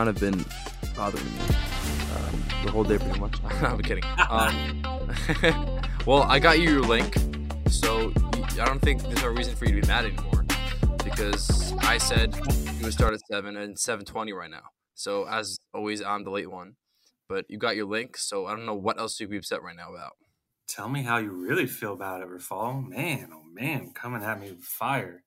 kind 0.00 0.08
of 0.08 0.18
been 0.18 0.42
bothering 0.96 1.22
me 1.26 1.40
um, 2.16 2.44
the 2.64 2.70
whole 2.70 2.84
day 2.84 2.96
pretty 2.96 3.20
much. 3.20 3.36
I'm 3.44 3.82
kidding. 3.82 4.02
Um, 4.30 4.82
well, 6.06 6.22
I 6.22 6.38
got 6.38 6.58
you 6.58 6.70
your 6.70 6.80
link, 6.80 7.18
so 7.68 8.10
I 8.58 8.64
don't 8.64 8.80
think 8.80 9.02
there's 9.02 9.22
no 9.22 9.28
reason 9.28 9.54
for 9.54 9.66
you 9.66 9.74
to 9.74 9.82
be 9.82 9.86
mad 9.86 10.06
anymore 10.06 10.46
because 11.04 11.74
I 11.80 11.98
said 11.98 12.34
you 12.78 12.84
would 12.84 12.94
start 12.94 13.12
at 13.12 13.20
7 13.30 13.58
and 13.58 13.76
7.20 13.76 14.32
right 14.32 14.50
now. 14.50 14.62
So 14.94 15.28
as 15.28 15.58
always, 15.74 16.00
I'm 16.00 16.24
the 16.24 16.30
late 16.30 16.50
one. 16.50 16.76
But 17.28 17.44
you 17.50 17.58
got 17.58 17.76
your 17.76 17.84
link, 17.84 18.16
so 18.16 18.46
I 18.46 18.52
don't 18.56 18.64
know 18.64 18.74
what 18.74 18.98
else 18.98 19.20
you 19.20 19.26
could 19.26 19.32
be 19.32 19.36
upset 19.36 19.62
right 19.62 19.76
now 19.76 19.90
about. 19.90 20.12
Tell 20.66 20.88
me 20.88 21.02
how 21.02 21.18
you 21.18 21.30
really 21.30 21.66
feel 21.66 21.92
about 21.92 22.22
it, 22.22 22.28
Rafal. 22.28 22.88
Man, 22.88 23.28
oh 23.34 23.44
man, 23.52 23.90
coming 23.92 24.22
at 24.22 24.40
me 24.40 24.50
with 24.50 24.62
fire. 24.62 25.24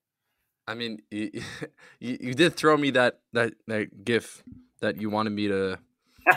I 0.66 0.74
mean, 0.74 1.02
you, 1.10 1.30
you, 2.00 2.18
you 2.20 2.34
did 2.34 2.54
throw 2.54 2.76
me 2.76 2.90
that 2.90 3.20
that 3.32 3.54
that 3.66 4.04
gif 4.04 4.42
that 4.84 5.00
you 5.00 5.10
wanted 5.10 5.30
me 5.30 5.48
to 5.48 5.78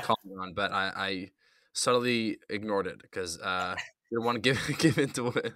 comment 0.02 0.40
on, 0.40 0.54
but 0.54 0.72
I, 0.72 0.92
I 0.96 1.32
subtly 1.74 2.40
ignored 2.50 2.88
it 2.88 3.02
because 3.02 3.40
uh, 3.40 3.76
didn't 4.10 4.26
want 4.26 4.36
to 4.36 4.42
give 4.42 4.60
give 4.80 4.98
into 4.98 5.28
it. 5.28 5.54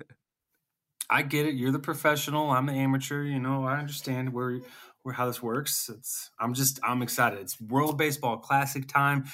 I 1.10 1.24
get 1.24 1.46
it. 1.46 1.56
You're 1.56 1.72
the 1.72 1.80
professional. 1.80 2.52
I'm 2.52 2.66
the 2.66 2.74
amateur. 2.74 3.24
You 3.24 3.40
know, 3.40 3.66
I 3.66 3.78
understand 3.80 4.34
where 4.34 4.60
where 5.04 5.14
how 5.14 5.26
this 5.26 5.42
works. 5.42 5.90
It's 5.90 6.30
I'm 6.40 6.54
just 6.54 6.80
I'm 6.84 7.02
excited. 7.02 7.40
It's 7.40 7.60
World 7.60 7.98
Baseball 7.98 8.38
Classic 8.38 8.88
time. 8.88 9.26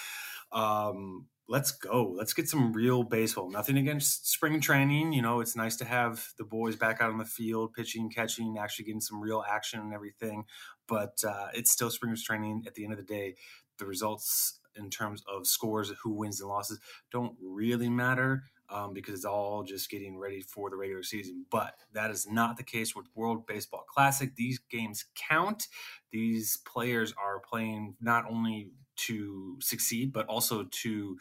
Um, 0.51 1.27
let's 1.49 1.71
go. 1.71 2.13
Let's 2.15 2.33
get 2.33 2.49
some 2.49 2.73
real 2.73 3.03
baseball. 3.03 3.49
Nothing 3.49 3.77
against 3.77 4.29
spring 4.29 4.59
training. 4.59 5.13
You 5.13 5.21
know, 5.21 5.39
it's 5.39 5.55
nice 5.55 5.75
to 5.77 5.85
have 5.85 6.25
the 6.37 6.43
boys 6.43 6.75
back 6.75 7.01
out 7.01 7.11
on 7.11 7.17
the 7.17 7.25
field, 7.25 7.73
pitching, 7.73 8.09
catching, 8.09 8.57
actually 8.59 8.85
getting 8.85 9.01
some 9.01 9.21
real 9.21 9.43
action 9.47 9.79
and 9.79 9.93
everything. 9.93 10.45
But 10.87 11.23
uh, 11.27 11.47
it's 11.53 11.71
still 11.71 11.89
spring 11.89 12.15
training. 12.15 12.63
At 12.67 12.75
the 12.75 12.83
end 12.83 12.93
of 12.93 12.97
the 12.97 13.05
day, 13.05 13.35
the 13.77 13.85
results 13.85 14.59
in 14.75 14.89
terms 14.89 15.23
of 15.27 15.47
scores, 15.47 15.91
who 16.03 16.11
wins 16.11 16.39
and 16.39 16.49
losses, 16.49 16.79
don't 17.11 17.35
really 17.41 17.89
matter. 17.89 18.43
Um, 18.69 18.93
because 18.93 19.13
it's 19.13 19.23
all 19.23 19.63
just 19.63 19.89
getting 19.89 20.17
ready 20.17 20.41
for 20.41 20.69
the 20.69 20.75
regular 20.75 21.01
season. 21.01 21.45
But 21.49 21.75
that 21.93 22.11
is 22.11 22.27
not 22.29 22.57
the 22.57 22.63
case 22.63 22.93
with 22.93 23.05
World 23.15 23.47
Baseball 23.47 23.85
Classic. 23.87 24.35
These 24.35 24.59
games 24.69 25.05
count. 25.15 25.69
These 26.11 26.57
players 26.57 27.13
are 27.17 27.39
playing 27.39 27.95
not 28.01 28.25
only 28.29 28.71
to 28.97 29.57
succeed, 29.61 30.11
but 30.11 30.25
also 30.27 30.65
to 30.65 31.17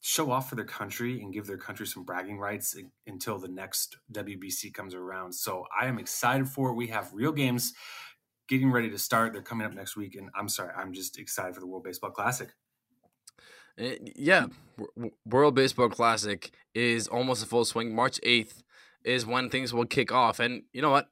show 0.00 0.32
off 0.32 0.48
for 0.48 0.56
their 0.56 0.64
country 0.64 1.22
and 1.22 1.32
give 1.32 1.46
their 1.46 1.56
country 1.56 1.86
some 1.86 2.02
bragging 2.02 2.38
rights 2.38 2.76
until 3.06 3.38
the 3.38 3.48
next 3.48 3.98
WBC 4.12 4.74
comes 4.74 4.94
around. 4.94 5.32
So 5.32 5.64
I 5.80 5.86
am 5.86 5.98
excited 6.00 6.48
for 6.48 6.70
it. 6.70 6.74
We 6.74 6.88
have 6.88 7.14
real 7.14 7.30
games 7.30 7.72
getting 8.52 8.70
ready 8.70 8.90
to 8.90 8.98
start. 8.98 9.32
They're 9.32 9.40
coming 9.40 9.66
up 9.66 9.72
next 9.72 9.96
week, 9.96 10.14
and 10.14 10.28
I'm 10.34 10.46
sorry, 10.46 10.74
I'm 10.76 10.92
just 10.92 11.18
excited 11.18 11.54
for 11.54 11.60
the 11.60 11.66
World 11.66 11.84
Baseball 11.84 12.10
Classic. 12.10 12.50
Eh, 13.78 13.96
yeah, 14.14 14.48
World 15.24 15.54
Baseball 15.54 15.88
Classic 15.88 16.50
is 16.74 17.08
almost 17.08 17.42
a 17.42 17.46
full 17.46 17.64
swing. 17.64 17.94
March 17.94 18.20
8th 18.20 18.62
is 19.04 19.24
when 19.24 19.48
things 19.48 19.72
will 19.72 19.86
kick 19.86 20.12
off. 20.12 20.38
And 20.38 20.64
you 20.74 20.82
know 20.82 20.90
what? 20.90 21.08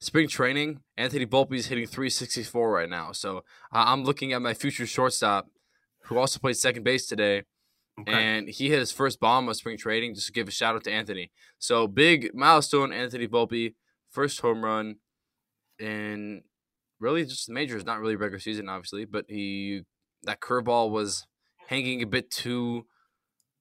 spring 0.00 0.28
training, 0.28 0.80
Anthony 0.98 1.24
Volpe 1.24 1.54
is 1.54 1.68
hitting 1.68 1.86
364 1.86 2.70
right 2.70 2.90
now. 2.90 3.12
So 3.12 3.44
I'm 3.72 4.04
looking 4.04 4.34
at 4.34 4.42
my 4.42 4.52
future 4.52 4.86
shortstop, 4.86 5.48
who 6.02 6.18
also 6.18 6.38
played 6.38 6.58
second 6.58 6.82
base 6.82 7.06
today, 7.06 7.44
okay. 7.98 8.12
and 8.12 8.48
he 8.48 8.68
hit 8.68 8.80
his 8.80 8.92
first 8.92 9.20
bomb 9.20 9.48
of 9.48 9.56
spring 9.56 9.78
training. 9.78 10.14
Just 10.14 10.26
to 10.26 10.32
give 10.34 10.48
a 10.48 10.50
shout 10.50 10.74
out 10.74 10.84
to 10.84 10.92
Anthony. 10.92 11.30
So 11.58 11.86
big 11.86 12.34
milestone, 12.34 12.92
Anthony 12.92 13.26
Volpe, 13.26 13.74
first 14.10 14.40
home 14.42 14.62
run, 14.62 14.96
in 15.78 16.42
really 17.04 17.24
just 17.24 17.46
the 17.46 17.52
majors. 17.52 17.84
Not 17.84 18.00
really 18.00 18.16
regular 18.16 18.40
season, 18.40 18.68
obviously, 18.68 19.04
but 19.04 19.26
he 19.28 19.82
that 20.24 20.40
curveball 20.40 20.90
was 20.90 21.26
hanging 21.68 22.02
a 22.02 22.06
bit 22.06 22.30
too 22.30 22.86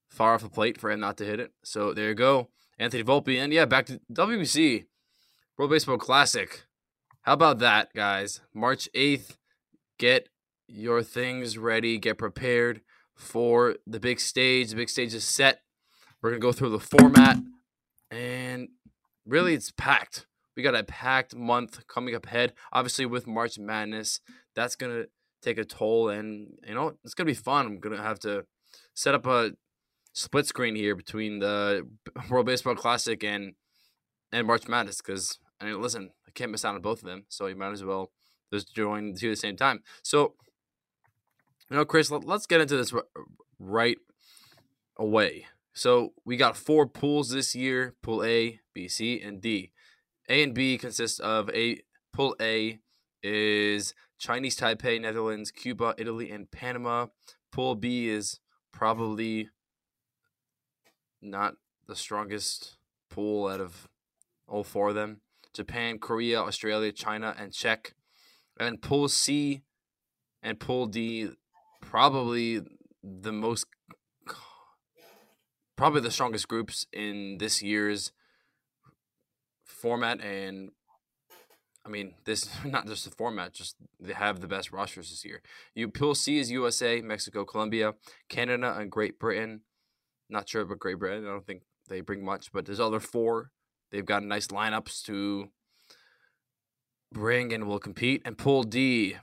far 0.10 0.34
off 0.34 0.42
the 0.42 0.50
plate 0.50 0.80
for 0.80 0.90
him 0.90 1.00
not 1.02 1.18
to 1.18 1.26
hit 1.26 1.40
it. 1.40 1.52
So 1.64 1.94
there 1.94 2.10
you 2.10 2.16
go, 2.16 2.50
Anthony 2.80 3.04
Volpe, 3.04 3.38
and 3.38 3.54
yeah, 3.54 3.66
back 3.66 3.86
to 3.88 4.00
WBC. 4.12 4.86
World 5.58 5.72
Baseball 5.72 5.98
Classic. 5.98 6.64
How 7.22 7.34
about 7.34 7.60
that, 7.60 7.94
guys? 7.94 8.42
March 8.54 8.90
8th. 8.96 9.38
Get 10.00 10.30
your 10.68 11.04
things 11.04 11.58
ready, 11.58 12.00
get 12.00 12.18
prepared 12.18 12.82
for 13.16 13.76
the 13.86 14.00
big 14.00 14.20
stage. 14.20 14.72
The 14.72 14.76
big 14.76 14.90
stage 14.90 15.14
is 15.14 15.24
set. 15.24 15.62
We're 16.22 16.32
to 16.32 16.40
go 16.40 16.52
through 16.52 16.70
the 16.70 16.80
format, 16.80 17.38
and 18.10 18.70
really, 19.26 19.54
it's 19.54 19.72
packed. 19.72 20.26
We 20.56 20.64
got 20.64 20.76
a 20.76 20.84
packed 20.84 21.36
month 21.36 21.86
coming 21.88 22.16
up 22.16 22.28
ahead. 22.28 22.54
Obviously, 22.72 23.06
with 23.06 23.28
March 23.28 23.58
Madness, 23.58 24.22
that's 24.56 24.76
to 24.92 25.10
take 25.42 25.58
a 25.58 25.66
toll, 25.66 26.10
and 26.10 26.58
you 26.68 26.74
know, 26.74 26.94
it's 27.04 27.14
to 27.26 27.32
be 27.32 27.34
fun. 27.34 27.66
I'm 27.66 27.82
to 27.98 28.04
have 28.04 28.20
to 28.20 28.46
set 28.94 29.16
up 29.16 29.26
a 29.26 29.52
split 30.14 30.46
screen 30.46 30.76
here 30.76 30.96
between 30.96 31.40
the 31.40 31.88
World 32.30 32.46
Baseball 32.46 32.76
Classic 32.76 33.24
and 33.24 33.54
and 34.32 34.48
March 34.48 34.68
Madness 34.68 34.98
because 34.98 35.40
I 35.60 35.66
mean, 35.66 35.82
listen, 35.82 36.12
I 36.28 36.32
can't 36.32 36.52
miss 36.52 36.66
out 36.66 36.76
on 36.76 36.82
both 36.82 37.00
of 37.00 37.08
them, 37.08 37.26
so 37.30 37.48
you 37.48 37.56
might 37.56 37.72
as 37.72 37.84
well 37.84 38.12
just 38.52 38.74
join 38.74 39.14
the 39.14 39.20
two 39.20 39.30
at 39.30 39.32
the 39.32 39.36
same 39.36 39.56
time. 39.56 39.82
So, 40.04 40.34
you 41.70 41.78
know, 41.78 41.86
Chris, 41.86 42.12
let, 42.12 42.28
us 42.28 42.46
get 42.46 42.62
into 42.62 42.78
this 42.78 42.94
right 43.60 43.98
away. 44.98 45.48
So 45.74 46.14
we 46.24 46.38
got 46.38 46.56
four 46.56 46.88
pools 46.88 47.30
this 47.30 47.56
year: 47.56 47.96
Pool 48.02 48.24
A, 48.24 48.60
B, 48.74 48.88
C, 48.88 49.22
and 49.22 49.42
D. 49.42 49.72
A 50.30 50.42
and 50.42 50.54
B 50.54 50.78
consist 50.78 51.20
of 51.20 51.50
a 51.50 51.82
Pool 52.14 52.36
A 52.40 52.80
is 53.22 53.94
Chinese 54.18 54.56
Taipei, 54.56 55.02
Netherlands, 55.02 55.52
Cuba, 55.52 55.96
Italy, 55.98 56.32
and 56.32 56.50
Panama. 56.50 57.08
Pool 57.52 57.76
B 57.76 58.08
is 58.08 58.40
probably 58.72 59.50
not 61.22 61.56
the 61.88 61.96
strongest 61.96 62.78
pool 63.10 63.48
out 63.48 63.60
of 63.60 63.88
all 64.48 64.64
four 64.64 64.90
of 64.90 64.96
them. 64.96 65.22
Japan, 65.54 66.00
Korea, 66.00 66.40
Australia, 66.40 66.92
China, 66.92 67.36
and 67.38 67.54
Czech. 67.54 67.94
And 68.60 68.82
Pool 68.82 69.10
C 69.10 69.62
and 70.42 70.60
Pool 70.60 70.86
D, 70.88 71.30
probably 71.82 72.62
the 73.04 73.32
most, 73.32 73.66
probably 75.76 76.02
the 76.02 76.12
strongest 76.12 76.48
groups 76.48 76.86
in 76.94 77.38
this 77.40 77.62
year's 77.62 78.12
format. 79.84 80.22
And 80.22 80.72
I 81.86 81.90
mean, 81.90 82.16
this 82.26 82.50
not 82.66 82.88
just 82.88 83.04
the 83.04 83.12
format, 83.12 83.54
just 83.54 83.76
they 84.00 84.14
have 84.14 84.40
the 84.40 84.48
best 84.48 84.72
rosters 84.72 85.10
this 85.10 85.26
year. 85.26 85.42
You 85.76 85.90
Pool 85.90 86.16
C 86.16 86.40
is 86.40 86.50
USA, 86.50 87.02
Mexico, 87.02 87.46
Colombia, 87.46 87.94
Canada, 88.30 88.76
and 88.80 88.90
Great 88.90 89.20
Britain. 89.20 89.62
Not 90.30 90.48
sure 90.48 90.62
about 90.62 90.80
Great 90.80 91.00
Britain. 91.00 91.26
I 91.28 91.32
don't 91.32 91.46
think 91.46 91.64
they 91.90 92.02
bring 92.02 92.24
much, 92.24 92.52
but 92.54 92.66
there's 92.66 92.80
other 92.80 93.02
four 93.02 93.52
They've 93.94 94.04
got 94.04 94.24
nice 94.24 94.48
lineups 94.48 95.04
to 95.04 95.50
bring 97.12 97.54
and 97.54 97.68
will 97.68 97.78
compete. 97.78 98.24
And 98.26 98.36
Pool 98.36 98.64
D, 98.64 99.18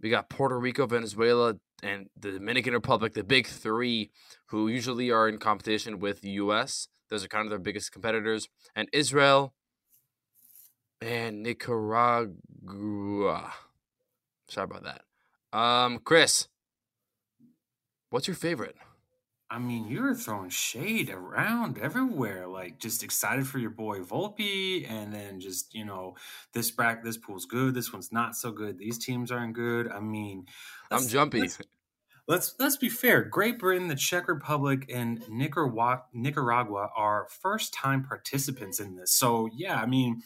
we 0.00 0.10
got 0.10 0.30
Puerto 0.30 0.56
Rico, 0.60 0.86
Venezuela, 0.86 1.56
and 1.82 2.08
the 2.16 2.30
Dominican 2.30 2.72
Republic, 2.72 3.14
the 3.14 3.24
big 3.24 3.48
three 3.48 4.12
who 4.46 4.68
usually 4.68 5.10
are 5.10 5.28
in 5.28 5.38
competition 5.38 5.98
with 5.98 6.20
the 6.20 6.30
U.S. 6.30 6.86
Those 7.10 7.24
are 7.24 7.28
kind 7.28 7.44
of 7.44 7.50
their 7.50 7.58
biggest 7.58 7.90
competitors. 7.90 8.48
And 8.76 8.88
Israel 8.92 9.54
and 11.02 11.42
Nicaragua. 11.42 12.32
Sorry 14.48 14.64
about 14.64 14.84
that. 14.84 15.02
Um, 15.56 15.98
Chris, 15.98 16.48
what's 18.10 18.28
your 18.28 18.36
favorite? 18.36 18.76
I 19.50 19.58
mean, 19.58 19.86
you're 19.86 20.14
throwing 20.14 20.48
shade 20.48 21.10
around 21.10 21.76
everywhere, 21.76 22.46
like 22.46 22.78
just 22.78 23.02
excited 23.02 23.46
for 23.46 23.58
your 23.58 23.70
boy 23.70 23.98
Volpe, 23.98 24.88
and 24.90 25.12
then 25.12 25.40
just 25.40 25.74
you 25.74 25.84
know 25.84 26.14
this 26.54 26.70
bracket, 26.70 27.04
this 27.04 27.18
pool's 27.18 27.44
good, 27.44 27.74
this 27.74 27.92
one's 27.92 28.12
not 28.12 28.34
so 28.34 28.50
good. 28.50 28.78
These 28.78 28.98
teams 29.04 29.30
aren't 29.30 29.52
good. 29.52 29.90
I 29.90 30.00
mean, 30.00 30.46
I'm 30.90 31.06
jumpy. 31.06 31.40
Let's, 31.40 31.58
let's, 32.28 32.54
let's 32.58 32.76
be 32.78 32.88
fair. 32.88 33.22
Great 33.22 33.58
Britain, 33.58 33.88
the 33.88 33.94
Czech 33.94 34.28
Republic, 34.28 34.90
and 34.92 35.22
Nicaragua, 35.28 36.04
Nicaragua 36.14 36.88
are 36.96 37.26
first 37.28 37.74
time 37.74 38.02
participants 38.04 38.80
in 38.80 38.96
this. 38.96 39.12
So 39.12 39.50
yeah, 39.52 39.76
I 39.76 39.84
mean, 39.84 40.22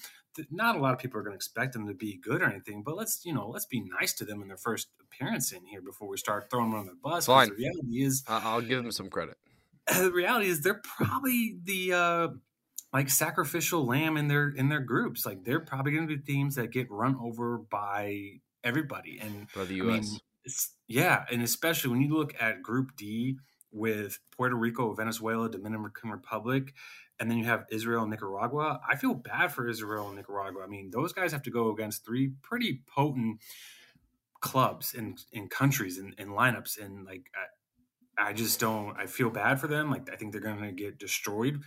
not 0.51 0.77
a 0.77 0.79
lot 0.79 0.93
of 0.93 0.99
people 0.99 1.19
are 1.19 1.23
going 1.23 1.33
to 1.33 1.37
expect 1.37 1.73
them 1.73 1.87
to 1.87 1.95
be 1.95 2.17
good 2.17 2.43
or 2.43 2.47
anything, 2.47 2.83
but 2.83 2.97
let's 2.97 3.25
you 3.25 3.35
know 3.35 3.49
let's 3.49 3.67
be 3.67 3.81
nice 4.01 4.13
to 4.15 4.25
them 4.25 4.43
in 4.43 4.49
their 4.49 4.57
first 4.57 4.89
appearance 5.01 5.53
in 5.53 5.65
here 5.67 5.81
before 5.81 6.09
we 6.09 6.17
start 6.17 6.51
throwing 6.51 6.71
them 6.71 6.81
on 6.81 6.87
the 6.87 6.95
bus. 7.03 7.27
Fine. 7.27 7.51
The 7.51 7.55
reality 7.55 8.05
is, 8.05 8.25
I'll 8.29 8.61
give 8.61 8.83
them 8.83 8.93
some 8.93 9.09
credit. 9.09 9.37
The 9.97 10.11
reality 10.11 10.49
is, 10.49 10.63
they're 10.63 10.83
probably 10.83 11.59
the 11.63 11.93
uh, 11.93 12.29
like 12.93 13.09
sacrificial 13.09 13.87
lamb 13.87 14.17
in 14.17 14.27
their 14.27 14.49
in 14.49 14.69
their 14.69 14.81
groups. 14.81 15.25
Like 15.25 15.45
they're 15.45 15.61
probably 15.61 15.93
going 15.93 16.09
to 16.09 16.17
be 16.17 16.21
teams 16.21 16.57
that 16.57 16.73
get 16.73 16.91
run 16.91 17.17
over 17.23 17.59
by 17.59 18.41
everybody 18.65 19.21
and 19.21 19.47
by 19.55 19.65
the 19.65 19.75
U.S. 19.77 20.09
I 20.09 20.11
mean, 20.11 20.21
yeah, 20.89 21.25
and 21.31 21.43
especially 21.43 21.91
when 21.91 22.03
you 22.03 22.17
look 22.17 22.35
at 22.41 22.63
Group 22.63 22.97
D 22.97 23.37
with 23.71 24.19
Puerto 24.37 24.57
Rico, 24.57 24.93
Venezuela, 24.95 25.51
Dominican 25.51 26.11
Republic, 26.11 26.75
and 27.19 27.31
then 27.31 27.39
you 27.39 27.45
have 27.45 27.65
Israel 27.71 28.03
and 28.03 28.11
Nicaragua. 28.11 28.81
I 28.89 28.97
feel 28.97 29.15
bad 29.15 29.53
for 29.53 29.69
Israel 29.69 30.09
and 30.09 30.17
Nicaragua. 30.17 30.63
I 30.63 30.67
mean, 30.67 30.91
those 30.91 31.13
guys 31.13 31.33
have 31.33 31.43
to 31.43 31.51
go 31.51 31.71
against 31.71 32.05
three 32.05 32.33
pretty 32.43 32.83
potent 32.95 33.41
clubs 34.41 34.95
and 34.95 35.19
in 35.33 35.49
countries 35.49 35.99
and, 35.99 36.15
and 36.19 36.31
lineups, 36.31 36.79
and 36.83 37.05
like 37.05 37.31
I, 38.19 38.29
I 38.31 38.33
just 38.33 38.61
don't. 38.61 38.97
I 38.97 39.07
feel 39.07 39.31
bad 39.31 39.61
for 39.61 39.67
them. 39.67 39.91
Like 39.91 40.11
I 40.13 40.17
think 40.17 40.33
they're 40.33 40.41
going 40.41 40.63
to 40.63 40.73
get 40.73 40.99
destroyed 40.99 41.63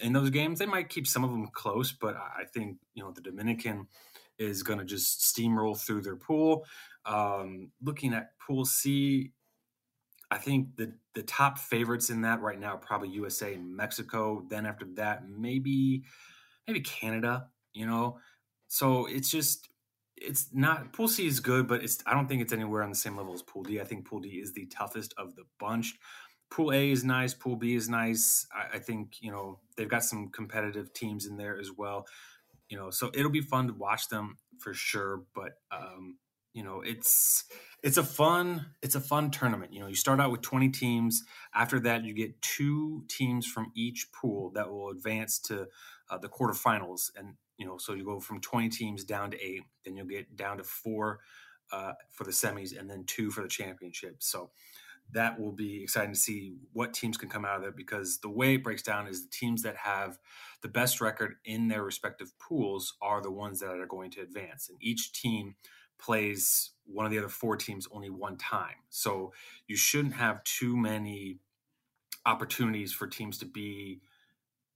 in 0.00 0.12
those 0.12 0.30
games. 0.30 0.58
They 0.58 0.66
might 0.66 0.88
keep 0.88 1.06
some 1.06 1.24
of 1.24 1.30
them 1.30 1.48
close, 1.52 1.92
but 1.92 2.16
I 2.16 2.44
think 2.52 2.78
you 2.94 3.02
know 3.02 3.12
the 3.12 3.20
Dominican 3.20 3.88
is 4.38 4.62
going 4.62 4.78
to 4.78 4.84
just 4.84 5.20
steamroll 5.20 5.78
through 5.78 6.02
their 6.02 6.16
pool. 6.16 6.64
Um, 7.06 7.70
looking 7.82 8.14
at 8.14 8.30
Pool 8.38 8.64
C, 8.64 9.32
I 10.34 10.38
think 10.38 10.76
the 10.76 10.92
the 11.14 11.22
top 11.22 11.58
favorites 11.58 12.10
in 12.10 12.22
that 12.22 12.40
right 12.40 12.58
now 12.58 12.76
probably 12.76 13.08
USA 13.10 13.54
and 13.54 13.76
Mexico. 13.76 14.44
Then 14.50 14.66
after 14.66 14.84
that, 14.96 15.28
maybe 15.28 16.02
maybe 16.66 16.80
Canada. 16.80 17.46
You 17.72 17.86
know, 17.86 18.18
so 18.66 19.06
it's 19.06 19.30
just 19.30 19.68
it's 20.16 20.48
not 20.52 20.92
Pool 20.92 21.06
C 21.06 21.26
is 21.26 21.38
good, 21.38 21.68
but 21.68 21.84
it's 21.84 22.02
I 22.04 22.14
don't 22.14 22.28
think 22.28 22.42
it's 22.42 22.52
anywhere 22.52 22.82
on 22.82 22.90
the 22.90 22.96
same 22.96 23.16
level 23.16 23.32
as 23.32 23.42
Pool 23.42 23.62
D. 23.62 23.80
I 23.80 23.84
think 23.84 24.06
Pool 24.06 24.20
D 24.20 24.28
is 24.30 24.52
the 24.52 24.66
toughest 24.66 25.14
of 25.16 25.36
the 25.36 25.44
bunch. 25.60 25.94
Pool 26.50 26.72
A 26.72 26.90
is 26.90 27.04
nice. 27.04 27.32
Pool 27.32 27.56
B 27.56 27.74
is 27.76 27.88
nice. 27.88 28.46
I, 28.52 28.76
I 28.76 28.78
think 28.80 29.16
you 29.20 29.30
know 29.30 29.60
they've 29.76 29.88
got 29.88 30.04
some 30.04 30.30
competitive 30.30 30.92
teams 30.92 31.26
in 31.26 31.36
there 31.36 31.58
as 31.58 31.70
well. 31.70 32.06
You 32.68 32.76
know, 32.76 32.90
so 32.90 33.10
it'll 33.14 33.30
be 33.30 33.40
fun 33.40 33.68
to 33.68 33.74
watch 33.74 34.08
them 34.08 34.36
for 34.58 34.74
sure. 34.74 35.22
But 35.32 35.52
um, 35.70 36.16
you 36.54 36.62
know, 36.62 36.80
it's 36.80 37.44
it's 37.82 37.98
a 37.98 38.04
fun 38.04 38.66
it's 38.80 38.94
a 38.94 39.00
fun 39.00 39.30
tournament. 39.30 39.72
You 39.72 39.80
know, 39.80 39.88
you 39.88 39.96
start 39.96 40.20
out 40.20 40.30
with 40.30 40.40
twenty 40.40 40.70
teams. 40.70 41.24
After 41.52 41.80
that, 41.80 42.04
you 42.04 42.14
get 42.14 42.40
two 42.40 43.04
teams 43.08 43.44
from 43.44 43.72
each 43.74 44.06
pool 44.12 44.50
that 44.54 44.70
will 44.70 44.88
advance 44.90 45.38
to 45.40 45.66
uh, 46.08 46.18
the 46.18 46.28
quarterfinals, 46.28 47.10
and 47.16 47.34
you 47.58 47.66
know, 47.66 47.76
so 47.76 47.92
you 47.92 48.04
go 48.04 48.20
from 48.20 48.40
twenty 48.40 48.68
teams 48.68 49.04
down 49.04 49.32
to 49.32 49.44
eight. 49.44 49.64
Then 49.84 49.96
you'll 49.96 50.06
get 50.06 50.36
down 50.36 50.58
to 50.58 50.64
four 50.64 51.18
uh, 51.72 51.94
for 52.08 52.22
the 52.22 52.30
semis, 52.30 52.78
and 52.78 52.88
then 52.88 53.04
two 53.04 53.32
for 53.32 53.42
the 53.42 53.48
championship. 53.48 54.16
So 54.20 54.50
that 55.12 55.38
will 55.38 55.52
be 55.52 55.82
exciting 55.82 56.14
to 56.14 56.18
see 56.18 56.54
what 56.72 56.94
teams 56.94 57.16
can 57.16 57.28
come 57.28 57.44
out 57.44 57.58
of 57.58 57.64
it 57.64 57.76
because 57.76 58.18
the 58.18 58.30
way 58.30 58.54
it 58.54 58.64
breaks 58.64 58.82
down 58.82 59.06
is 59.06 59.24
the 59.24 59.30
teams 59.30 59.62
that 59.62 59.76
have 59.76 60.18
the 60.62 60.68
best 60.68 61.00
record 61.00 61.34
in 61.44 61.68
their 61.68 61.82
respective 61.82 62.32
pools 62.38 62.94
are 63.02 63.20
the 63.20 63.30
ones 63.30 63.60
that 63.60 63.78
are 63.78 63.86
going 63.86 64.10
to 64.12 64.22
advance 64.22 64.70
and 64.70 64.78
each 64.80 65.12
team 65.12 65.56
plays 66.04 66.70
one 66.86 67.06
of 67.06 67.12
the 67.12 67.18
other 67.18 67.28
four 67.28 67.56
teams 67.56 67.88
only 67.92 68.10
one 68.10 68.36
time 68.36 68.76
so 68.88 69.32
you 69.66 69.76
shouldn't 69.76 70.14
have 70.14 70.42
too 70.44 70.76
many 70.76 71.38
opportunities 72.26 72.92
for 72.92 73.06
teams 73.06 73.38
to 73.38 73.46
be 73.46 74.00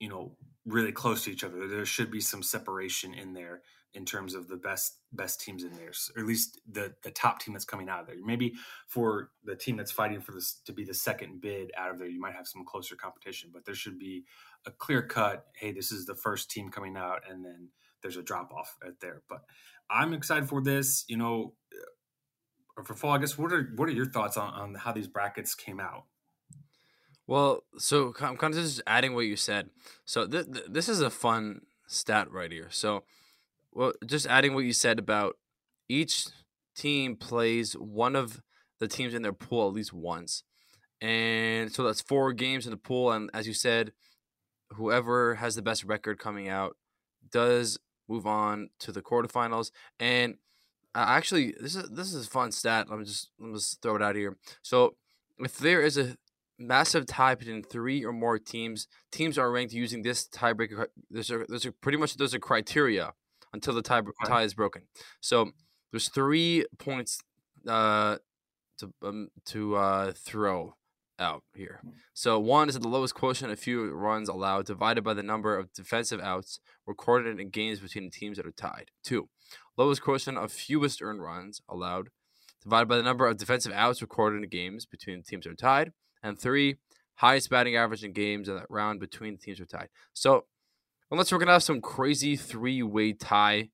you 0.01 0.09
know 0.09 0.33
really 0.65 0.93
close 0.93 1.25
to 1.25 1.31
each 1.31 1.45
other 1.45 1.67
there 1.67 1.85
should 1.85 2.11
be 2.11 2.21
some 2.21 2.43
separation 2.43 3.15
in 3.15 3.33
there 3.33 3.63
in 3.95 4.05
terms 4.05 4.35
of 4.35 4.49
the 4.49 4.57
best 4.57 4.99
best 5.13 5.41
teams 5.41 5.65
in 5.65 5.73
there, 5.73 5.93
or 6.15 6.23
at 6.23 6.29
least 6.29 6.61
the 6.71 6.95
the 7.03 7.11
top 7.11 7.41
team 7.41 7.55
that's 7.55 7.65
coming 7.65 7.89
out 7.89 8.01
of 8.01 8.07
there. 8.07 8.17
Maybe 8.23 8.55
for 8.87 9.31
the 9.45 9.57
team 9.57 9.77
that's 9.77 9.93
fighting 9.93 10.21
for 10.21 10.33
this 10.33 10.61
to 10.67 10.73
be 10.73 10.85
the 10.85 10.95
second 10.95 11.41
bid 11.41 11.73
out 11.77 11.91
of 11.91 11.99
there, 11.99 12.09
you 12.09 12.21
might 12.21 12.35
have 12.35 12.47
some 12.47 12.65
closer 12.65 12.97
competition, 12.97 13.51
but 13.53 13.65
there 13.65 13.75
should 13.75 13.99
be 13.99 14.25
a 14.67 14.71
clear 14.71 15.03
cut. 15.03 15.47
Hey, 15.55 15.73
this 15.73 15.91
is 15.91 16.07
the 16.07 16.15
first 16.15 16.51
team 16.51 16.71
coming 16.71 16.97
out, 16.97 17.23
and 17.29 17.45
then 17.45 17.69
there's 18.03 18.17
a 18.17 18.23
drop 18.23 18.53
off 18.53 18.77
right 18.83 18.99
there. 19.01 19.23
But 19.29 19.43
I'm 19.91 20.13
excited 20.13 20.49
for 20.49 20.63
this. 20.63 21.05
You 21.09 21.17
know, 21.17 21.55
uh, 22.79 22.83
Rafal, 22.83 23.17
I 23.17 23.19
guess 23.19 23.39
what 23.39 23.53
are 23.53 23.73
what 23.77 23.89
are 23.89 23.93
your 23.93 24.11
thoughts 24.11 24.37
on 24.37 24.53
on 24.53 24.75
how 24.75 24.93
these 24.93 25.09
brackets 25.09 25.55
came 25.55 25.81
out? 25.81 26.05
Well, 27.27 27.65
so 27.77 28.15
I'm 28.21 28.37
kind 28.39 28.55
of 28.55 28.61
just 28.61 28.83
adding 28.87 29.15
what 29.15 29.27
you 29.27 29.37
said. 29.37 29.69
So 30.07 30.27
th- 30.27 30.47
th- 30.51 30.67
this 30.69 30.89
is 30.89 31.03
a 31.03 31.11
fun 31.11 31.61
stat 31.87 32.31
right 32.31 32.51
here. 32.51 32.69
So 32.71 33.05
well, 33.73 33.93
just 34.07 34.27
adding 34.27 34.55
what 34.55 34.65
you 34.65 34.73
said 34.73 34.99
about 34.99 35.37
each 35.89 36.27
team 36.75 37.17
plays 37.17 37.75
one 37.75 38.17
of 38.17 38.41
the 38.81 38.89
teams 38.89 39.15
in 39.15 39.23
their 39.23 39.33
pool 39.33 39.69
at 39.69 39.75
least 39.75 39.93
once. 39.93 40.43
And 41.01 41.73
so 41.73 41.85
that's 41.85 42.01
four 42.01 42.33
games 42.33 42.67
in 42.67 42.71
the 42.71 42.77
pool. 42.77 43.13
And 43.13 43.31
as 43.35 43.47
you 43.47 43.55
said, 43.55 43.93
whoever 44.71 45.37
has 45.37 45.55
the 45.55 45.63
best 45.63 45.85
record 45.85 46.19
coming 46.19 46.49
out 46.49 46.77
does 47.31 47.79
move 48.09 48.27
on 48.27 48.71
to 48.81 48.93
the 48.93 49.03
quarterfinals. 49.03 49.71
And 49.99 50.37
uh, 50.95 51.05
actually, 51.07 51.55
this 51.61 51.77
is 51.77 51.89
this 51.91 52.13
is 52.13 52.27
a 52.27 52.31
fun 52.31 52.53
stat. 52.53 52.89
Let 52.89 52.99
me 52.99 53.05
just 53.05 53.31
let 53.39 53.49
me 53.49 53.55
just 53.55 53.83
throw 53.83 53.97
it 53.97 54.03
out 54.03 54.17
here. 54.17 54.37
So 54.63 54.97
if 55.39 55.59
there 55.59 55.83
is 55.83 55.97
a 55.97 56.17
massive 56.59 57.07
tie 57.07 57.35
between 57.35 57.63
three 57.63 58.05
or 58.05 58.13
more 58.13 58.39
teams, 58.39 58.89
teams 59.13 59.39
are 59.39 59.51
ranked 59.51 59.73
using 59.73 60.03
this 60.03 60.27
tiebreaker. 60.27 60.87
There's 61.11 61.31
a, 61.31 61.45
there's 61.49 61.67
a 61.67 61.73
pretty 61.73 61.99
much 61.99 62.17
there's 62.17 62.35
a 62.35 62.41
criteria 62.41 63.13
until 63.53 63.75
the 63.75 63.83
tie, 63.83 64.03
tie 64.27 64.43
is 64.43 64.55
broken. 64.55 64.83
So 65.21 65.53
there's 65.91 66.09
three 66.09 66.65
points 66.79 67.21
uh, 67.67 68.17
to 68.79 68.93
um, 69.03 69.29
to 69.47 69.77
uh, 69.77 70.13
throw 70.13 70.75
out 71.19 71.43
here. 71.55 71.81
Hmm. 71.83 71.91
So 72.15 72.39
one 72.39 72.69
is 72.69 72.79
the 72.79 72.89
lowest 72.89 73.15
quotient 73.15 73.53
of 73.53 73.59
few 73.59 73.91
runs 73.91 74.29
allowed 74.29 74.67
divided 74.67 75.03
by 75.03 75.15
the 75.15 75.23
number 75.23 75.57
of 75.57 75.73
defensive 75.73 76.21
outs 76.21 76.61
recorded 76.87 77.39
in 77.39 77.51
games 77.51 77.81
between 77.81 78.05
the 78.05 78.11
teams 78.11 78.37
that 78.37 78.47
are 78.47 78.53
tied. 78.53 78.91
Two, 79.03 79.29
lowest 79.77 80.03
quotient 80.03 80.39
of 80.39 80.53
fewest 80.53 81.03
earned 81.03 81.23
runs 81.23 81.61
allowed 81.69 82.09
divided 82.63 82.87
by 82.87 82.97
the 82.97 83.03
number 83.03 83.27
of 83.27 83.37
defensive 83.37 83.73
outs 83.73 84.03
recorded 84.03 84.43
in 84.43 84.49
games 84.49 84.85
between 84.85 85.23
teams 85.23 85.45
that 85.45 85.53
are 85.53 85.57
tied. 85.57 85.93
And 86.23 86.39
three, 86.39 86.77
highest 87.17 87.51
batting 87.51 87.77
average 87.77 88.05
in 88.05 88.13
games 88.13 88.49
in 88.49 88.57
that 88.57 88.67
round 88.69 89.01
between 89.01 89.35
the 89.35 89.39
teams 89.39 89.61
are 89.61 89.67
tied. 89.67 89.89
So 90.13 90.45
unless 91.11 91.33
we're 91.33 91.39
gonna 91.39 91.53
have 91.53 91.63
some 91.63 91.81
crazy 91.81 92.37
three 92.37 92.83
way 92.83 93.13
tie 93.13 93.71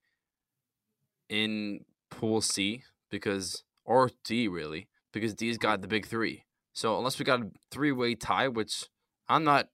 in 1.28 1.80
Pool 2.10 2.40
C 2.40 2.82
because 3.10 3.64
or 3.84 4.10
D 4.24 4.48
really 4.48 4.88
because 5.12 5.34
D's 5.34 5.58
got 5.58 5.80
the 5.80 5.88
big 5.88 6.06
three. 6.06 6.44
So 6.74 6.98
unless 6.98 7.18
we 7.18 7.24
got 7.24 7.40
a 7.40 7.50
three 7.70 7.92
way 7.92 8.14
tie, 8.16 8.48
which 8.48 8.86
I'm 9.28 9.44
not, 9.44 9.68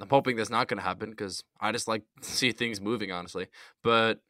I'm 0.00 0.08
hoping 0.10 0.36
that's 0.36 0.50
not 0.50 0.68
gonna 0.68 0.82
happen 0.82 1.10
because 1.10 1.42
I 1.60 1.72
just 1.72 1.88
like 1.88 2.02
to 2.22 2.30
see 2.30 2.52
things 2.52 2.80
moving 2.80 3.10
honestly. 3.10 3.48
But 3.82 4.20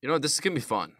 you 0.00 0.08
know 0.08 0.18
this 0.18 0.32
is 0.32 0.40
gonna 0.40 0.54
be 0.54 0.60
fun. 0.60 0.94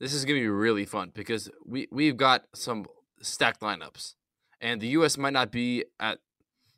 This 0.00 0.14
is 0.14 0.24
gonna 0.24 0.40
be 0.40 0.48
really 0.48 0.86
fun 0.86 1.10
because 1.14 1.50
we 1.66 1.88
we've 1.90 2.16
got 2.16 2.44
some 2.54 2.86
stacked 3.20 3.60
lineups, 3.60 4.14
and 4.60 4.80
the 4.80 4.88
U.S. 4.88 5.18
might 5.18 5.32
not 5.32 5.50
be 5.50 5.84
at 5.98 6.20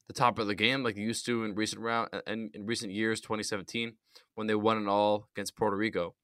the 0.07 0.15
top 0.15 0.39
of 0.39 0.47
the 0.47 0.55
game 0.55 0.83
like 0.83 0.95
they 0.95 1.03
used 1.03 1.27
to 1.27 1.45
in 1.45 1.55
recent 1.55 1.83
round 1.83 2.09
and 2.27 2.55
in 2.55 2.65
recent 2.65 2.93
years, 2.93 3.21
2017 3.21 3.95
when 4.35 4.47
they 4.47 4.55
won 4.55 4.81
it 4.81 4.89
all 4.89 5.29
against 5.35 5.57
Puerto 5.57 5.77
Rico. 5.77 6.15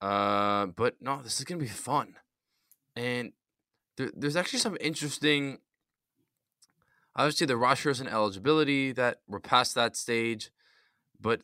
Uh, 0.00 0.66
but 0.66 0.96
no, 1.00 1.20
this 1.22 1.38
is 1.38 1.44
gonna 1.44 1.60
be 1.60 1.66
fun, 1.66 2.14
and 2.94 3.32
there, 3.98 4.10
there's 4.16 4.36
actually 4.36 4.60
some 4.60 4.78
interesting. 4.80 5.58
Obviously, 7.14 7.46
the 7.46 7.56
rosters 7.56 8.00
and 8.00 8.08
eligibility 8.08 8.92
that 8.92 9.18
we're 9.26 9.40
past 9.40 9.74
that 9.74 9.96
stage, 9.96 10.50
but 11.20 11.42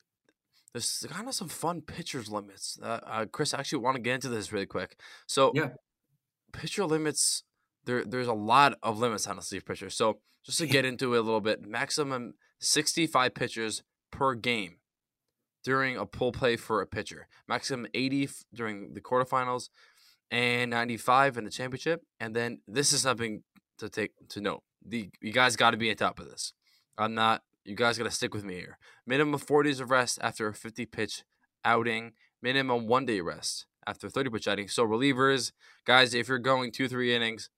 there's 0.72 1.04
kind 1.10 1.28
of 1.28 1.34
some 1.34 1.48
fun 1.48 1.82
pitchers 1.82 2.30
limits. 2.30 2.78
Uh, 2.80 3.00
uh, 3.04 3.24
Chris, 3.26 3.52
I 3.52 3.58
actually 3.58 3.80
want 3.80 3.96
to 3.96 4.02
get 4.02 4.14
into 4.14 4.28
this 4.28 4.52
really 4.52 4.66
quick. 4.66 4.96
So, 5.26 5.50
yeah, 5.54 5.70
pitcher 6.52 6.86
limits. 6.86 7.42
There, 7.84 8.04
there's 8.04 8.28
a 8.28 8.32
lot 8.32 8.78
of 8.82 8.98
limits 8.98 9.26
on 9.26 9.36
a 9.36 9.42
sleeve 9.42 9.66
pitcher. 9.66 9.90
So 9.90 10.20
just 10.44 10.58
to 10.58 10.66
get 10.66 10.86
into 10.86 11.14
it 11.14 11.18
a 11.18 11.22
little 11.22 11.40
bit, 11.40 11.66
maximum 11.66 12.34
65 12.60 13.34
pitchers 13.34 13.82
per 14.10 14.34
game 14.34 14.76
during 15.64 15.96
a 15.96 16.06
pull 16.06 16.32
play 16.32 16.56
for 16.56 16.80
a 16.80 16.86
pitcher. 16.86 17.26
Maximum 17.48 17.86
80 17.92 18.28
during 18.54 18.94
the 18.94 19.00
quarterfinals 19.00 19.68
and 20.34 20.68
95 20.72 21.38
in 21.38 21.44
the 21.44 21.50
championship. 21.50 22.02
And 22.18 22.34
then 22.34 22.58
this 22.66 22.92
is 22.92 23.02
something 23.02 23.44
to 23.78 23.88
take 23.88 24.10
to 24.30 24.40
note. 24.40 24.64
The 24.84 25.08
you 25.22 25.32
guys 25.32 25.54
got 25.54 25.70
to 25.70 25.76
be 25.76 25.90
on 25.90 25.96
top 25.96 26.18
of 26.18 26.28
this. 26.28 26.52
I'm 26.98 27.14
not. 27.14 27.42
You 27.64 27.76
guys 27.76 27.96
got 27.96 28.04
to 28.04 28.10
stick 28.10 28.34
with 28.34 28.44
me 28.44 28.54
here. 28.54 28.76
Minimum 29.06 29.40
days 29.62 29.80
of 29.80 29.90
rest 29.90 30.18
after 30.20 30.48
a 30.48 30.52
50 30.52 30.86
pitch 30.86 31.22
outing. 31.64 32.12
Minimum 32.42 32.88
one 32.88 33.06
day 33.06 33.20
rest 33.20 33.66
after 33.86 34.10
30 34.10 34.30
pitch 34.30 34.48
outing. 34.48 34.68
So 34.68 34.84
relievers, 34.84 35.52
guys, 35.86 36.12
if 36.14 36.28
you're 36.28 36.38
going 36.38 36.72
two 36.72 36.88
three 36.88 37.14
innings, 37.14 37.48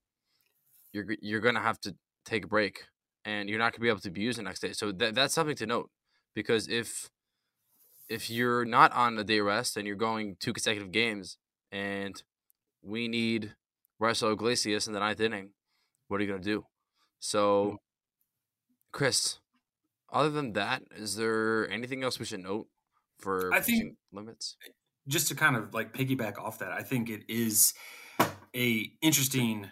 you're 0.93 1.07
you're 1.23 1.41
gonna 1.41 1.63
have 1.63 1.81
to 1.81 1.97
take 2.27 2.45
a 2.45 2.49
break 2.49 2.85
and 3.25 3.49
you're 3.49 3.59
not 3.59 3.73
to 3.75 3.81
be 3.81 3.89
able 3.89 4.01
to 4.01 4.11
be 4.11 4.21
used 4.21 4.39
the 4.39 4.43
next 4.43 4.61
day. 4.61 4.73
So 4.73 4.93
that, 4.93 5.15
that's 5.15 5.35
something 5.35 5.57
to 5.57 5.67
note 5.67 5.91
because 6.35 6.69
if 6.69 7.09
if 8.11 8.31
you're 8.31 8.67
not 8.67 8.93
on 8.93 9.19
a 9.19 9.25
day 9.25 9.41
rest 9.41 9.79
and 9.79 9.87
you're 9.87 9.97
going 9.97 10.37
two 10.39 10.53
consecutive 10.53 10.93
games 10.93 11.39
and 11.73 12.23
we 12.87 13.09
need 13.09 13.55
Raisel 14.01 14.33
Iglesias 14.33 14.87
in 14.87 14.93
the 14.93 15.01
ninth 15.01 15.21
inning, 15.21 15.51
what 16.09 16.21
are 16.21 16.25
you 16.25 16.31
going 16.31 16.43
to 16.43 16.49
do? 16.49 16.67
So, 17.19 17.65
mm. 17.65 17.77
Chris, 18.93 19.39
other 20.13 20.31
than 20.31 20.53
that, 20.53 20.83
is 20.97 21.17
there 21.17 21.69
anything 21.71 22.05
else 22.05 22.19
we 22.19 22.25
should 22.25 22.41
note 22.41 22.69
for 23.19 23.53
I 23.53 23.61
think 23.61 23.97
limits? 24.13 24.57
Just 25.09 25.29
to 25.29 25.35
kind 25.35 25.57
of 25.57 25.75
like 25.75 25.93
piggyback 25.93 26.39
off 26.39 26.59
that, 26.61 26.73
I 26.73 26.83
think 26.83 27.11
it 27.11 27.23
is 27.29 27.75
a 28.55 28.91
interesting 29.03 29.67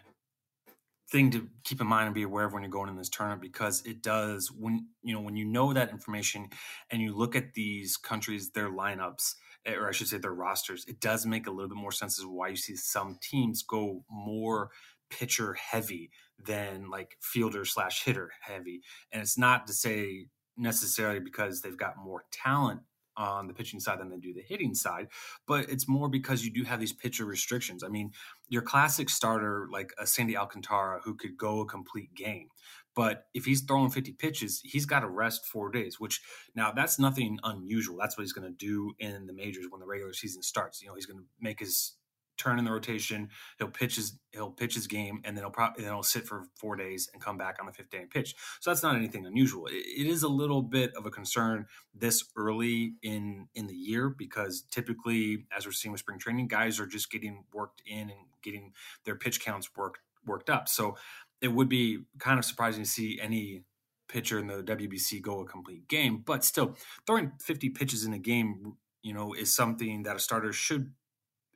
thing 1.11 1.31
to 1.31 1.49
keep 1.65 1.81
in 1.81 1.87
mind 1.87 2.07
and 2.07 2.15
be 2.15 2.23
aware 2.23 2.45
of 2.45 2.53
when 2.53 2.63
you're 2.63 2.71
going 2.71 2.89
in 2.89 2.97
this 2.97 3.09
tournament 3.09 3.41
because 3.41 3.85
it 3.85 4.03
does 4.03 4.51
when 4.51 4.87
you 5.03 5.15
know 5.15 5.21
when 5.21 5.37
you 5.37 5.45
know 5.45 5.73
that 5.73 5.91
information 5.91 6.49
and 6.91 7.01
you 7.01 7.15
look 7.15 7.37
at 7.37 7.53
these 7.55 7.97
countries 7.97 8.51
their 8.51 8.71
lineups 8.71 9.35
Eh, 9.67 9.75
or 9.75 9.89
I 9.89 9.93
should 9.93 10.09
say 10.09 10.19
their 10.19 10.35
rosters 10.35 10.85
it 10.87 11.01
does 11.01 11.25
make 11.27 11.47
a 11.47 11.51
little 11.51 11.69
bit 11.69 11.79
more 11.79 11.93
sense 11.93 12.19
as 12.19 12.27
why 12.27 12.49
you 12.49 12.57
see 12.57 12.77
some 12.77 13.19
teams 13.21 13.63
go 13.63 14.05
more 14.11 14.71
pitcher 15.11 15.55
heavy 15.55 16.11
than 16.39 16.91
like 16.91 17.17
fielder 17.21 17.65
slash 17.65 18.05
hitter 18.05 18.31
heavy 18.41 18.83
and 19.13 19.23
it's 19.23 19.39
not 19.39 19.67
to 19.67 19.73
say 19.73 20.27
necessarily 20.57 21.21
because 21.21 21.61
they've 21.61 21.77
got 21.77 21.97
more 21.97 22.25
talent 22.31 22.81
on 23.17 23.47
the 23.47 23.55
pitching 23.55 23.81
side 23.81 24.01
than 24.01 24.09
they 24.09 24.17
do 24.17 24.35
the 24.35 24.43
hitting 24.43 24.75
side, 24.75 25.09
but 25.47 25.69
it's 25.71 25.89
more 25.89 26.09
because 26.09 26.45
you 26.45 26.51
do 26.53 26.65
have 26.65 26.81
these 26.81 26.93
pitcher 26.93 27.25
restrictions. 27.25 27.85
I 27.85 27.89
mean, 27.89 28.13
your 28.49 28.63
classic 28.63 29.09
starter 29.09 29.69
like 29.71 29.93
a 29.99 30.07
Sandy 30.07 30.37
Alcantara 30.37 31.01
who 31.05 31.15
could 31.15 31.37
go 31.37 31.61
a 31.61 31.67
complete 31.67 32.13
game. 32.15 32.49
But 32.95 33.25
if 33.35 33.45
he's 33.45 33.63
throwing 33.63 33.91
50 33.91 34.13
pitches, 34.13 34.61
he's 34.65 34.87
got 34.87 35.01
to 35.01 35.09
rest 35.09 35.47
four 35.47 35.71
days, 35.71 35.99
which 35.99 36.21
now 36.55 36.73
that's 36.73 36.99
nothing 36.99 37.39
unusual. 37.43 37.97
That's 37.99 38.17
what 38.17 38.23
he's 38.23 38.33
going 38.33 38.51
to 38.51 38.57
do 38.57 38.95
in 38.99 39.27
the 39.27 39.33
majors 39.33 39.67
when 39.69 39.81
the 39.81 39.87
regular 39.87 40.13
season 40.13 40.43
starts. 40.43 40.81
You 40.81 40.89
know, 40.89 40.95
he's 40.95 41.07
going 41.07 41.19
to 41.19 41.27
make 41.41 41.61
his 41.61 41.97
turn 42.37 42.59
in 42.59 42.65
the 42.65 42.73
rotation. 42.73 43.29
He'll 43.59 43.69
pitch 43.69 43.97
his 43.97 44.19
he'll 44.33 44.51
pitch 44.51 44.75
his 44.75 44.87
game, 44.87 45.21
and 45.25 45.37
then 45.37 45.45
he'll 45.45 45.51
probably 45.51 45.83
then 45.85 45.93
he'll 45.93 46.03
sit 46.03 46.27
for 46.27 46.45
four 46.57 46.77
days 46.77 47.09
and 47.13 47.23
come 47.23 47.39
back 47.39 47.57
on 47.61 47.67
the 47.67 47.73
fifth 47.73 47.91
day 47.91 47.99
and 47.99 48.11
pitch. 48.11 48.35
So 48.61 48.71
that's 48.71 48.83
not 48.83 48.97
anything 48.97 49.27
unusual. 49.27 49.67
It, 49.67 49.75
it 49.75 50.07
is 50.07 50.23
a 50.23 50.29
little 50.29 50.63
bit 50.63 50.93
of 50.97 51.07
a 51.07 51.11
concern 51.11 51.67
this 51.95 52.25
early 52.37 52.95
in 53.03 53.49
in 53.55 53.67
the 53.67 53.75
year 53.75 54.09
because 54.09 54.65
typically, 54.71 55.47
as 55.57 55.67
we're 55.67 55.73
seeing 55.73 55.93
with 55.93 56.01
spring 56.01 56.19
training, 56.19 56.49
guys 56.49 56.81
are 56.81 56.87
just 56.87 57.11
getting 57.11 57.45
worked 57.53 57.83
in 57.87 58.11
and 58.11 58.27
getting 58.43 58.73
their 59.05 59.17
pitch 59.17 59.41
counts 59.41 59.71
worked 59.77 60.01
worked 60.27 60.51
up. 60.51 60.69
So 60.69 60.97
it 61.41 61.49
would 61.49 61.69
be 61.69 62.05
kind 62.19 62.39
of 62.39 62.45
surprising 62.45 62.85
to 62.85 62.89
see 62.89 63.19
any 63.21 63.65
pitcher 64.09 64.39
in 64.39 64.47
the 64.47 64.63
WBC 64.63 65.21
go 65.23 65.41
a 65.41 65.47
complete 65.47 65.89
game, 65.89 66.23
but 66.25 66.45
still 66.45 66.77
throwing 67.07 67.33
50 67.41 67.71
pitches 67.71 68.05
in 68.05 68.13
a 68.13 68.19
game, 68.19 68.75
you 69.03 69.13
know, 69.13 69.33
is 69.33 69.55
something 69.55 70.03
that 70.05 70.17
a 70.17 70.21
starter 70.21 70.53
should 70.53 70.93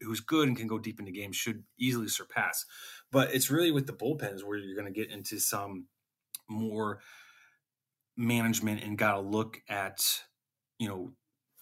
who's 0.00 0.20
good 0.20 0.46
and 0.46 0.56
can 0.56 0.66
go 0.68 0.78
deep 0.78 1.00
into 1.00 1.12
games 1.12 1.36
should 1.36 1.64
easily 1.78 2.08
surpass. 2.08 2.64
But 3.10 3.34
it's 3.34 3.50
really 3.50 3.70
with 3.70 3.86
the 3.86 3.92
bullpens 3.92 4.44
where 4.44 4.58
you're 4.58 4.76
going 4.80 4.92
to 4.92 5.00
get 5.00 5.10
into 5.10 5.40
some 5.40 5.86
more 6.48 7.00
management 8.16 8.82
and 8.82 8.98
got 8.98 9.12
to 9.12 9.20
look 9.20 9.58
at 9.68 10.00
you 10.78 10.88
know 10.88 11.12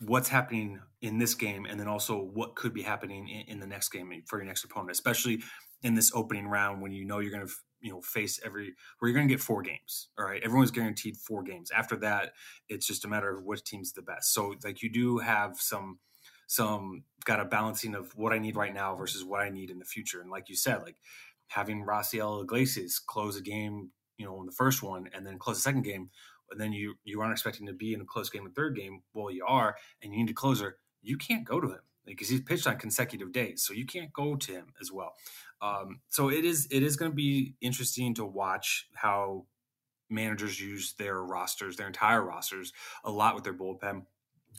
what's 0.00 0.28
happening 0.28 0.80
in 1.00 1.18
this 1.18 1.34
game 1.34 1.66
and 1.66 1.78
then 1.78 1.88
also 1.88 2.18
what 2.18 2.54
could 2.54 2.72
be 2.72 2.82
happening 2.82 3.28
in, 3.28 3.54
in 3.54 3.60
the 3.60 3.66
next 3.66 3.90
game 3.90 4.10
for 4.26 4.38
your 4.38 4.46
next 4.46 4.64
opponent 4.64 4.90
especially 4.90 5.42
in 5.82 5.94
this 5.94 6.10
opening 6.14 6.46
round 6.46 6.80
when 6.80 6.92
you 6.92 7.04
know 7.04 7.18
you're 7.18 7.30
going 7.30 7.46
to 7.46 7.52
you 7.80 7.90
know 7.90 8.00
face 8.00 8.40
every 8.44 8.74
where 8.98 9.08
you're 9.08 9.16
going 9.16 9.28
to 9.28 9.32
get 9.32 9.42
four 9.42 9.62
games 9.62 10.08
all 10.18 10.24
right 10.24 10.42
everyone's 10.42 10.70
guaranteed 10.70 11.16
four 11.16 11.42
games 11.42 11.70
after 11.70 11.96
that 11.96 12.32
it's 12.68 12.86
just 12.86 13.04
a 13.04 13.08
matter 13.08 13.36
of 13.36 13.44
which 13.44 13.62
team's 13.64 13.92
the 13.92 14.02
best 14.02 14.32
so 14.32 14.54
like 14.64 14.82
you 14.82 14.90
do 14.90 15.18
have 15.18 15.56
some 15.56 15.98
some 16.46 17.02
got 17.24 17.40
a 17.40 17.44
balancing 17.44 17.94
of 17.94 18.16
what 18.16 18.32
I 18.32 18.38
need 18.38 18.56
right 18.56 18.72
now 18.72 18.94
versus 18.94 19.24
what 19.24 19.40
I 19.40 19.50
need 19.50 19.70
in 19.70 19.78
the 19.78 19.84
future. 19.84 20.20
And 20.20 20.30
like 20.30 20.48
you 20.48 20.56
said, 20.56 20.82
like 20.82 20.96
having 21.48 21.84
Raisel 21.84 22.42
Iglesias 22.42 22.98
close 22.98 23.36
a 23.36 23.42
game, 23.42 23.90
you 24.16 24.24
know, 24.24 24.40
in 24.40 24.46
the 24.46 24.52
first 24.52 24.82
one 24.82 25.08
and 25.12 25.26
then 25.26 25.38
close 25.38 25.56
the 25.56 25.62
second 25.62 25.82
game, 25.82 26.10
and 26.50 26.60
then 26.60 26.72
you 26.72 26.94
you 27.04 27.20
aren't 27.20 27.32
expecting 27.32 27.66
to 27.66 27.72
be 27.72 27.92
in 27.92 28.00
a 28.00 28.04
close 28.04 28.30
game 28.30 28.42
in 28.42 28.48
the 28.48 28.54
third 28.54 28.76
game. 28.76 29.02
Well, 29.12 29.30
you 29.30 29.44
are, 29.46 29.76
and 30.02 30.12
you 30.12 30.20
need 30.20 30.30
a 30.30 30.34
closer. 30.34 30.78
You 31.02 31.16
can't 31.16 31.44
go 31.44 31.60
to 31.60 31.68
him 31.68 31.80
because 32.06 32.28
he's 32.28 32.40
pitched 32.40 32.66
on 32.66 32.76
consecutive 32.78 33.32
days, 33.32 33.62
so 33.62 33.72
you 33.72 33.86
can't 33.86 34.12
go 34.12 34.36
to 34.36 34.52
him 34.52 34.72
as 34.80 34.92
well. 34.92 35.14
Um, 35.60 36.00
so 36.08 36.30
it 36.30 36.44
is 36.44 36.68
it 36.70 36.82
is 36.82 36.96
going 36.96 37.10
to 37.10 37.14
be 37.14 37.54
interesting 37.60 38.14
to 38.14 38.24
watch 38.24 38.88
how 38.94 39.46
managers 40.08 40.60
use 40.60 40.94
their 40.98 41.22
rosters, 41.22 41.76
their 41.76 41.86
entire 41.86 42.22
rosters, 42.22 42.72
a 43.04 43.10
lot 43.10 43.34
with 43.34 43.44
their 43.44 43.54
bullpen. 43.54 44.02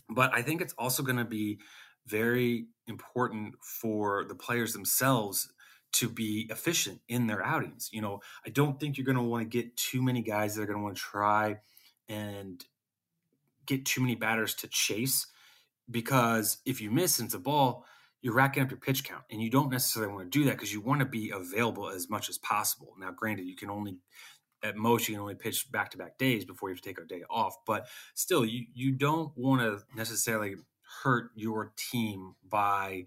But 0.09 0.33
I 0.33 0.41
think 0.41 0.61
it's 0.61 0.73
also 0.77 1.03
going 1.03 1.17
to 1.17 1.25
be 1.25 1.59
very 2.05 2.67
important 2.87 3.55
for 3.61 4.25
the 4.25 4.35
players 4.35 4.73
themselves 4.73 5.51
to 5.93 6.09
be 6.09 6.47
efficient 6.49 7.01
in 7.07 7.27
their 7.27 7.43
outings. 7.43 7.89
You 7.91 8.01
know, 8.01 8.19
I 8.45 8.49
don't 8.49 8.79
think 8.79 8.97
you're 8.97 9.05
going 9.05 9.17
to 9.17 9.23
want 9.23 9.43
to 9.43 9.57
get 9.57 9.75
too 9.77 10.01
many 10.01 10.21
guys 10.21 10.55
that 10.55 10.63
are 10.63 10.65
going 10.65 10.79
to 10.79 10.83
want 10.83 10.95
to 10.95 11.01
try 11.01 11.57
and 12.09 12.63
get 13.65 13.85
too 13.85 14.01
many 14.01 14.15
batters 14.15 14.53
to 14.55 14.67
chase 14.67 15.27
because 15.89 16.57
if 16.65 16.81
you 16.81 16.91
miss 16.91 17.19
into 17.19 17.39
ball, 17.39 17.85
you're 18.21 18.33
racking 18.33 18.63
up 18.63 18.71
your 18.71 18.79
pitch 18.79 19.03
count 19.03 19.23
and 19.31 19.41
you 19.41 19.49
don't 19.49 19.71
necessarily 19.71 20.11
want 20.11 20.31
to 20.31 20.39
do 20.39 20.45
that 20.45 20.51
because 20.51 20.73
you 20.73 20.81
want 20.81 20.99
to 20.99 21.05
be 21.05 21.31
available 21.33 21.89
as 21.89 22.09
much 22.09 22.29
as 22.29 22.37
possible. 22.39 22.93
Now, 22.99 23.11
granted, 23.11 23.45
you 23.45 23.55
can 23.55 23.69
only 23.69 23.97
at 24.63 24.75
most 24.75 25.07
you 25.07 25.13
can 25.13 25.21
only 25.21 25.35
pitch 25.35 25.71
back 25.71 25.91
to 25.91 25.97
back 25.97 26.17
days 26.17 26.43
before 26.43 26.69
you 26.69 26.75
have 26.75 26.81
to 26.81 26.89
take 26.89 26.99
a 26.99 27.05
day 27.05 27.23
off. 27.29 27.55
But 27.65 27.87
still, 28.15 28.45
you 28.45 28.65
you 28.73 28.91
don't 28.91 29.31
want 29.37 29.61
to 29.61 29.83
necessarily 29.95 30.55
hurt 31.03 31.31
your 31.35 31.73
team 31.77 32.35
by 32.49 33.05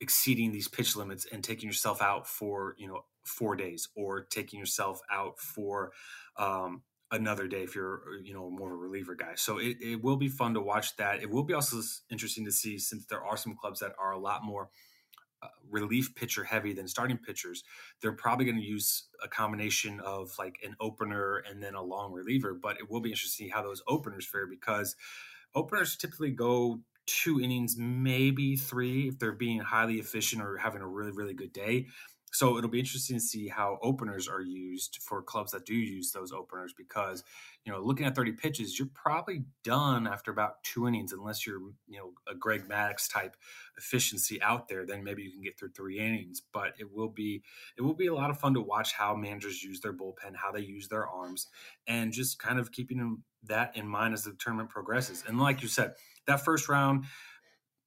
exceeding 0.00 0.50
these 0.50 0.66
pitch 0.68 0.96
limits 0.96 1.26
and 1.30 1.44
taking 1.44 1.68
yourself 1.68 2.02
out 2.02 2.26
for 2.26 2.74
you 2.78 2.88
know 2.88 3.04
four 3.24 3.54
days 3.54 3.88
or 3.94 4.22
taking 4.24 4.58
yourself 4.58 5.00
out 5.12 5.38
for 5.38 5.92
um, 6.36 6.82
another 7.12 7.48
day 7.48 7.62
if 7.62 7.74
you're 7.74 8.02
you 8.22 8.32
know 8.32 8.50
more 8.50 8.72
of 8.72 8.74
a 8.74 8.76
reliever 8.76 9.14
guy 9.14 9.32
so 9.34 9.58
it, 9.58 9.76
it 9.80 10.02
will 10.02 10.16
be 10.16 10.28
fun 10.28 10.54
to 10.54 10.60
watch 10.60 10.96
that 10.96 11.22
it 11.22 11.30
will 11.30 11.42
be 11.42 11.54
also 11.54 11.80
interesting 12.10 12.44
to 12.44 12.52
see 12.52 12.78
since 12.78 13.06
there 13.06 13.24
are 13.24 13.36
some 13.36 13.56
clubs 13.56 13.80
that 13.80 13.92
are 13.98 14.12
a 14.12 14.18
lot 14.18 14.44
more 14.44 14.70
uh, 15.42 15.48
relief 15.70 16.14
pitcher 16.14 16.44
heavy 16.44 16.74
than 16.74 16.86
starting 16.86 17.16
pitchers, 17.16 17.64
they're 18.02 18.12
probably 18.12 18.44
going 18.44 18.58
to 18.58 18.62
use 18.62 19.04
a 19.24 19.28
combination 19.28 19.98
of 20.00 20.30
like 20.38 20.58
an 20.62 20.76
opener 20.80 21.42
and 21.48 21.62
then 21.62 21.74
a 21.74 21.82
long 21.82 22.12
reliever. 22.12 22.52
But 22.52 22.76
it 22.78 22.90
will 22.90 23.00
be 23.00 23.10
interesting 23.10 23.46
to 23.46 23.50
see 23.50 23.54
how 23.54 23.62
those 23.62 23.82
openers 23.88 24.26
fare 24.26 24.46
because 24.46 24.96
openers 25.54 25.96
typically 25.96 26.30
go 26.30 26.80
two 27.06 27.40
innings, 27.40 27.76
maybe 27.78 28.54
three 28.54 29.08
if 29.08 29.18
they're 29.18 29.32
being 29.32 29.60
highly 29.60 29.94
efficient 29.94 30.42
or 30.42 30.58
having 30.58 30.82
a 30.82 30.86
really, 30.86 31.12
really 31.12 31.34
good 31.34 31.52
day. 31.52 31.86
So 32.32 32.56
it'll 32.56 32.70
be 32.70 32.78
interesting 32.78 33.16
to 33.16 33.22
see 33.22 33.48
how 33.48 33.78
openers 33.82 34.28
are 34.28 34.40
used 34.40 34.98
for 35.02 35.22
clubs 35.22 35.52
that 35.52 35.66
do 35.66 35.74
use 35.74 36.12
those 36.12 36.32
openers 36.32 36.72
because, 36.76 37.24
you 37.64 37.72
know, 37.72 37.80
looking 37.80 38.06
at 38.06 38.14
30 38.14 38.32
pitches, 38.32 38.78
you're 38.78 38.88
probably 38.94 39.44
done 39.64 40.06
after 40.06 40.30
about 40.30 40.62
two 40.62 40.86
innings, 40.86 41.12
unless 41.12 41.46
you're, 41.46 41.60
you 41.88 41.98
know, 41.98 42.12
a 42.28 42.34
Greg 42.34 42.68
Maddux 42.68 43.12
type 43.12 43.36
efficiency 43.76 44.40
out 44.42 44.68
there, 44.68 44.86
then 44.86 45.02
maybe 45.02 45.22
you 45.22 45.32
can 45.32 45.42
get 45.42 45.58
through 45.58 45.70
three 45.70 45.98
innings. 45.98 46.40
But 46.52 46.74
it 46.78 46.92
will 46.92 47.08
be 47.08 47.42
it 47.76 47.82
will 47.82 47.94
be 47.94 48.06
a 48.06 48.14
lot 48.14 48.30
of 48.30 48.38
fun 48.38 48.54
to 48.54 48.60
watch 48.60 48.92
how 48.92 49.14
managers 49.16 49.62
use 49.62 49.80
their 49.80 49.92
bullpen, 49.92 50.36
how 50.36 50.52
they 50.52 50.60
use 50.60 50.88
their 50.88 51.08
arms, 51.08 51.48
and 51.86 52.12
just 52.12 52.38
kind 52.38 52.58
of 52.58 52.70
keeping 52.70 53.22
that 53.44 53.76
in 53.76 53.86
mind 53.86 54.14
as 54.14 54.24
the 54.24 54.32
tournament 54.38 54.70
progresses. 54.70 55.24
And 55.26 55.40
like 55.40 55.62
you 55.62 55.68
said, 55.68 55.94
that 56.26 56.44
first 56.44 56.68
round, 56.68 57.04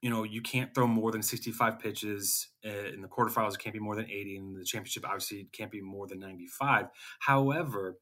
you 0.04 0.10
know, 0.10 0.24
you 0.24 0.42
can't 0.42 0.76
throw 0.76 0.86
more 0.86 1.14
than 1.14 1.24
65 1.24 1.80
pitches 1.80 2.50
uh, 2.66 2.90
in 2.94 3.02
the 3.02 3.08
quarterfinals. 3.08 3.54
It 3.54 3.60
can't 3.60 3.74
be 3.74 3.80
more 3.80 3.96
than 3.96 4.04
80. 4.04 4.36
In 4.36 4.54
the 4.54 4.66
championship, 4.66 5.06
obviously, 5.08 5.38
it 5.38 5.54
can't 5.54 5.72
be 5.72 5.80
more 5.80 6.08
than 6.08 6.20
95. 6.20 6.88
However, 7.20 7.96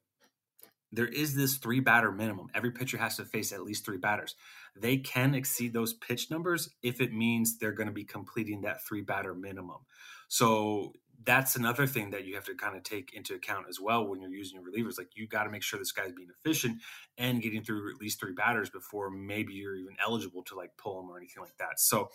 there 0.92 1.06
is 1.06 1.36
this 1.36 1.58
three 1.58 1.80
batter 1.80 2.12
minimum. 2.12 2.48
Every 2.56 2.72
pitcher 2.72 2.98
has 2.98 3.18
to 3.18 3.26
face 3.26 3.52
at 3.52 3.62
least 3.62 3.86
three 3.86 4.00
batters. 4.00 4.36
They 4.76 4.98
can 4.98 5.36
exceed 5.36 5.74
those 5.74 5.94
pitch 5.94 6.32
numbers 6.32 6.72
if 6.82 7.02
it 7.02 7.14
means 7.14 7.60
they're 7.60 7.72
going 7.72 7.86
to 7.86 7.94
be 7.94 8.04
completing 8.04 8.62
that 8.62 8.84
three 8.84 9.04
batter 9.04 9.36
minimum. 9.36 9.82
So 10.28 10.94
that's 11.24 11.56
another 11.56 11.86
thing 11.86 12.12
that 12.12 12.26
you 12.26 12.36
have 12.36 12.46
to 12.46 12.56
kind 12.56 12.76
of 12.76 12.84
take 12.84 13.14
into 13.14 13.36
account 13.36 13.66
as 13.70 13.80
well 13.80 14.08
when 14.08 14.22
you're 14.22 14.32
using 14.32 14.60
your 14.60 14.72
relievers. 14.72 14.98
Like 14.98 15.16
you 15.16 15.28
got 15.28 15.44
to 15.44 15.50
make 15.50 15.64
sure 15.64 15.78
this 15.80 15.92
guy's 15.92 16.14
being 16.14 16.30
efficient 16.30 16.82
and 17.18 17.42
getting 17.42 17.64
through 17.64 17.92
at 17.92 18.00
least 18.00 18.20
three 18.20 18.34
batters 18.34 18.70
before 18.70 19.10
maybe 19.10 19.54
you're 19.54 19.76
even 19.76 19.96
eligible 20.04 20.44
to 20.44 20.56
like 20.56 20.72
pull 20.78 21.00
him 21.00 21.10
or 21.10 21.18
anything 21.18 21.44
like 21.44 21.58
that. 21.58 21.80
So 21.80 22.10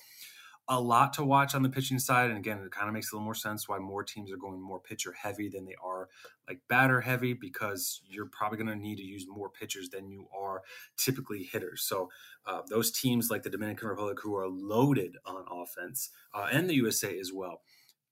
a 0.68 0.80
lot 0.80 1.12
to 1.12 1.24
watch 1.24 1.54
on 1.54 1.62
the 1.62 1.68
pitching 1.68 1.98
side. 1.98 2.28
And 2.28 2.38
again, 2.38 2.58
it 2.58 2.72
kind 2.72 2.88
of 2.88 2.94
makes 2.94 3.12
a 3.12 3.14
little 3.14 3.24
more 3.24 3.36
sense 3.36 3.68
why 3.68 3.78
more 3.78 4.02
teams 4.02 4.32
are 4.32 4.36
going 4.36 4.60
more 4.60 4.80
pitcher 4.80 5.12
heavy 5.12 5.48
than 5.48 5.64
they 5.64 5.76
are 5.82 6.08
like 6.48 6.58
batter 6.68 7.00
heavy 7.00 7.34
because 7.34 8.00
you're 8.08 8.26
probably 8.26 8.58
going 8.58 8.68
to 8.68 8.74
need 8.74 8.96
to 8.96 9.04
use 9.04 9.26
more 9.28 9.48
pitchers 9.48 9.90
than 9.90 10.10
you 10.10 10.26
are 10.36 10.62
typically 10.96 11.44
hitters. 11.44 11.82
So 11.82 12.08
uh, 12.46 12.62
those 12.68 12.90
teams 12.90 13.30
like 13.30 13.44
the 13.44 13.50
Dominican 13.50 13.88
Republic 13.88 14.18
who 14.20 14.34
are 14.34 14.48
loaded 14.48 15.16
on 15.24 15.44
offense 15.48 16.10
uh, 16.34 16.48
and 16.50 16.68
the 16.68 16.74
USA 16.74 17.16
as 17.16 17.32
well 17.32 17.60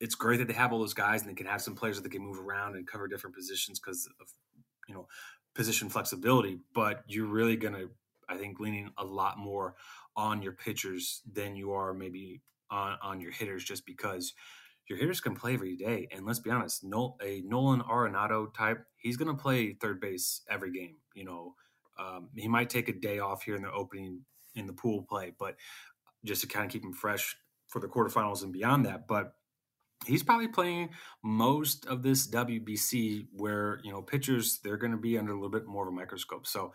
it's 0.01 0.15
great 0.15 0.39
that 0.39 0.49
they 0.49 0.55
have 0.55 0.73
all 0.73 0.79
those 0.79 0.95
guys 0.95 1.23
and 1.23 1.31
they 1.31 1.35
can 1.35 1.47
have 1.47 1.63
some 1.63 1.75
players 1.75 1.97
that 1.97 2.03
they 2.03 2.15
can 2.15 2.23
move 2.23 2.39
around 2.39 2.77
and 2.77 2.87
cover 2.87 3.09
different 3.09 3.37
positions 3.37 3.79
because 3.79 4.09
of 4.21 4.29
you 4.89 4.95
know 4.95 5.07
position 5.55 5.89
flexibility. 5.89 6.59
But 6.75 7.05
you're 7.07 7.27
really 7.27 7.57
gonna, 7.57 7.87
I 8.29 8.37
think, 8.37 8.61
leaning 8.61 8.91
a 8.99 9.05
lot 9.05 9.39
more 9.39 9.75
on 10.17 10.43
your 10.43 10.53
pitchers 10.53 11.23
than 11.31 11.57
you 11.57 11.73
are 11.73 11.95
maybe 11.95 12.43
on 12.71 12.99
on 13.03 13.21
your 13.21 13.33
hitters, 13.33 13.65
just 13.65 13.87
because 13.87 14.35
your 14.89 14.99
hitters 14.99 15.21
can 15.21 15.35
play 15.35 15.55
every 15.55 15.77
day. 15.77 16.09
And 16.13 16.27
let's 16.27 16.41
be 16.41 16.51
honest, 16.51 16.85
a 16.85 17.41
Nolan 17.43 17.81
Arenado 17.81 18.53
type, 18.53 18.85
he's 18.99 19.17
gonna 19.17 19.35
play 19.35 19.73
third 19.75 20.01
base 20.01 20.43
every 20.51 20.73
game. 20.73 20.97
You 21.15 21.25
know, 21.25 21.55
um, 21.99 22.29
he 22.37 22.49
might 22.49 22.71
take 22.71 22.89
a 22.89 22.93
day 22.93 23.19
off 23.21 23.43
here 23.45 23.57
in 23.57 23.63
the 23.63 23.73
opening 23.73 24.23
in 24.55 24.67
the 24.67 24.73
pool 24.73 25.03
play, 25.03 25.33
but 25.39 25.57
just 26.25 26.41
to 26.43 26.47
kind 26.47 26.65
of 26.65 26.73
keep 26.73 26.85
him 26.85 26.93
fresh 26.93 27.37
for 27.69 27.81
the 27.81 27.89
quarterfinals 27.89 28.43
and 28.43 28.53
beyond 28.53 28.87
that. 28.87 29.07
But 29.07 29.35
he's 30.07 30.23
probably 30.23 30.49
playing 30.49 30.91
most 31.23 31.87
of 31.87 32.03
this 32.03 32.27
WBC 32.29 33.27
where, 33.33 33.81
you 33.83 33.93
know, 33.93 34.03
pitchers, 34.03 34.61
they're 34.63 34.77
going 34.77 34.93
to 34.93 34.99
be 34.99 35.19
under 35.19 35.33
a 35.33 35.35
little 35.35 35.51
bit 35.51 35.67
more 35.67 35.87
of 35.87 35.93
a 35.93 35.97
microscope. 35.97 36.47
So 36.47 36.73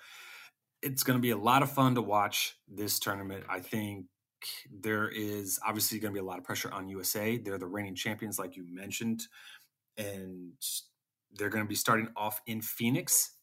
it's 0.82 1.04
going 1.04 1.18
to 1.18 1.22
be 1.22 1.32
a 1.32 1.38
lot 1.38 1.64
of 1.64 1.72
fun 1.72 1.96
to 1.96 2.02
watch 2.02 2.58
this 2.68 3.00
tournament. 3.00 3.44
I 3.50 3.60
think 3.60 4.06
there 4.72 5.10
is 5.10 5.60
obviously 5.68 6.00
going 6.00 6.14
to 6.14 6.18
be 6.18 6.26
a 6.26 6.28
lot 6.28 6.38
of 6.38 6.46
pressure 6.46 6.72
on 6.72 6.88
USA. 6.88 7.38
They're 7.38 7.58
the 7.58 7.68
reigning 7.68 7.96
champions, 7.96 8.40
like 8.40 8.56
you 8.56 8.66
mentioned, 8.70 9.24
and 9.98 10.54
they're 11.34 11.50
going 11.50 11.64
to 11.64 11.68
be 11.70 11.76
starting 11.76 12.08
off 12.16 12.42
in 12.48 12.62
Phoenix, 12.62 13.36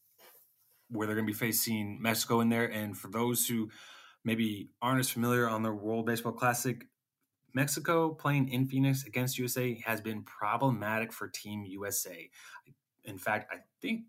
where 0.89 1.05
they're 1.05 1.15
going 1.15 1.27
to 1.27 1.31
be 1.31 1.37
facing 1.37 2.01
Mexico 2.01 2.39
in 2.39 2.49
there. 2.49 2.65
And 2.65 2.97
for 2.97 3.09
those 3.09 3.45
who 3.45 3.69
maybe 4.25 4.69
aren't 4.81 4.99
as 4.99 5.09
familiar 5.09 5.47
on 5.47 5.61
the 5.61 5.71
World 5.71 6.05
Baseball 6.05 6.31
Classic, 6.31 6.83
Mexico 7.53 8.09
playing 8.09 8.49
in 8.49 8.67
Phoenix 8.67 9.05
against 9.05 9.37
USA 9.37 9.81
has 9.85 10.01
been 10.01 10.23
problematic 10.23 11.11
for 11.11 11.27
Team 11.27 11.63
USA. 11.65 12.29
In 13.05 13.17
fact, 13.17 13.51
I 13.53 13.57
think 13.81 14.03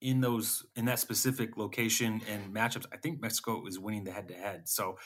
in 0.00 0.20
those 0.20 0.64
in 0.76 0.84
that 0.84 0.98
specific 0.98 1.56
location 1.56 2.20
and 2.30 2.54
matchups, 2.54 2.86
I 2.92 2.96
think 2.96 3.20
Mexico 3.20 3.66
is 3.66 3.78
winning 3.78 4.04
the 4.04 4.12
head 4.12 4.28
to 4.28 4.34
head. 4.34 4.68
So 4.68 4.98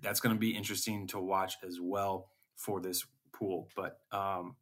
that's 0.00 0.20
going 0.20 0.34
to 0.34 0.40
be 0.40 0.50
interesting 0.50 1.06
to 1.08 1.20
watch 1.20 1.54
as 1.66 1.78
well 1.80 2.30
for 2.56 2.80
this 2.80 3.04
pool. 3.32 3.68
But 3.74 3.98
um, 4.12 4.56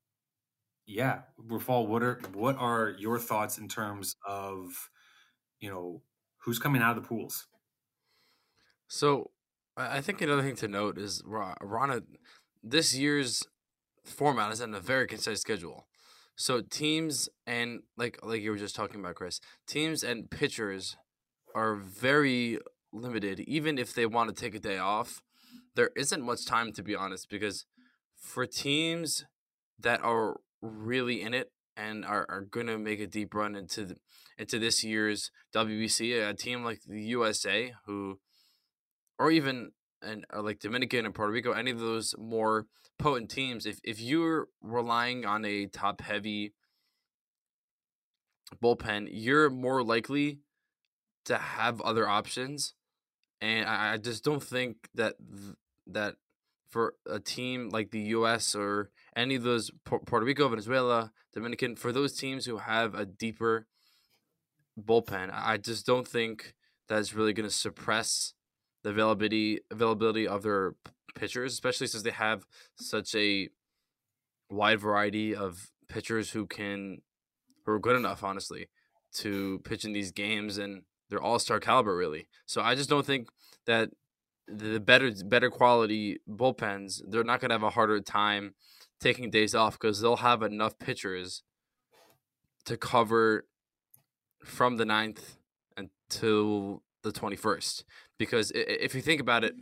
yeah, 0.87 1.21
Rafal, 1.49 1.87
what 1.87 2.03
are 2.03 2.21
what 2.33 2.57
are 2.57 2.95
your 2.99 3.19
thoughts 3.19 3.59
in 3.59 3.69
terms 3.69 4.17
of 4.27 4.91
you 5.61 5.71
know 5.71 6.03
who's 6.39 6.59
coming 6.59 6.83
out 6.83 6.97
of 6.97 7.03
the 7.03 7.09
pools? 7.09 7.47
So 8.89 9.31
I 9.77 10.01
think 10.01 10.21
another 10.21 10.43
thing 10.43 10.57
to 10.57 10.69
note 10.69 10.99
is 10.99 11.23
Rana. 11.25 12.03
This 12.63 12.95
year's 12.95 13.43
format 14.05 14.53
is 14.53 14.61
in 14.61 14.75
a 14.75 14.81
very 14.81 15.07
concise 15.07 15.41
schedule. 15.41 15.87
So 16.37 16.61
teams 16.61 17.29
and 17.47 17.81
like 17.97 18.19
like 18.23 18.43
you 18.43 18.51
were 18.51 18.59
just 18.59 18.77
talking 18.77 19.01
about, 19.01 19.15
Chris, 19.15 19.41
teams 19.67 20.03
and 20.03 20.31
pitchers 20.31 20.97
are 21.55 21.75
very 21.75 22.59
limited. 22.93 23.41
Even 23.41 23.79
if 23.79 23.95
they 23.95 24.07
want 24.07 24.35
to 24.35 24.41
take 24.41 24.55
a 24.55 24.61
day 24.61 24.79
off, 24.79 25.23
there 25.75 25.91
isn't 25.97 26.23
much 26.23 26.45
time 26.47 26.73
to 26.73 26.83
be 26.83 26.95
honest. 26.95 27.29
Because 27.31 27.65
for 28.17 28.47
teams 28.47 29.25
that 29.79 30.03
are 30.03 30.37
really 30.61 31.23
in 31.23 31.35
it 31.35 31.51
and 31.77 32.05
are, 32.05 32.27
are 32.29 32.43
gonna 32.43 32.79
make 32.79 33.01
a 33.01 33.07
deep 33.07 33.35
run 33.35 33.57
into 33.57 33.85
the, 33.85 33.97
into 34.37 34.59
this 34.59 34.85
year's 34.85 35.31
WBC, 35.55 36.29
a 36.29 36.35
team 36.35 36.63
like 36.63 36.81
the 36.87 37.03
USA 37.03 37.73
who 37.87 38.19
or 39.23 39.31
even 39.31 39.71
and 40.03 40.27
uh, 40.35 40.43
like 40.43 40.59
Dominican 40.59 41.07
and 41.07 41.15
Puerto 41.15 41.33
Rico, 41.33 41.53
any 41.53 41.71
of 41.71 41.79
those 41.79 42.13
more 42.19 42.67
potent 42.99 43.31
teams, 43.31 43.67
if 43.67 43.79
if 43.85 44.01
you're 44.01 44.49
relying 44.61 45.25
on 45.25 45.45
a 45.45 45.67
top 45.67 46.01
heavy 46.01 46.53
bullpen, 48.63 49.09
you're 49.11 49.49
more 49.49 49.85
likely 49.85 50.41
to 51.27 51.39
have 51.39 51.81
other 51.81 52.09
options. 52.09 52.75
And 53.41 53.69
I, 53.69 53.95
I 53.95 53.97
just 53.99 54.25
don't 54.25 54.43
think 54.43 54.89
that 54.95 55.15
that 55.87 56.17
for 56.69 56.95
a 57.09 57.21
team 57.21 57.69
like 57.69 57.93
the 57.93 58.01
U.S. 58.17 58.57
or 58.57 58.91
any 59.15 59.37
of 59.37 59.45
those 59.45 59.71
Puerto 59.85 60.27
Rico, 60.27 60.49
Venezuela, 60.49 61.13
Dominican, 61.33 61.77
for 61.77 61.93
those 61.93 62.15
teams 62.15 62.47
who 62.47 62.59
have 62.59 62.95
a 62.95 63.07
deeper 63.07 63.67
bullpen, 64.81 65.31
I 65.33 65.59
just 65.59 65.87
don't 65.87 66.09
think 66.09 66.55
that's 66.89 67.15
really 67.15 67.33
going 67.33 67.49
to 67.49 67.55
suppress 67.55 68.35
the 68.83 68.91
availability 68.91 69.61
availability 69.71 70.27
of 70.27 70.43
their 70.43 70.75
pitchers, 71.15 71.53
especially 71.53 71.87
since 71.87 72.03
they 72.03 72.11
have 72.11 72.45
such 72.77 73.15
a 73.15 73.49
wide 74.51 74.81
variety 74.81 75.35
of 75.35 75.71
pitchers 75.89 76.31
who 76.31 76.47
can 76.47 77.03
who 77.65 77.73
are 77.73 77.79
good 77.79 77.97
enough, 77.97 78.25
honestly, 78.25 78.69
to 79.13 79.61
pitch 79.65 79.85
in 79.85 79.93
these 79.93 80.11
games, 80.11 80.59
and 80.59 80.83
they're 81.09 81.23
all 81.23 81.39
star 81.39 81.61
caliber, 81.61 81.97
really. 81.97 82.27
So 82.47 82.63
I 82.63 82.75
just 82.75 82.89
don't 82.89 83.07
think 83.07 83.29
that 83.67 83.91
the 84.49 84.81
better 84.81 85.11
better 85.25 85.51
quality 85.51 86.19
bullpens 86.29 87.01
they're 87.09 87.25
not 87.25 87.41
gonna 87.41 87.55
have 87.55 87.63
a 87.63 87.71
harder 87.71 88.01
time 88.01 88.55
taking 89.01 89.31
days 89.31 89.55
off 89.55 89.79
because 89.79 90.01
they'll 90.01 90.17
have 90.17 90.43
enough 90.43 90.79
pitchers 90.79 91.43
to 92.65 92.77
cover 92.77 93.47
from 94.45 94.77
the 94.77 94.85
ninth 94.85 95.39
until 95.77 96.83
the 97.03 97.13
21st 97.13 97.85
because 98.19 98.53
if 98.55 98.95
you 98.95 99.01
think 99.01 99.21
about 99.21 99.45
it 99.45 99.55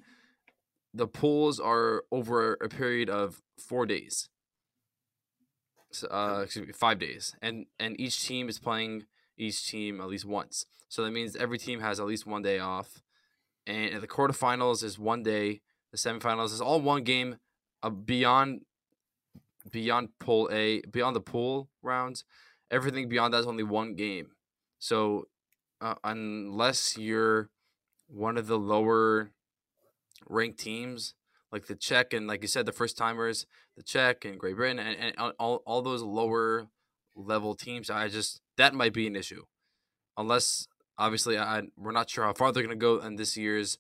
the 0.92 1.07
pools 1.07 1.61
are 1.61 2.05
over 2.11 2.55
a 2.61 2.68
period 2.68 3.09
of 3.09 3.40
four 3.59 3.87
days. 3.87 4.29
Uh 6.11 6.42
excuse 6.44 6.66
me 6.66 6.72
five 6.72 6.98
days 6.98 7.35
and 7.42 7.66
and 7.79 7.98
each 8.00 8.26
team 8.26 8.48
is 8.48 8.59
playing 8.59 9.05
each 9.37 9.66
team 9.66 10.00
at 10.00 10.09
least 10.09 10.24
once. 10.24 10.66
So 10.88 11.05
that 11.05 11.11
means 11.12 11.37
every 11.37 11.59
team 11.59 11.81
has 11.81 12.00
at 12.00 12.07
least 12.07 12.26
one 12.26 12.42
day 12.42 12.59
off 12.59 13.03
and 13.66 14.00
the 14.00 14.09
quarterfinals 14.09 14.83
is 14.83 14.98
one 14.98 15.22
day 15.22 15.61
the 15.92 15.98
semifinals 15.98 16.53
is 16.53 16.61
all 16.61 16.81
one 16.81 17.03
game 17.03 17.38
uh, 17.83 17.90
beyond 17.90 18.62
beyond 19.70 20.09
pool 20.18 20.48
a 20.53 20.81
beyond 20.90 21.14
the 21.16 21.20
pool 21.20 21.68
rounds 21.83 22.24
everything 22.70 23.09
beyond 23.09 23.35
that 23.35 23.40
is 23.40 23.46
only 23.46 23.64
one 23.64 23.94
game. 23.94 24.29
So 24.79 25.26
uh, 25.81 25.95
unless 26.05 26.97
you're 26.99 27.51
one 28.09 28.37
of 28.37 28.47
the 28.47 28.59
lower 28.59 29.31
ranked 30.29 30.59
teams 30.59 31.14
like 31.53 31.66
the 31.66 31.75
Czech 31.75 32.12
and 32.12 32.27
like 32.27 32.43
you 32.43 32.49
said 32.49 32.66
the 32.66 32.73
first 32.73 32.97
timers, 32.97 33.47
the 33.77 33.83
Czech 33.83 34.25
and 34.25 34.38
Great 34.38 34.57
Britain 34.57 34.79
and, 34.79 34.97
and 35.19 35.35
all, 35.38 35.62
all 35.66 35.83
those 35.83 36.03
lower 36.03 36.69
level 37.16 37.55
teams, 37.55 37.90
I 37.90 38.09
just 38.09 38.40
that 38.57 38.75
might 38.75 38.93
be 38.93 39.07
an 39.07 39.16
issue. 39.16 39.45
Unless 40.16 40.69
obviously 40.99 41.38
I 41.38 41.62
we're 41.77 41.93
not 41.93 42.11
sure 42.11 42.25
how 42.25 42.35
far 42.35 42.53
they're 42.53 42.62
going 42.62 42.79
to 42.79 42.81
go 42.81 42.99
in 42.99 43.16
this 43.16 43.37
year's 43.37 43.79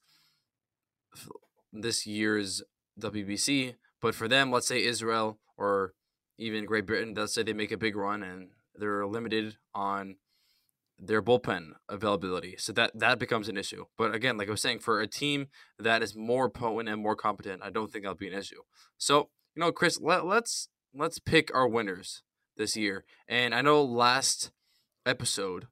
this 1.72 2.06
year's 2.06 2.62
WBC, 3.00 3.74
but 4.00 4.14
for 4.14 4.28
them, 4.28 4.50
let's 4.50 4.66
say 4.66 4.82
Israel 4.82 5.38
or 5.56 5.94
even 6.38 6.64
Great 6.64 6.86
Britain, 6.86 7.14
let's 7.16 7.34
say 7.34 7.42
they 7.42 7.52
make 7.52 7.72
a 7.72 7.76
big 7.76 7.96
run 7.96 8.22
and 8.22 8.48
they're 8.74 9.06
limited 9.06 9.56
on 9.74 10.16
their 11.00 11.22
bullpen 11.22 11.70
availability. 11.88 12.56
So 12.58 12.72
that 12.74 12.92
that 12.98 13.18
becomes 13.18 13.48
an 13.48 13.56
issue. 13.56 13.86
But 13.96 14.14
again, 14.14 14.36
like 14.36 14.48
I 14.48 14.52
was 14.52 14.62
saying, 14.62 14.80
for 14.80 15.00
a 15.00 15.06
team 15.06 15.48
that 15.78 16.02
is 16.02 16.14
more 16.14 16.50
potent 16.50 16.88
and 16.88 17.02
more 17.02 17.16
competent, 17.16 17.62
I 17.62 17.70
don't 17.70 17.90
think 17.90 18.04
that'll 18.04 18.16
be 18.16 18.28
an 18.28 18.38
issue. 18.38 18.62
So 18.98 19.30
you 19.56 19.60
know, 19.60 19.72
Chris, 19.72 20.00
let, 20.00 20.26
let's 20.26 20.68
let's 20.94 21.18
pick 21.18 21.54
our 21.54 21.66
winners 21.66 22.22
this 22.56 22.76
year. 22.76 23.04
And 23.28 23.54
I 23.54 23.62
know 23.62 23.82
last 23.82 24.50
episode, 25.06 25.64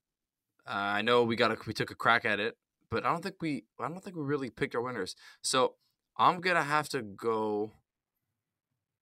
uh, 0.67 0.73
I 0.73 1.03
know 1.03 1.23
we 1.23 1.37
got 1.37 1.53
a, 1.53 1.57
we 1.67 1.75
took 1.75 1.91
a 1.91 1.95
crack 1.95 2.25
at 2.25 2.41
it, 2.41 2.57
but 2.91 3.05
I 3.05 3.11
don't 3.11 3.23
think 3.23 3.37
we 3.41 3.65
I 3.79 3.89
don't 3.89 4.03
think 4.03 4.17
we 4.17 4.23
really 4.23 4.51
picked 4.51 4.75
our 4.75 4.83
winners. 4.83 5.15
So 5.43 5.75
I'm 6.17 6.41
gonna 6.41 6.65
have 6.65 6.89
to 6.91 7.03
go. 7.03 7.73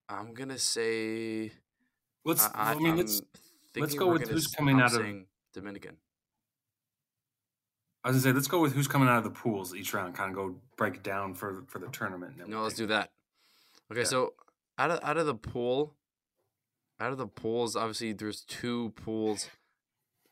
I'm 0.09 0.33
gonna 0.33 0.59
say. 0.59 1.51
Let's. 2.25 2.45
I, 2.53 2.73
I 2.73 2.75
mean, 2.75 2.97
let's 2.97 3.21
let's 3.75 3.95
go 3.95 4.11
with 4.11 4.29
who's 4.29 4.47
coming 4.47 4.81
out 4.81 4.93
of 4.93 5.05
Dominican. 5.53 5.97
I 8.07 8.11
was 8.11 8.23
gonna 8.23 8.31
say, 8.31 8.35
let's 8.37 8.47
go 8.47 8.61
with 8.61 8.71
who's 8.71 8.87
coming 8.87 9.09
out 9.09 9.17
of 9.17 9.25
the 9.25 9.29
pools 9.31 9.75
each 9.75 9.93
round. 9.93 10.15
Kind 10.15 10.29
of 10.29 10.35
go 10.37 10.55
break 10.77 10.95
it 10.95 11.03
down 11.03 11.33
for 11.33 11.65
for 11.67 11.77
the 11.77 11.87
tournament. 11.87 12.35
No, 12.47 12.63
let's 12.63 12.75
do 12.75 12.85
that. 12.85 13.11
Okay, 13.91 14.01
yeah. 14.01 14.05
so 14.05 14.33
out 14.77 14.91
of 14.91 15.03
out 15.03 15.17
of 15.17 15.25
the 15.25 15.35
pool, 15.35 15.93
out 17.01 17.11
of 17.11 17.17
the 17.17 17.27
pools, 17.27 17.75
obviously 17.75 18.13
there's 18.13 18.45
two 18.45 18.93
pools 18.95 19.49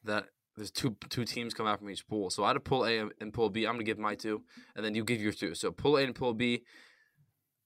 that 0.05 0.27
there's 0.55 0.71
two 0.71 0.95
two 1.09 1.25
teams 1.25 1.53
come 1.53 1.67
out 1.67 1.79
from 1.79 1.89
each 1.89 2.07
pool. 2.07 2.29
So 2.29 2.45
out 2.45 2.55
of 2.55 2.63
pool 2.63 2.85
A 2.85 3.09
and 3.19 3.33
pool 3.33 3.49
B, 3.49 3.67
I'm 3.67 3.73
gonna 3.73 3.83
give 3.83 3.99
my 3.99 4.15
two, 4.15 4.43
and 4.77 4.85
then 4.85 4.95
you 4.95 5.03
give 5.03 5.19
your 5.19 5.33
two. 5.33 5.53
So 5.53 5.69
pool 5.69 5.97
A 5.97 6.03
and 6.03 6.15
pool 6.15 6.33
B. 6.33 6.63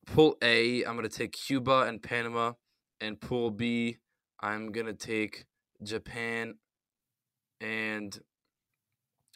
Pool 0.07 0.39
A, 0.41 0.83
I'm 0.85 0.95
gonna 0.95 1.07
take 1.07 1.33
Cuba 1.33 1.81
and 1.81 2.01
Panama, 2.01 2.53
and 2.99 3.21
pool 3.21 3.51
B, 3.51 3.97
I'm 4.39 4.71
gonna 4.71 4.93
take 4.93 5.45
Japan 5.83 6.55
and 7.61 8.19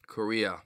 Korea. 0.08 0.62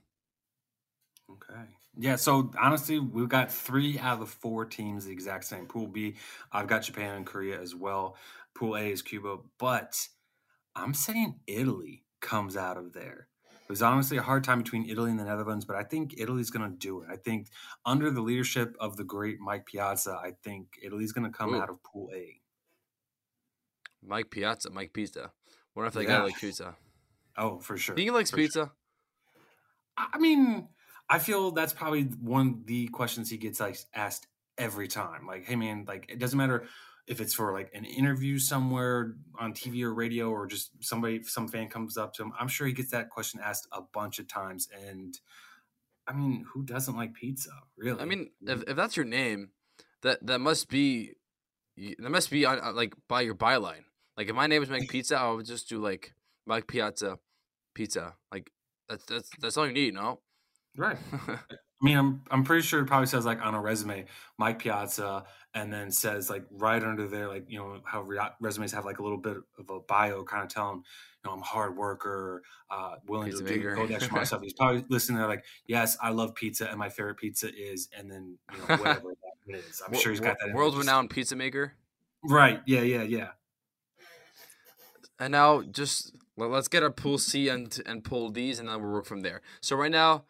Okay. 1.30 1.62
Yeah, 2.00 2.16
so 2.16 2.52
honestly, 2.60 3.00
we've 3.00 3.30
got 3.30 3.52
three 3.52 3.98
out 3.98 4.14
of 4.14 4.20
the 4.20 4.26
four 4.28 4.66
teams 4.66 5.06
the 5.06 5.12
exact 5.12 5.46
same. 5.46 5.66
Pool 5.66 5.88
B, 5.88 6.16
I've 6.52 6.68
got 6.68 6.84
Japan 6.84 7.16
and 7.16 7.26
Korea 7.26 7.60
as 7.60 7.74
well. 7.74 8.16
Pool 8.56 8.76
A 8.76 8.92
is 8.92 9.02
Cuba, 9.02 9.38
but 9.58 10.08
I'm 10.76 10.94
saying 10.94 11.40
Italy 11.48 12.04
comes 12.22 12.56
out 12.56 12.78
of 12.78 12.94
there. 12.94 13.28
It 13.68 13.70
was 13.70 13.82
honestly 13.82 14.18
a 14.18 14.22
hard 14.22 14.44
time 14.44 14.60
between 14.60 14.90
Italy 14.90 15.10
and 15.10 15.20
the 15.20 15.26
Netherlands, 15.26 15.66
but 15.66 15.76
I 15.76 15.84
think 15.84 16.16
Italy's 16.18 16.50
going 16.50 16.70
to 16.72 16.78
do 16.78 17.02
it. 17.02 17.10
I 17.12 17.18
think 17.18 17.50
under 17.86 18.10
the 18.10 18.22
leadership 18.22 18.78
of 18.80 18.96
the 18.96 19.04
great 19.04 19.40
Mike 19.40 19.66
Piazza, 19.66 20.18
I 20.24 20.32
think 20.44 20.78
Italy's 20.82 21.12
going 21.12 21.30
to 21.30 21.38
come 21.38 21.54
Ooh. 21.54 21.62
out 21.62 21.70
of 21.70 21.84
Pool 21.84 22.10
A. 22.16 22.40
Mike 24.02 24.30
Piazza, 24.30 24.70
Mike 24.70 24.94
Pizza. 24.94 25.32
What 25.74 25.86
if 25.86 25.94
they 25.94 26.04
yeah. 26.04 26.20
got 26.20 26.26
like 26.26 26.38
pizza? 26.40 26.76
Oh, 27.38 27.60
for 27.60 27.78
sure. 27.78 27.96
He 27.96 28.10
likes 28.10 28.32
for 28.32 28.38
pizza. 28.38 28.60
Sure. 28.60 28.72
I 29.98 30.18
mean, 30.20 30.68
I 31.10 31.20
feel 31.20 31.52
that's 31.52 31.74
probably 31.74 32.04
one 32.04 32.48
of 32.48 32.66
the 32.66 32.88
questions 32.88 33.30
he 33.30 33.38
gets 33.38 33.60
like 33.60 33.78
asked 33.94 34.28
every 34.58 34.88
time. 34.88 35.26
Like, 35.26 35.46
hey 35.46 35.56
man, 35.56 35.86
like 35.88 36.06
it 36.10 36.20
doesn't 36.20 36.38
matter 36.38 36.66
if 37.08 37.22
it's 37.22 37.34
for 37.34 37.54
like 37.54 37.72
an 37.74 37.86
interview 37.86 38.38
somewhere 38.38 39.16
on 39.40 39.54
TV 39.54 39.82
or 39.84 39.94
radio, 39.94 40.30
or 40.30 40.46
just 40.46 40.72
somebody, 40.84 41.24
some 41.24 41.48
fan 41.48 41.70
comes 41.70 41.98
up 41.98 42.14
to 42.14 42.24
him, 42.24 42.34
I'm 42.38 42.50
sure 42.50 42.68
he 42.68 42.74
gets 42.74 42.92
that 42.92 43.10
question 43.10 43.40
asked 43.42 43.68
a 43.72 43.82
bunch 43.82 44.20
of 44.20 44.28
times. 44.28 44.68
And 44.88 45.18
I 46.06 46.14
mean, 46.14 46.46
who 46.54 46.64
doesn't 46.64 46.98
like 46.98 47.14
pizza? 47.14 47.52
Really? 47.78 48.02
I 48.02 48.06
mean, 48.06 48.32
if, 48.46 48.64
if 48.68 48.76
that's 48.76 48.98
your 48.98 49.06
name, 49.06 49.52
that 50.02 50.26
that 50.28 50.40
must 50.40 50.70
be 50.70 51.14
that 52.00 52.10
must 52.10 52.30
be 52.30 52.46
on, 52.46 52.60
uh, 52.60 52.74
like 52.74 52.94
by 53.08 53.22
your 53.22 53.36
byline. 53.36 53.86
Like 54.18 54.30
if 54.30 54.36
my 54.36 54.48
name 54.48 54.60
was 54.60 54.70
Mike 54.70 54.90
Pizza, 54.90 55.18
I 55.18 55.32
would 55.32 55.46
just 55.46 55.70
do 55.70 55.80
like 55.80 56.14
Mike 56.46 56.68
Piazza 56.68 57.20
Pizza. 57.74 58.16
Like 58.32 58.52
that's 58.90 59.06
that's 59.06 59.30
that's 59.40 59.58
all 59.58 59.68
you 59.68 59.74
need, 59.74 59.94
no? 59.94 60.20
Right. 60.76 60.98
I 61.80 61.86
mean, 61.86 61.98
I'm 61.98 62.22
I'm 62.32 62.44
pretty 62.44 62.64
sure 62.64 62.82
it 62.82 62.86
probably 62.86 63.08
says 63.08 63.26
like 63.26 63.40
on 63.42 63.54
a 63.54 63.62
resume, 63.62 64.06
Mike 64.40 64.60
Piazza, 64.60 65.26
and 65.54 65.72
then 65.72 65.92
says 65.92 66.30
like 66.30 66.44
right 66.52 66.82
under 66.82 67.08
there, 67.08 67.28
like 67.28 67.46
you 67.48 67.60
know 67.60 67.82
how 67.86 68.02
re- 68.02 68.20
resumes 68.40 68.72
have 68.72 68.86
like 68.86 68.98
a 68.98 69.04
little 69.04 69.18
bit 69.18 69.38
of 69.60 69.70
a 69.70 69.80
bio, 69.82 70.24
kind 70.24 70.44
of 70.44 70.50
telling, 70.50 70.78
you 70.78 70.84
know, 71.26 71.32
I'm 71.34 71.42
a 71.42 71.46
hard 71.46 71.78
worker, 71.78 72.42
uh, 72.72 72.96
willing 73.08 73.30
pizza 73.30 73.44
to 73.44 73.54
do 73.54 73.76
go 73.76 73.86
that 73.86 74.02
smart 74.02 74.26
stuff. 74.26 74.42
He's 74.44 74.54
probably 74.54 74.86
listening 74.90 75.20
there 75.20 75.28
like, 75.28 75.46
yes, 75.68 75.98
I 76.02 76.10
love 76.10 76.34
pizza, 76.34 76.68
and 76.68 76.80
my 76.80 76.90
favorite 76.90 77.18
pizza 77.18 77.50
is, 77.56 77.90
and 77.96 78.10
then 78.10 78.38
you 78.52 78.58
know 78.58 78.66
whatever 78.78 79.14
that 79.48 79.56
is. 79.56 79.82
I'm 79.86 79.94
sure 79.94 80.12
he's 80.12 80.20
got 80.20 80.38
that. 80.40 80.56
World 80.56 80.76
renowned 80.76 81.12
pizza 81.12 81.36
maker. 81.36 81.74
Right. 82.24 82.62
Yeah. 82.66 82.82
Yeah. 82.82 83.04
Yeah. 83.04 83.28
And 85.20 85.32
now 85.32 85.62
just 85.62 86.16
let's 86.46 86.68
get 86.68 86.84
our 86.84 86.92
pool 86.92 87.18
C 87.18 87.50
and 87.50 87.78
and 87.86 88.04
pool 88.04 88.30
D's, 88.30 88.60
and 88.60 88.70
then 88.70 88.82
we'll 88.82 88.92
work 88.92 89.06
from 89.06 89.22
there. 89.22 89.42
So 89.62 89.76
right 89.76 89.92
now 89.92 90.26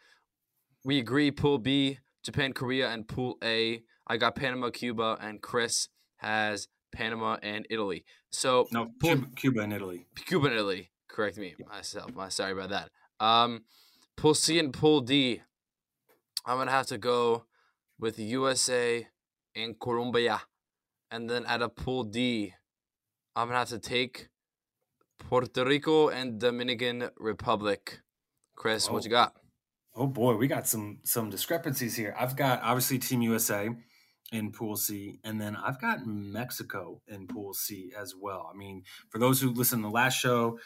we 0.86 1.00
agree 1.00 1.32
pool 1.32 1.58
B, 1.58 2.00
Japan, 2.24 2.54
Korea, 2.54 2.90
and 2.90 3.08
pool 3.08 3.38
A. 3.44 3.84
I 4.08 4.18
got 4.18 4.36
Panama, 4.36 4.70
Cuba, 4.70 5.18
and 5.20 5.42
Chris 5.42 5.90
has 6.18 6.70
Panama 6.94 7.38
and 7.44 7.68
Italy. 7.70 8.06
So 8.30 8.68
no, 8.72 8.92
pool, 9.02 9.16
Cuba, 9.16 9.28
Cuba 9.36 9.60
and 9.62 9.74
Italy. 9.74 10.08
Cuba 10.26 10.48
and 10.48 10.56
Italy. 10.56 10.92
Correct 11.10 11.38
me 11.38 11.56
myself. 11.70 12.14
My 12.16 12.30
sorry 12.30 12.54
about 12.54 12.70
that. 12.70 12.90
Um, 13.20 13.66
pool 14.16 14.34
C 14.34 14.60
and 14.60 14.74
pool 14.74 15.02
D. 15.02 15.42
I'm 16.46 16.58
gonna 16.58 16.72
have 16.72 16.88
to 16.88 16.98
go 16.98 17.46
with 18.00 18.18
USA 18.18 19.08
and 19.56 19.78
Colombia, 19.80 20.42
and 21.12 21.30
then 21.30 21.46
at 21.46 21.62
a 21.62 21.68
pool 21.68 22.04
D, 22.04 22.54
I'm 23.36 23.48
gonna 23.48 23.60
have 23.60 23.70
to 23.70 23.80
take 23.80 24.30
Puerto 25.20 25.66
Rico 25.66 26.10
and 26.10 26.40
Dominican 26.40 27.10
Republic. 27.18 28.02
Chris, 28.56 28.88
oh. 28.90 28.94
what 28.94 29.04
you 29.04 29.12
oh. 29.12 29.12
got? 29.12 29.34
Oh 29.96 30.08
boy, 30.08 30.36
we 30.36 30.48
got 30.48 30.68
some 30.68 31.00
some 31.04 31.30
discrepancies 31.30 31.96
here. 31.96 32.16
I've 32.20 32.36
got 32.36 32.62
obviously 32.62 33.00
Team 33.00 33.22
USA 33.24 33.70
in 34.32 34.52
Pool 34.52 34.76
C, 34.76 35.20
and 35.24 35.42
then 35.42 35.56
I've 35.56 35.82
got 35.82 36.06
Mexico 36.06 37.02
in 37.08 37.28
Pool 37.28 37.54
C 37.54 37.92
as 38.00 38.14
well. 38.16 38.50
I 38.54 38.56
mean, 38.56 38.84
for 39.10 39.18
those 39.18 39.42
who 39.42 39.50
listened 39.52 39.82
to 39.84 39.88
the 39.88 39.94
last 39.94 40.20
show, 40.20 40.60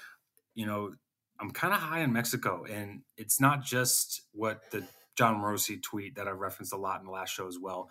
you 0.53 0.65
know, 0.65 0.91
I'm 1.39 1.51
kind 1.51 1.73
of 1.73 1.79
high 1.79 2.01
in 2.01 2.11
Mexico, 2.11 2.65
and 2.69 3.03
it's 3.17 3.39
not 3.39 3.63
just 3.63 4.21
what 4.33 4.69
the 4.71 4.83
Jon 5.15 5.41
Morosi 5.41 5.81
tweet 5.81 6.15
that 6.15 6.27
I 6.27 6.31
referenced 6.31 6.73
a 6.73 6.77
lot 6.77 6.99
in 6.99 7.05
the 7.05 7.11
last 7.11 7.29
show 7.33 7.47
as 7.47 7.57
well. 7.59 7.89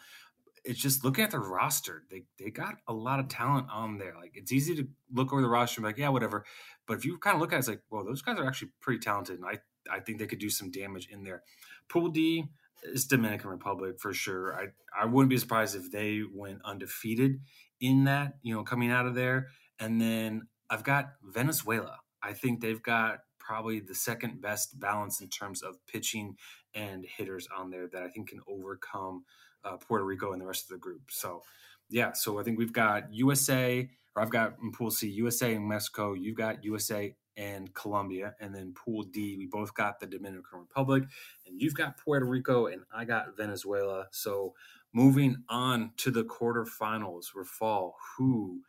It's 0.64 0.80
just 0.80 1.04
looking 1.04 1.24
at 1.24 1.30
the 1.30 1.38
roster. 1.38 2.04
They 2.10 2.24
they 2.38 2.50
got 2.50 2.76
a 2.86 2.92
lot 2.92 3.20
of 3.20 3.28
talent 3.28 3.68
on 3.72 3.98
there. 3.98 4.14
Like 4.20 4.32
it's 4.34 4.52
easy 4.52 4.74
to 4.76 4.88
look 5.12 5.32
over 5.32 5.42
the 5.42 5.48
roster 5.48 5.80
and 5.80 5.84
be 5.84 5.88
like, 5.88 5.98
yeah, 5.98 6.08
whatever. 6.10 6.44
But 6.86 6.98
if 6.98 7.04
you 7.04 7.18
kind 7.18 7.34
of 7.34 7.40
look 7.40 7.52
at 7.52 7.56
it, 7.56 7.58
it's 7.60 7.68
like, 7.68 7.82
well, 7.90 8.04
those 8.04 8.22
guys 8.22 8.38
are 8.38 8.46
actually 8.46 8.72
pretty 8.80 9.00
talented. 9.00 9.40
And 9.40 9.46
I 9.46 9.58
I 9.90 10.00
think 10.00 10.18
they 10.18 10.26
could 10.26 10.38
do 10.38 10.50
some 10.50 10.70
damage 10.70 11.08
in 11.10 11.24
there. 11.24 11.42
Pool 11.88 12.08
D 12.08 12.44
is 12.82 13.06
Dominican 13.06 13.50
Republic 13.50 14.00
for 14.00 14.12
sure. 14.12 14.54
I 14.54 14.66
I 14.98 15.06
wouldn't 15.06 15.30
be 15.30 15.38
surprised 15.38 15.76
if 15.76 15.90
they 15.90 16.22
went 16.32 16.60
undefeated 16.64 17.40
in 17.80 18.04
that, 18.04 18.34
you 18.42 18.54
know, 18.54 18.62
coming 18.62 18.90
out 18.90 19.06
of 19.06 19.14
there. 19.14 19.48
And 19.78 20.00
then 20.00 20.48
I've 20.68 20.84
got 20.84 21.12
Venezuela. 21.22 21.98
I 22.22 22.34
think 22.34 22.60
they've 22.60 22.82
got 22.82 23.20
probably 23.38 23.80
the 23.80 23.94
second 23.94 24.40
best 24.40 24.78
balance 24.78 25.20
in 25.20 25.28
terms 25.28 25.62
of 25.62 25.74
pitching 25.86 26.36
and 26.74 27.04
hitters 27.04 27.48
on 27.56 27.70
there 27.70 27.88
that 27.88 28.02
I 28.02 28.08
think 28.08 28.28
can 28.28 28.40
overcome 28.46 29.24
uh, 29.64 29.76
Puerto 29.76 30.04
Rico 30.04 30.32
and 30.32 30.40
the 30.40 30.46
rest 30.46 30.64
of 30.64 30.70
the 30.70 30.78
group. 30.78 31.02
So, 31.10 31.42
yeah, 31.88 32.12
so 32.12 32.38
I 32.38 32.42
think 32.42 32.58
we've 32.58 32.72
got 32.72 33.12
USA, 33.12 33.88
or 34.14 34.22
I've 34.22 34.30
got 34.30 34.56
in 34.62 34.72
Pool 34.72 34.90
C, 34.90 35.08
USA 35.08 35.54
and 35.54 35.68
Mexico. 35.68 36.14
You've 36.14 36.36
got 36.36 36.64
USA 36.64 37.14
and 37.36 37.72
Colombia. 37.74 38.34
And 38.40 38.54
then 38.54 38.74
Pool 38.74 39.02
D, 39.02 39.36
we 39.36 39.46
both 39.46 39.74
got 39.74 39.98
the 39.98 40.06
Dominican 40.06 40.60
Republic, 40.60 41.04
and 41.46 41.60
you've 41.60 41.74
got 41.74 41.96
Puerto 41.96 42.26
Rico, 42.26 42.66
and 42.66 42.82
I 42.94 43.04
got 43.04 43.36
Venezuela. 43.36 44.06
So 44.10 44.54
moving 44.92 45.36
on 45.48 45.92
to 45.98 46.10
the 46.10 46.24
quarterfinals, 46.24 47.26
Rafal, 47.36 47.92
who 48.16 48.60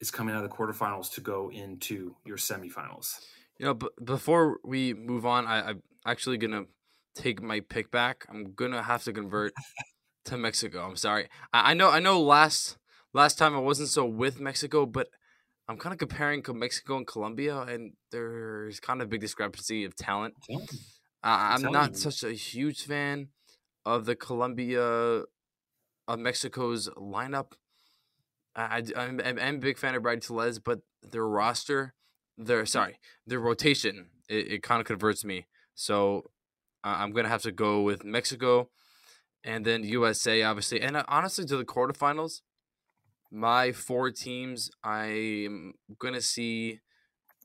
is 0.00 0.10
coming 0.10 0.34
out 0.34 0.44
of 0.44 0.50
the 0.50 0.56
quarterfinals 0.56 1.12
to 1.14 1.20
go 1.20 1.50
into 1.50 2.16
your 2.24 2.36
semifinals? 2.36 3.20
You 3.58 3.66
know, 3.66 3.74
b- 3.74 3.88
before 4.02 4.58
we 4.64 4.92
move 4.92 5.24
on, 5.24 5.46
I, 5.46 5.70
I'm 5.70 5.82
actually 6.04 6.38
gonna 6.38 6.64
take 7.14 7.42
my 7.42 7.60
pick 7.60 7.90
back. 7.90 8.26
I'm 8.28 8.52
gonna 8.54 8.82
have 8.82 9.04
to 9.04 9.12
convert 9.12 9.52
to 10.26 10.36
Mexico. 10.36 10.86
I'm 10.86 10.96
sorry. 10.96 11.28
I, 11.52 11.72
I 11.72 11.74
know. 11.74 11.90
I 11.90 12.00
know. 12.00 12.20
Last 12.20 12.76
last 13.12 13.38
time 13.38 13.54
I 13.54 13.60
wasn't 13.60 13.88
so 13.88 14.04
with 14.04 14.40
Mexico, 14.40 14.86
but 14.86 15.08
I'm 15.68 15.78
kind 15.78 15.92
of 15.92 15.98
comparing 15.98 16.44
Mexico 16.54 16.96
and 16.96 17.06
Colombia, 17.06 17.58
and 17.62 17.94
there's 18.12 18.78
kind 18.78 19.00
of 19.00 19.06
a 19.06 19.10
big 19.10 19.20
discrepancy 19.20 19.84
of 19.84 19.96
talent. 19.96 20.34
Uh, 20.50 20.58
I'm 21.24 21.62
not 21.72 21.90
you. 21.90 21.96
such 21.96 22.22
a 22.22 22.32
huge 22.32 22.84
fan 22.84 23.28
of 23.84 24.04
the 24.04 24.14
Colombia 24.14 24.82
of 26.08 26.18
Mexico's 26.18 26.88
lineup. 26.90 27.52
I, 28.54 28.82
I'm, 28.96 29.20
I'm, 29.20 29.38
a 29.38 29.58
big 29.58 29.76
fan 29.76 29.94
of 29.94 30.02
Brad 30.02 30.22
Tellez, 30.22 30.58
but 30.58 30.80
their 31.02 31.26
roster, 31.26 31.94
their 32.38 32.64
sorry, 32.64 32.98
their 33.26 33.40
rotation, 33.40 34.06
it, 34.28 34.52
it 34.52 34.62
kind 34.62 34.80
of 34.80 34.86
converts 34.86 35.24
me. 35.24 35.46
So 35.74 36.30
uh, 36.84 36.96
I'm 36.98 37.12
gonna 37.12 37.28
have 37.28 37.42
to 37.42 37.52
go 37.52 37.82
with 37.82 38.04
Mexico, 38.04 38.70
and 39.46 39.64
then 39.64 39.82
USA, 39.84 40.42
obviously, 40.42 40.82
and 40.82 40.98
uh, 40.98 41.04
honestly, 41.08 41.46
to 41.46 41.56
the 41.56 41.64
quarterfinals 41.64 42.42
my 43.30 43.72
four 43.72 44.10
teams, 44.10 44.70
I'm 44.82 45.74
gonna 45.98 46.20
see. 46.20 46.80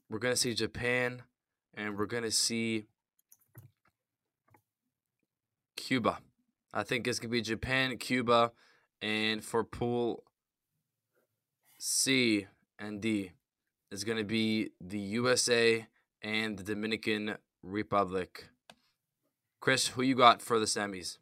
We're 0.10 0.20
gonna 0.20 0.36
see 0.36 0.54
Japan, 0.54 1.24
and 1.74 1.98
we're 1.98 2.06
gonna 2.06 2.32
see 2.32 2.86
Cuba. 5.76 6.20
I 6.74 6.84
think 6.84 7.08
it's 7.08 7.20
gonna 7.20 7.32
be 7.32 7.42
Japan, 7.42 7.98
Cuba, 7.98 8.52
and 9.02 9.44
for 9.44 9.64
pool 9.64 10.24
C 11.78 12.48
and 12.78 13.02
D, 13.02 13.32
it's 13.92 14.04
gonna 14.04 14.24
be 14.24 14.70
the 14.80 15.00
USA 15.00 15.88
and 16.22 16.58
the 16.58 16.64
Dominican 16.64 17.36
Republic. 17.64 18.50
Chris, 19.60 19.88
who 19.90 20.02
you 20.02 20.16
got 20.16 20.42
for 20.42 20.60
the 20.60 20.66
semis? 20.66 21.18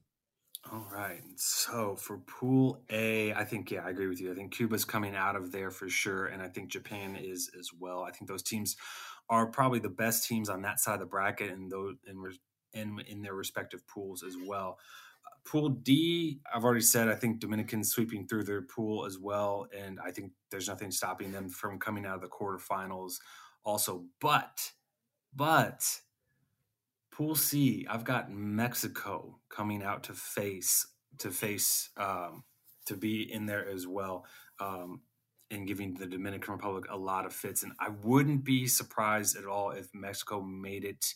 All 0.72 0.88
right. 0.94 1.24
So 1.36 1.96
for 1.96 2.18
Pool 2.20 2.84
A, 2.92 3.34
I 3.34 3.44
think 3.44 3.72
yeah, 3.72 3.86
I 3.86 3.90
agree 3.90 4.08
with 4.08 4.22
you. 4.22 4.32
I 4.32 4.36
think 4.36 4.52
Cuba's 4.54 4.86
coming 4.86 5.16
out 5.16 5.36
of 5.36 5.52
there 5.52 5.72
for 5.72 5.90
sure, 5.90 6.28
and 6.28 6.42
I 6.44 6.48
think 6.48 6.70
Japan 6.70 7.16
is 7.16 7.50
as 7.58 7.72
well. 7.78 8.04
I 8.04 8.12
think 8.12 8.28
those 8.30 8.44
teams 8.44 8.76
are 9.30 9.48
probably 9.48 9.80
the 9.80 9.90
best 9.90 10.28
teams 10.28 10.48
on 10.48 10.62
that 10.64 10.80
side 10.80 10.96
of 10.96 11.00
the 11.00 11.06
bracket, 11.08 11.52
and 11.52 11.72
those 11.72 11.96
in 12.06 12.24
in, 12.74 13.00
in 13.08 13.22
their 13.24 13.34
respective 13.34 13.88
pools 13.88 14.22
as 14.24 14.36
well. 14.46 14.78
Pool 15.46 15.70
D, 15.70 16.42
I've 16.54 16.66
already 16.66 16.82
said 16.82 17.10
I 17.10 17.16
think 17.16 17.40
Dominican's 17.40 17.92
sweeping 17.92 18.28
through 18.28 18.44
their 18.46 18.64
pool 18.64 19.06
as 19.06 19.18
well, 19.20 19.68
and 19.78 20.00
I 20.06 20.12
think 20.12 20.34
there's 20.52 20.70
nothing 20.70 20.92
stopping 20.92 21.32
them 21.32 21.50
from 21.50 21.80
coming 21.80 22.06
out 22.06 22.16
of 22.16 22.22
the 22.22 22.28
quarterfinals 22.30 23.16
also. 23.66 24.06
But 24.22 24.72
but 25.36 25.86
Pool 27.20 27.36
C, 27.36 27.86
I've 27.90 28.06
got 28.06 28.32
Mexico 28.32 29.40
coming 29.50 29.84
out 29.84 30.04
to 30.04 30.14
face 30.14 30.88
to 31.18 31.32
face 31.32 31.90
um, 31.98 32.46
to 32.86 32.96
be 32.96 33.30
in 33.30 33.46
there 33.46 33.68
as 33.68 33.86
well, 33.86 34.26
um, 34.62 35.02
and 35.52 35.68
giving 35.68 35.96
the 35.96 36.06
Dominican 36.06 36.54
Republic 36.54 36.86
a 36.90 36.96
lot 36.96 37.26
of 37.26 37.34
fits. 37.34 37.64
And 37.64 37.74
I 37.78 37.90
wouldn't 37.90 38.46
be 38.46 38.68
surprised 38.68 39.36
at 39.36 39.46
all 39.46 39.72
if 39.72 39.90
Mexico 39.94 40.40
made 40.40 40.86
it 40.86 41.14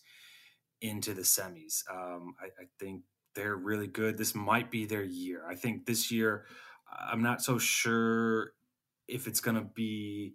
into 0.81 1.13
the 1.13 1.21
semis. 1.21 1.89
Um, 1.89 2.35
I, 2.37 2.47
I 2.47 2.65
think 2.81 3.03
they're 3.33 3.55
really 3.55 3.87
good. 3.87 4.17
This 4.17 4.35
might 4.35 4.69
be 4.69 4.85
their 4.85 5.05
year. 5.05 5.45
I 5.49 5.55
think 5.55 5.85
this 5.85 6.11
year, 6.11 6.43
I'm 6.91 7.21
not 7.21 7.41
so 7.41 7.57
sure 7.57 8.51
if 9.07 9.25
it's 9.25 9.39
going 9.39 9.55
to 9.55 9.69
be 9.73 10.33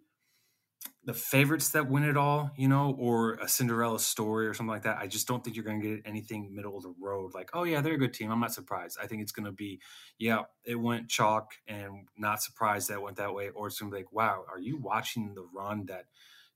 the 1.09 1.15
favorites 1.15 1.71
that 1.71 1.89
win 1.89 2.05
it 2.05 2.19
all, 2.19 2.51
you 2.55 2.69
know, 2.69 2.95
or 2.99 3.35
a 3.35 3.49
Cinderella 3.49 3.99
story 3.99 4.47
or 4.47 4.53
something 4.53 4.71
like 4.71 4.83
that. 4.83 4.99
I 4.99 5.07
just 5.07 5.27
don't 5.27 5.43
think 5.43 5.57
you're 5.57 5.65
going 5.65 5.81
to 5.81 5.97
get 5.97 6.03
anything 6.05 6.55
middle 6.55 6.77
of 6.77 6.83
the 6.83 6.95
road. 7.01 7.33
Like, 7.33 7.49
oh 7.55 7.65
yeah, 7.65 7.81
they're 7.81 7.95
a 7.95 7.99
good 7.99 8.13
team. 8.13 8.31
I'm 8.31 8.41
not 8.41 8.53
surprised. 8.53 8.99
I 9.03 9.07
think 9.07 9.23
it's 9.23 9.33
going 9.33 9.47
to 9.47 9.53
be, 9.53 9.81
yeah, 10.19 10.43
it 10.67 10.75
went 10.75 11.09
chalk, 11.09 11.53
and 11.67 12.09
not 12.19 12.43
surprised 12.43 12.91
that 12.91 13.01
went 13.01 13.17
that 13.17 13.33
way. 13.33 13.49
Or 13.49 13.69
it's 13.69 13.79
going 13.79 13.91
to 13.91 13.97
be 13.97 14.03
like, 14.03 14.13
wow, 14.13 14.45
are 14.53 14.61
you 14.61 14.77
watching 14.77 15.35
the 15.35 15.47
run 15.55 15.87
that 15.87 16.07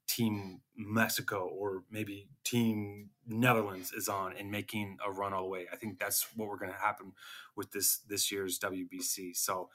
Team 0.05 0.61
Mexico 0.77 1.49
or 1.51 1.83
maybe 1.89 2.27
Team 2.43 3.09
Netherlands 3.25 3.91
is 3.91 4.07
on 4.07 4.33
and 4.37 4.51
making 4.51 4.97
a 5.03 5.11
run 5.11 5.33
all 5.33 5.45
the 5.45 5.49
way? 5.49 5.65
I 5.73 5.77
think 5.77 5.97
that's 5.97 6.27
what 6.35 6.47
we're 6.47 6.57
going 6.57 6.71
to 6.71 6.77
happen 6.77 7.13
with 7.55 7.71
this 7.71 8.01
this 8.07 8.31
year's 8.31 8.59
WBC. 8.59 9.35
So 9.35 9.69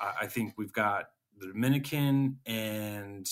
uh, 0.00 0.12
I 0.20 0.26
think 0.26 0.54
we've 0.58 0.72
got 0.72 1.10
the 1.38 1.46
Dominican 1.48 2.38
and 2.46 3.28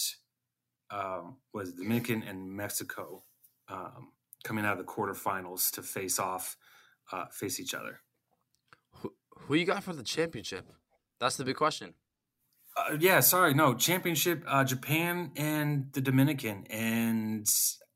um, 0.92 1.36
was 1.52 1.72
Dominican 1.72 2.22
and 2.22 2.52
Mexico 2.52 3.24
um, 3.68 4.12
coming 4.44 4.64
out 4.64 4.78
of 4.78 4.78
the 4.78 4.92
quarterfinals 4.92 5.70
to 5.72 5.82
face 5.82 6.18
off, 6.18 6.56
uh, 7.10 7.26
face 7.32 7.58
each 7.58 7.74
other. 7.74 8.00
Who, 8.96 9.14
who 9.30 9.54
you 9.54 9.64
got 9.64 9.82
for 9.82 9.94
the 9.94 10.02
championship? 10.02 10.66
That's 11.18 11.36
the 11.36 11.44
big 11.44 11.56
question. 11.56 11.94
Uh, 12.76 12.96
yeah, 12.98 13.20
sorry, 13.20 13.54
no 13.54 13.74
championship. 13.74 14.44
Uh, 14.46 14.64
Japan 14.64 15.32
and 15.36 15.88
the 15.92 16.00
Dominican, 16.00 16.66
and 16.70 17.46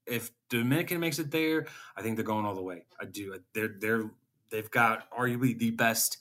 if 0.06 0.30
Dominican 0.50 1.00
makes 1.00 1.18
it 1.18 1.30
there, 1.30 1.66
I 1.96 2.02
think 2.02 2.16
they're 2.16 2.24
going 2.24 2.44
all 2.44 2.54
the 2.54 2.62
way. 2.62 2.84
I 3.00 3.06
do. 3.06 3.36
They're 3.54 3.74
they're 3.80 4.10
they've 4.50 4.70
got 4.70 5.10
arguably 5.10 5.58
the 5.58 5.70
best 5.70 6.18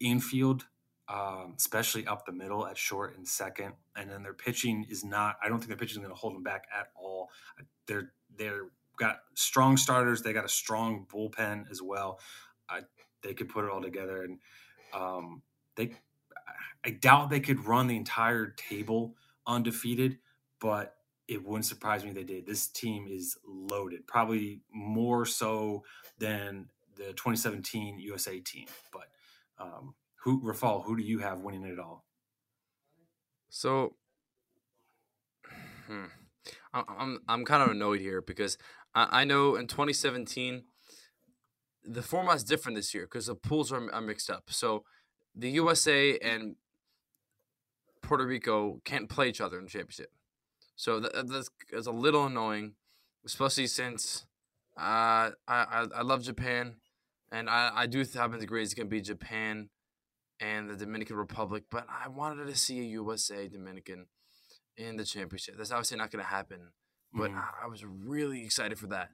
infield, 0.00 0.64
um, 1.08 1.54
especially 1.56 2.06
up 2.06 2.24
the 2.24 2.32
middle 2.32 2.66
at 2.66 2.78
short 2.78 3.16
and 3.16 3.26
second, 3.26 3.74
and 3.96 4.10
then 4.10 4.22
their 4.22 4.34
pitching 4.34 4.86
is 4.88 5.04
not. 5.04 5.36
I 5.42 5.48
don't 5.48 5.58
think 5.58 5.68
their 5.68 5.76
pitching 5.76 6.00
is 6.00 6.06
going 6.06 6.14
to 6.14 6.20
hold 6.20 6.34
them 6.34 6.42
back 6.42 6.64
at 6.78 6.88
all. 6.96 7.30
They're 7.86 8.12
they're 8.36 8.68
got 8.96 9.18
strong 9.34 9.76
starters. 9.76 10.22
They 10.22 10.32
got 10.32 10.44
a 10.44 10.48
strong 10.48 11.06
bullpen 11.12 11.70
as 11.70 11.82
well. 11.82 12.20
I, 12.68 12.80
they 13.22 13.34
could 13.34 13.48
put 13.48 13.64
it 13.64 13.70
all 13.70 13.82
together, 13.82 14.22
and 14.22 14.38
um, 14.92 15.42
they. 15.76 15.92
I 16.86 16.90
doubt 16.90 17.30
they 17.30 17.40
could 17.40 17.66
run 17.66 17.86
the 17.86 17.96
entire 17.96 18.48
table 18.48 19.16
undefeated, 19.46 20.18
but 20.60 20.96
it 21.28 21.42
wouldn't 21.42 21.64
surprise 21.64 22.04
me 22.04 22.12
they 22.12 22.24
did. 22.24 22.46
This 22.46 22.66
team 22.66 23.06
is 23.08 23.38
loaded, 23.46 24.06
probably 24.06 24.60
more 24.70 25.24
so 25.24 25.84
than 26.18 26.68
the 26.96 27.12
2017 27.14 27.98
USA 27.98 28.38
team. 28.40 28.66
But 28.92 29.08
um, 29.58 29.94
who, 30.24 30.40
Rafal, 30.40 30.84
who 30.84 30.96
do 30.96 31.02
you 31.02 31.18
have 31.18 31.40
winning 31.40 31.64
it 31.64 31.78
all? 31.78 32.04
So, 33.50 33.94
hmm, 35.86 36.06
I'm 36.72 37.20
I'm 37.28 37.44
kind 37.44 37.62
of 37.62 37.70
annoyed 37.70 38.00
here 38.00 38.22
because 38.22 38.58
I, 38.94 39.20
I 39.20 39.24
know 39.24 39.54
in 39.54 39.66
2017 39.66 40.64
the 41.84 42.02
format's 42.02 42.42
different 42.42 42.76
this 42.76 42.94
year 42.94 43.04
because 43.04 43.26
the 43.26 43.34
pools 43.34 43.70
are, 43.70 43.92
are 43.92 44.00
mixed 44.00 44.30
up. 44.30 44.44
So 44.48 44.84
the 45.34 45.50
USA 45.50 46.18
and 46.18 46.56
Puerto 48.00 48.26
Rico 48.26 48.80
can't 48.84 49.08
play 49.08 49.28
each 49.28 49.42
other 49.42 49.58
in 49.58 49.64
the 49.64 49.70
championship. 49.70 50.10
So 50.76 51.00
that, 51.00 51.28
that's, 51.28 51.50
that's 51.70 51.86
a 51.86 51.92
little 51.92 52.24
annoying, 52.24 52.74
especially 53.26 53.66
since 53.66 54.24
uh, 54.78 54.80
I, 54.80 55.32
I, 55.48 55.86
I 55.96 56.02
love 56.02 56.22
Japan, 56.22 56.76
and 57.30 57.48
I, 57.48 57.70
I 57.74 57.86
do 57.86 58.02
happen 58.14 58.38
to 58.38 58.44
agree 58.44 58.62
it's 58.62 58.74
going 58.74 58.86
to 58.86 58.90
be 58.90 59.02
Japan 59.02 59.68
and 60.40 60.68
the 60.68 60.76
Dominican 60.76 61.16
Republic, 61.16 61.64
but 61.70 61.86
I 61.88 62.08
wanted 62.08 62.46
to 62.46 62.56
see 62.56 62.80
a 62.80 62.84
USA 62.84 63.48
Dominican 63.48 64.06
in 64.76 64.96
the 64.96 65.04
championship. 65.04 65.56
That's 65.56 65.70
obviously 65.70 65.98
not 65.98 66.10
going 66.10 66.24
to 66.24 66.30
happen, 66.30 66.72
but 67.12 67.30
mm. 67.30 67.36
I, 67.36 67.64
I 67.64 67.66
was 67.68 67.84
really 67.84 68.44
excited 68.44 68.78
for 68.78 68.88
that. 68.88 69.10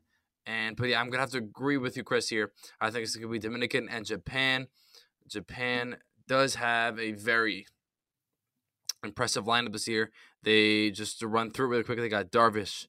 And 0.47 0.77
but 0.77 0.89
yeah, 0.89 1.01
I'm 1.01 1.11
gonna 1.11 1.21
have 1.21 1.31
to 1.33 1.39
agree 1.39 1.77
with 1.77 1.97
you, 1.97 2.03
Chris. 2.03 2.29
Here, 2.29 2.51
I 2.81 2.91
think 2.91 3.05
it's 3.05 3.15
gonna 3.15 3.29
be 3.29 3.39
Dominican 3.39 3.89
and 3.89 4.07
Japan. 4.07 4.69
Japan 5.29 5.99
does 6.27 6.55
have 6.57 6.99
a 6.99 7.13
very 7.13 7.67
impressive 9.05 9.45
lineup 9.45 9.73
this 9.73 9.87
year. 9.87 10.11
They 10.43 10.91
just 10.91 11.21
to 11.21 11.29
run 11.29 11.51
through 11.51 11.67
it 11.67 11.71
really 11.71 11.85
quick. 11.85 11.99
They 11.99 12.09
got 12.09 12.31
Darvish, 12.31 12.87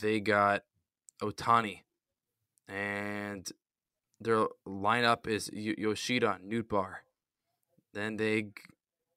they 0.00 0.20
got 0.20 0.62
Ohtani, 1.20 1.80
and 2.68 3.50
their 4.20 4.46
lineup 4.66 5.26
is 5.26 5.50
Yoshida, 5.52 6.38
Nootbaar. 6.46 6.96
Then 7.94 8.16
they 8.16 8.48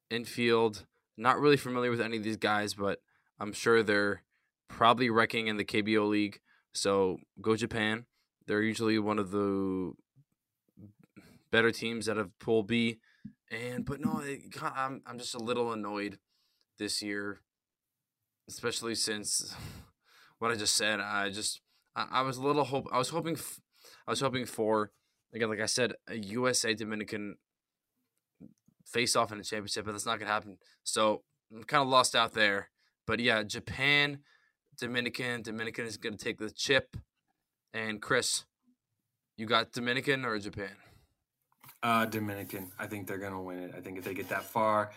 infield. 0.10 0.86
Not 1.18 1.40
really 1.40 1.58
familiar 1.58 1.92
with 1.92 2.02
any 2.02 2.18
of 2.18 2.24
these 2.24 2.38
guys, 2.38 2.74
but 2.74 3.02
I'm 3.40 3.54
sure 3.54 3.84
they're 3.84 4.24
probably 4.68 5.10
wrecking 5.10 5.48
in 5.48 5.58
the 5.58 5.66
KBO 5.66 6.10
league. 6.10 6.40
So 6.74 7.20
go 7.42 7.56
Japan. 7.56 8.06
They're 8.48 8.62
usually 8.62 8.98
one 8.98 9.20
of 9.20 9.32
the 9.32 9.94
better 11.52 11.72
teams 11.72 12.10
out 12.10 12.18
of 12.18 12.38
Pool 12.40 12.64
B. 12.64 13.00
And 13.52 13.86
but 13.86 14.00
no, 14.00 14.22
it, 14.24 14.42
I'm 14.62 15.02
I'm 15.06 15.20
just 15.20 15.36
a 15.36 15.40
little 15.40 15.72
annoyed 15.72 16.18
this 16.80 17.02
year, 17.02 17.42
especially 18.48 18.96
since 18.96 19.56
what 20.40 20.52
I 20.52 20.56
just 20.56 20.76
said. 20.76 21.00
I 21.00 21.30
just 21.30 21.62
I, 21.96 22.08
I 22.12 22.22
was 22.22 22.38
a 22.38 22.42
little 22.42 22.64
hope 22.64 22.88
I 22.92 22.98
was 22.98 23.10
hoping 23.10 23.36
f- 23.36 23.60
I 24.08 24.12
was 24.12 24.20
hoping 24.20 24.46
for 24.46 24.92
again, 25.34 25.50
like 25.50 25.60
I 25.60 25.66
said, 25.66 25.94
a 26.08 26.16
USA 26.16 26.74
Dominican 26.74 27.38
face 28.86 29.16
off 29.16 29.32
in 29.32 29.40
a 29.40 29.44
championship, 29.44 29.86
but 29.86 29.92
that's 29.92 30.06
not 30.06 30.20
gonna 30.20 30.32
happen. 30.32 30.58
So 30.84 31.24
I'm 31.54 31.64
kind 31.64 31.82
of 31.82 31.90
lost 31.90 32.16
out 32.16 32.34
there. 32.34 32.70
But 33.06 33.20
yeah, 33.20 33.44
Japan, 33.44 34.20
Dominican, 34.78 35.42
Dominican 35.42 35.86
is 35.86 35.98
gonna 35.98 36.18
take 36.18 36.38
the 36.38 36.52
chip. 36.52 36.96
And 37.74 38.02
Chris, 38.02 38.46
you 39.38 39.46
got 39.46 39.72
Dominican 39.72 40.26
or 40.26 40.38
Japan? 40.38 40.76
Uh, 41.82 42.06
Dominican. 42.06 42.72
I 42.78 42.88
think 42.88 43.08
they're 43.08 43.18
gonna 43.18 43.42
win 43.42 43.60
it. 43.60 43.74
I 43.76 43.82
think 43.82 43.98
if 43.98 44.04
they 44.04 44.14
get 44.14 44.30
that 44.30 44.44
far, 44.44 44.92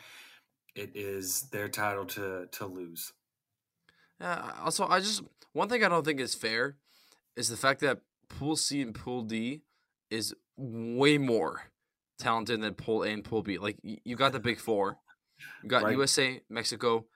it 0.75 0.91
is 0.95 1.43
their 1.53 1.69
title 1.69 2.05
to 2.07 2.47
to 2.53 2.67
lose. 2.67 3.13
Yeah. 4.21 4.53
Also, 4.63 4.87
I 4.87 5.01
just 5.01 5.23
one 5.53 5.69
thing 5.69 5.83
I 5.83 5.89
don't 5.89 6.05
think 6.05 6.21
is 6.21 6.35
fair 6.35 6.77
is 7.35 7.49
the 7.49 7.57
fact 7.57 7.81
that 7.81 8.01
Pool 8.29 8.57
C 8.57 8.83
and 8.83 8.95
Pool 8.95 9.23
D 9.23 9.63
is 10.11 10.35
way 10.57 11.19
more 11.19 11.63
talented 12.19 12.61
than 12.61 12.75
Pool 12.75 13.03
A 13.03 13.09
and 13.09 13.25
Pool 13.25 13.43
B. 13.43 13.59
Like 13.59 13.77
you 13.83 14.17
got 14.17 14.33
the 14.33 14.41
big 14.41 14.59
four. 14.59 14.99
You 15.63 15.69
got 15.69 15.85
right. 15.85 15.93
USA, 15.93 16.41
Mexico, 16.49 17.07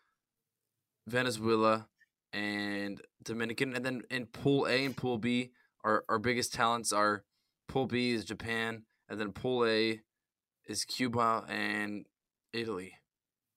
Venezuela, 1.06 1.86
and 2.32 3.00
Dominican, 3.22 3.74
and 3.74 3.84
then 3.84 4.02
in 4.10 4.26
Pool 4.26 4.66
A 4.66 4.84
and 4.84 4.96
Pool 4.96 5.18
B, 5.18 5.50
our 5.84 6.04
our 6.08 6.18
biggest 6.18 6.52
talents 6.52 6.92
are 6.92 7.24
Pool 7.68 7.86
B 7.86 8.10
is 8.10 8.24
Japan, 8.24 8.82
and 9.08 9.20
then 9.20 9.32
Pool 9.32 9.66
A 9.66 10.00
is 10.66 10.84
Cuba 10.84 11.44
and 11.48 12.06
Italy, 12.52 12.94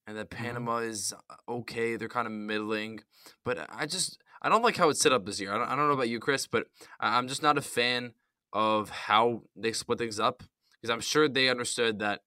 and 0.08 0.18
then 0.18 0.26
mm-hmm. 0.26 0.44
Panama 0.44 0.80
mm-hmm. 0.80 0.90
is 0.90 1.14
uh, 1.30 1.52
okay. 1.52 1.96
They're 1.96 2.10
kind 2.10 2.28
of 2.28 2.34
middling, 2.34 3.02
but 3.44 3.68
I 3.70 3.86
just 3.86 4.23
I 4.44 4.50
don't 4.50 4.64
like 4.64 4.76
how 4.78 4.90
it's 4.90 5.00
set 5.00 5.14
up 5.14 5.26
this 5.26 5.40
year. 5.40 5.54
I 5.54 5.58
don't, 5.58 5.68
I 5.68 5.76
don't 5.76 5.88
know 5.88 5.94
about 5.94 6.10
you, 6.10 6.20
Chris, 6.20 6.48
but 6.48 6.68
I'm 7.00 7.28
just 7.28 7.42
not 7.42 7.58
a 7.58 7.62
fan 7.62 8.14
of 8.52 8.90
how 8.90 9.44
they 9.56 9.72
split 9.72 9.98
things 9.98 10.20
up 10.20 10.44
because 10.74 10.90
I'm 10.90 11.02
sure 11.02 11.30
they 11.30 11.50
understood 11.50 12.00
that 12.00 12.22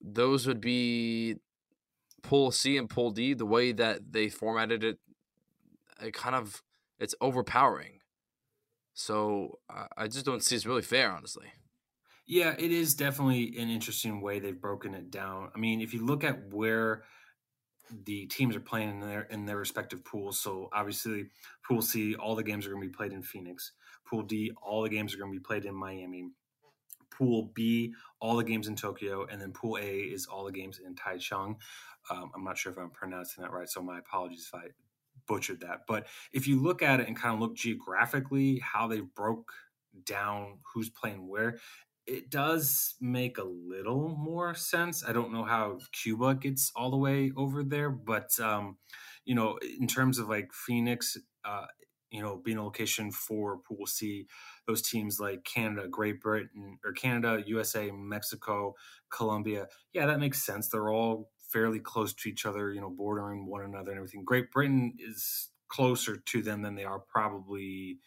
those 0.00 0.46
would 0.46 0.60
be 0.60 1.36
Pool 2.22 2.52
C 2.52 2.76
and 2.76 2.88
Pool 2.88 3.10
D. 3.10 3.34
The 3.34 3.46
way 3.46 3.72
that 3.72 4.12
they 4.12 4.28
formatted 4.28 4.84
it, 4.84 4.98
it 6.00 6.14
kind 6.14 6.36
of 6.36 6.62
it's 6.98 7.14
overpowering. 7.20 8.00
So 8.94 9.58
I 9.96 10.06
just 10.06 10.24
don't 10.24 10.42
see 10.42 10.54
it's 10.54 10.66
really 10.66 10.82
fair, 10.82 11.10
honestly. 11.10 11.46
Yeah, 12.26 12.54
it 12.56 12.70
is 12.70 12.94
definitely 12.94 13.56
an 13.58 13.68
interesting 13.68 14.20
way 14.20 14.38
they've 14.38 14.58
broken 14.58 14.94
it 14.94 15.10
down. 15.10 15.50
I 15.54 15.58
mean, 15.58 15.80
if 15.80 15.92
you 15.92 16.06
look 16.06 16.22
at 16.22 16.52
where 16.52 17.02
the 18.04 18.26
teams 18.26 18.56
are 18.56 18.60
playing 18.60 18.90
in 18.90 19.00
their 19.00 19.22
in 19.22 19.46
their 19.46 19.58
respective 19.58 20.04
pools, 20.04 20.38
so 20.38 20.68
obviously 20.72 21.26
Pool 21.66 21.82
C, 21.82 22.14
all 22.14 22.34
the 22.34 22.42
games 22.42 22.66
are 22.66 22.70
going 22.70 22.82
to 22.82 22.88
be 22.88 22.94
played 22.94 23.12
in 23.12 23.22
Phoenix. 23.22 23.72
Pool 24.06 24.22
D, 24.22 24.52
all 24.62 24.82
the 24.82 24.88
games 24.88 25.14
are 25.14 25.18
going 25.18 25.32
to 25.32 25.38
be 25.38 25.42
played 25.42 25.64
in 25.64 25.74
Miami. 25.74 26.28
Pool 27.10 27.50
B, 27.54 27.94
all 28.20 28.36
the 28.36 28.44
games 28.44 28.66
in 28.66 28.74
Tokyo, 28.74 29.26
and 29.30 29.40
then 29.40 29.52
Pool 29.52 29.78
A 29.78 29.98
is 29.98 30.26
all 30.26 30.44
the 30.44 30.52
games 30.52 30.80
in 30.84 30.94
Taichung. 30.94 31.56
Um, 32.10 32.30
I'm 32.34 32.44
not 32.44 32.58
sure 32.58 32.72
if 32.72 32.78
I'm 32.78 32.90
pronouncing 32.90 33.42
that 33.42 33.52
right, 33.52 33.68
so 33.68 33.80
my 33.82 33.98
apologies 33.98 34.50
if 34.52 34.58
I 34.58 34.68
butchered 35.26 35.60
that. 35.60 35.82
But 35.86 36.06
if 36.32 36.46
you 36.48 36.60
look 36.60 36.82
at 36.82 37.00
it 37.00 37.06
and 37.08 37.16
kind 37.16 37.34
of 37.34 37.40
look 37.40 37.54
geographically, 37.54 38.58
how 38.58 38.88
they 38.88 39.00
broke 39.00 39.52
down 40.04 40.58
who's 40.72 40.90
playing 40.90 41.28
where, 41.28 41.58
it 42.06 42.30
does 42.30 42.94
make 43.00 43.38
a 43.38 43.44
little 43.44 44.16
more 44.16 44.54
sense. 44.54 45.04
I 45.06 45.12
don't 45.12 45.32
know 45.32 45.44
how 45.44 45.78
Cuba 45.92 46.34
gets 46.34 46.70
all 46.76 46.90
the 46.90 46.96
way 46.96 47.32
over 47.36 47.64
there, 47.64 47.90
but 47.90 48.38
um, 48.40 48.76
you 49.24 49.34
know, 49.34 49.58
in 49.80 49.86
terms 49.86 50.18
of 50.18 50.28
like 50.28 50.52
Phoenix, 50.52 51.16
uh, 51.44 51.66
you 52.10 52.22
know, 52.22 52.36
being 52.44 52.58
a 52.58 52.64
location 52.64 53.10
for 53.10 53.58
Pool 53.58 53.86
C, 53.86 54.26
those 54.66 54.82
teams 54.82 55.18
like 55.18 55.44
Canada, 55.44 55.88
Great 55.88 56.20
Britain, 56.20 56.78
or 56.84 56.92
Canada, 56.92 57.42
USA, 57.46 57.90
Mexico, 57.90 58.74
Colombia, 59.10 59.66
yeah, 59.92 60.06
that 60.06 60.20
makes 60.20 60.44
sense. 60.44 60.68
They're 60.68 60.90
all 60.90 61.30
fairly 61.52 61.80
close 61.80 62.12
to 62.14 62.28
each 62.28 62.46
other, 62.46 62.72
you 62.72 62.80
know, 62.80 62.90
bordering 62.90 63.46
one 63.46 63.62
another 63.62 63.90
and 63.90 63.98
everything. 63.98 64.24
Great 64.24 64.50
Britain 64.50 64.94
is 64.98 65.50
closer 65.68 66.16
to 66.16 66.42
them 66.42 66.62
than 66.62 66.74
they 66.74 66.84
are 66.84 67.00
probably 67.00 67.98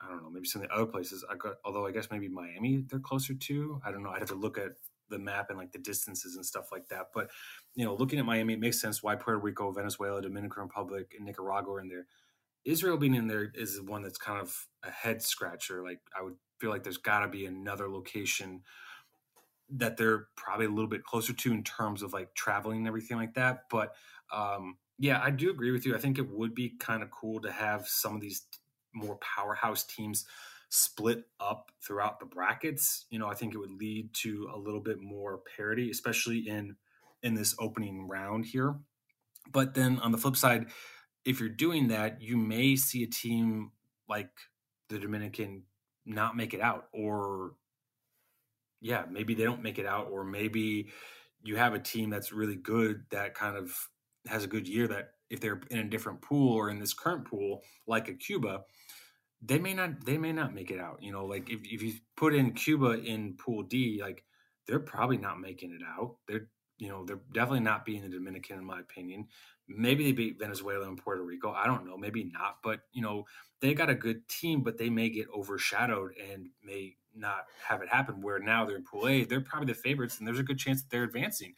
I 0.00 0.08
don't 0.08 0.22
know, 0.22 0.30
maybe 0.30 0.46
some 0.46 0.62
of 0.62 0.68
the 0.68 0.74
other 0.74 0.86
places. 0.86 1.24
I 1.30 1.36
got, 1.36 1.56
although 1.64 1.86
I 1.86 1.92
guess 1.92 2.08
maybe 2.10 2.28
Miami 2.28 2.84
they're 2.88 2.98
closer 2.98 3.34
to. 3.34 3.80
I 3.84 3.90
don't 3.90 4.02
know. 4.02 4.10
I'd 4.10 4.20
have 4.20 4.28
to 4.28 4.34
look 4.34 4.58
at 4.58 4.72
the 5.10 5.18
map 5.18 5.46
and 5.50 5.58
like 5.58 5.72
the 5.72 5.78
distances 5.78 6.36
and 6.36 6.46
stuff 6.46 6.72
like 6.72 6.88
that. 6.88 7.06
But 7.12 7.30
you 7.74 7.84
know, 7.84 7.94
looking 7.94 8.18
at 8.18 8.24
Miami, 8.24 8.54
it 8.54 8.60
makes 8.60 8.80
sense 8.80 9.02
why 9.02 9.16
Puerto 9.16 9.38
Rico, 9.38 9.70
Venezuela, 9.72 10.22
Dominican 10.22 10.62
Republic, 10.62 11.12
and 11.16 11.26
Nicaragua 11.26 11.74
are 11.74 11.80
in 11.80 11.88
there. 11.88 12.06
Israel 12.64 12.96
being 12.96 13.14
in 13.14 13.26
there 13.26 13.50
is 13.54 13.80
one 13.80 14.02
that's 14.02 14.18
kind 14.18 14.40
of 14.40 14.66
a 14.84 14.90
head 14.90 15.22
scratcher. 15.22 15.82
Like 15.82 16.00
I 16.18 16.22
would 16.22 16.36
feel 16.58 16.70
like 16.70 16.82
there's 16.82 16.98
got 16.98 17.20
to 17.20 17.28
be 17.28 17.46
another 17.46 17.90
location 17.90 18.62
that 19.70 19.96
they're 19.96 20.26
probably 20.36 20.66
a 20.66 20.70
little 20.70 20.88
bit 20.88 21.04
closer 21.04 21.32
to 21.32 21.52
in 21.52 21.62
terms 21.62 22.02
of 22.02 22.12
like 22.12 22.34
traveling 22.34 22.78
and 22.78 22.88
everything 22.88 23.16
like 23.16 23.34
that. 23.34 23.64
But 23.70 23.94
um, 24.32 24.76
yeah, 24.98 25.20
I 25.22 25.30
do 25.30 25.50
agree 25.50 25.70
with 25.70 25.86
you. 25.86 25.94
I 25.94 25.98
think 25.98 26.18
it 26.18 26.28
would 26.28 26.54
be 26.54 26.70
kind 26.78 27.02
of 27.02 27.10
cool 27.10 27.40
to 27.40 27.52
have 27.52 27.86
some 27.88 28.14
of 28.14 28.20
these 28.20 28.42
more 28.92 29.18
powerhouse 29.18 29.84
teams 29.84 30.26
split 30.68 31.24
up 31.40 31.70
throughout 31.84 32.20
the 32.20 32.26
brackets. 32.26 33.06
You 33.10 33.18
know, 33.18 33.26
I 33.28 33.34
think 33.34 33.54
it 33.54 33.58
would 33.58 33.72
lead 33.72 34.14
to 34.14 34.48
a 34.54 34.58
little 34.58 34.80
bit 34.80 35.00
more 35.00 35.40
parity, 35.56 35.90
especially 35.90 36.48
in 36.48 36.76
in 37.22 37.34
this 37.34 37.54
opening 37.58 38.08
round 38.08 38.46
here. 38.46 38.76
But 39.52 39.74
then 39.74 39.98
on 39.98 40.12
the 40.12 40.18
flip 40.18 40.36
side, 40.36 40.68
if 41.24 41.40
you're 41.40 41.48
doing 41.48 41.88
that, 41.88 42.22
you 42.22 42.36
may 42.36 42.76
see 42.76 43.02
a 43.02 43.06
team 43.06 43.72
like 44.08 44.30
the 44.88 44.98
Dominican 44.98 45.64
not 46.06 46.36
make 46.36 46.54
it 46.54 46.60
out 46.60 46.88
or 46.92 47.52
yeah, 48.80 49.04
maybe 49.10 49.34
they 49.34 49.44
don't 49.44 49.62
make 49.62 49.78
it 49.78 49.86
out 49.86 50.08
or 50.10 50.24
maybe 50.24 50.88
you 51.42 51.56
have 51.56 51.74
a 51.74 51.78
team 51.78 52.10
that's 52.10 52.32
really 52.32 52.56
good 52.56 53.04
that 53.10 53.34
kind 53.34 53.56
of 53.56 53.76
has 54.26 54.44
a 54.44 54.48
good 54.48 54.66
year 54.66 54.86
that 54.88 55.12
if 55.28 55.40
they're 55.40 55.60
in 55.70 55.78
a 55.78 55.84
different 55.84 56.20
pool 56.20 56.54
or 56.54 56.70
in 56.70 56.78
this 56.78 56.94
current 56.94 57.24
pool 57.26 57.62
like 57.86 58.08
a 58.08 58.14
Cuba, 58.14 58.62
they 59.42 59.58
may 59.58 59.74
not 59.74 60.04
they 60.04 60.18
may 60.18 60.32
not 60.32 60.54
make 60.54 60.70
it 60.70 60.80
out. 60.80 61.02
You 61.02 61.12
know, 61.12 61.24
like 61.24 61.50
if, 61.50 61.60
if 61.64 61.82
you 61.82 61.94
put 62.16 62.34
in 62.34 62.52
Cuba 62.52 63.02
in 63.02 63.36
pool 63.36 63.62
D, 63.62 64.00
like 64.00 64.24
they're 64.66 64.80
probably 64.80 65.16
not 65.16 65.40
making 65.40 65.72
it 65.72 65.82
out. 65.86 66.16
They're 66.28 66.48
you 66.78 66.88
know, 66.88 67.04
they're 67.04 67.20
definitely 67.32 67.60
not 67.60 67.84
beating 67.84 68.02
the 68.02 68.08
Dominican 68.08 68.58
in 68.58 68.64
my 68.64 68.80
opinion. 68.80 69.28
Maybe 69.68 70.04
they 70.04 70.12
beat 70.12 70.38
Venezuela 70.38 70.88
and 70.88 70.96
Puerto 70.96 71.22
Rico. 71.22 71.52
I 71.52 71.66
don't 71.66 71.86
know, 71.86 71.96
maybe 71.96 72.24
not, 72.24 72.56
but 72.62 72.80
you 72.92 73.02
know, 73.02 73.24
they 73.60 73.74
got 73.74 73.90
a 73.90 73.94
good 73.94 74.26
team, 74.28 74.62
but 74.62 74.78
they 74.78 74.88
may 74.88 75.10
get 75.10 75.28
overshadowed 75.34 76.12
and 76.16 76.48
may 76.64 76.96
not 77.14 77.44
have 77.66 77.82
it 77.82 77.88
happen 77.88 78.22
where 78.22 78.38
now 78.38 78.64
they're 78.64 78.76
in 78.76 78.84
pool 78.84 79.08
A, 79.08 79.24
they're 79.24 79.40
probably 79.42 79.72
the 79.72 79.78
favorites 79.78 80.18
and 80.18 80.26
there's 80.26 80.38
a 80.38 80.44
good 80.44 80.58
chance 80.58 80.80
that 80.80 80.90
they're 80.90 81.04
advancing. 81.04 81.54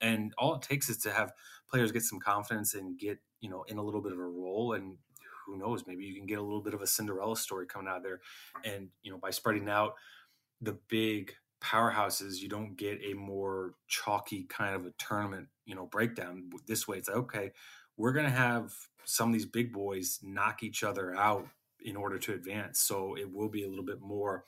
And 0.00 0.34
all 0.36 0.54
it 0.54 0.62
takes 0.62 0.90
is 0.90 0.98
to 0.98 1.10
have 1.10 1.32
players 1.70 1.90
get 1.90 2.02
some 2.02 2.20
confidence 2.20 2.74
and 2.74 2.98
get, 2.98 3.18
you 3.40 3.48
know, 3.48 3.64
in 3.68 3.78
a 3.78 3.82
little 3.82 4.02
bit 4.02 4.12
of 4.12 4.18
a 4.18 4.26
role 4.26 4.74
and 4.74 4.98
who 5.46 5.56
knows, 5.56 5.84
maybe 5.86 6.04
you 6.04 6.14
can 6.14 6.26
get 6.26 6.38
a 6.38 6.42
little 6.42 6.60
bit 6.60 6.74
of 6.74 6.82
a 6.82 6.86
Cinderella 6.86 7.36
story 7.36 7.66
coming 7.66 7.88
out 7.88 8.02
there. 8.02 8.20
And, 8.64 8.88
you 9.02 9.12
know, 9.12 9.18
by 9.18 9.30
spreading 9.30 9.68
out 9.68 9.94
the 10.60 10.78
big 10.88 11.32
powerhouses, 11.62 12.40
you 12.40 12.48
don't 12.48 12.76
get 12.76 13.00
a 13.04 13.14
more 13.14 13.74
chalky 13.86 14.44
kind 14.44 14.74
of 14.74 14.86
a 14.86 14.92
tournament, 14.98 15.48
you 15.64 15.74
know, 15.74 15.86
breakdown. 15.86 16.50
This 16.66 16.86
way, 16.88 16.98
it's 16.98 17.08
like, 17.08 17.16
okay, 17.18 17.52
we're 17.96 18.12
going 18.12 18.26
to 18.26 18.32
have 18.32 18.72
some 19.04 19.28
of 19.28 19.32
these 19.32 19.46
big 19.46 19.72
boys 19.72 20.18
knock 20.22 20.62
each 20.62 20.82
other 20.82 21.14
out 21.14 21.46
in 21.80 21.96
order 21.96 22.18
to 22.18 22.34
advance. 22.34 22.80
So 22.80 23.16
it 23.16 23.32
will 23.32 23.48
be 23.48 23.64
a 23.64 23.68
little 23.68 23.84
bit 23.84 24.00
more, 24.00 24.44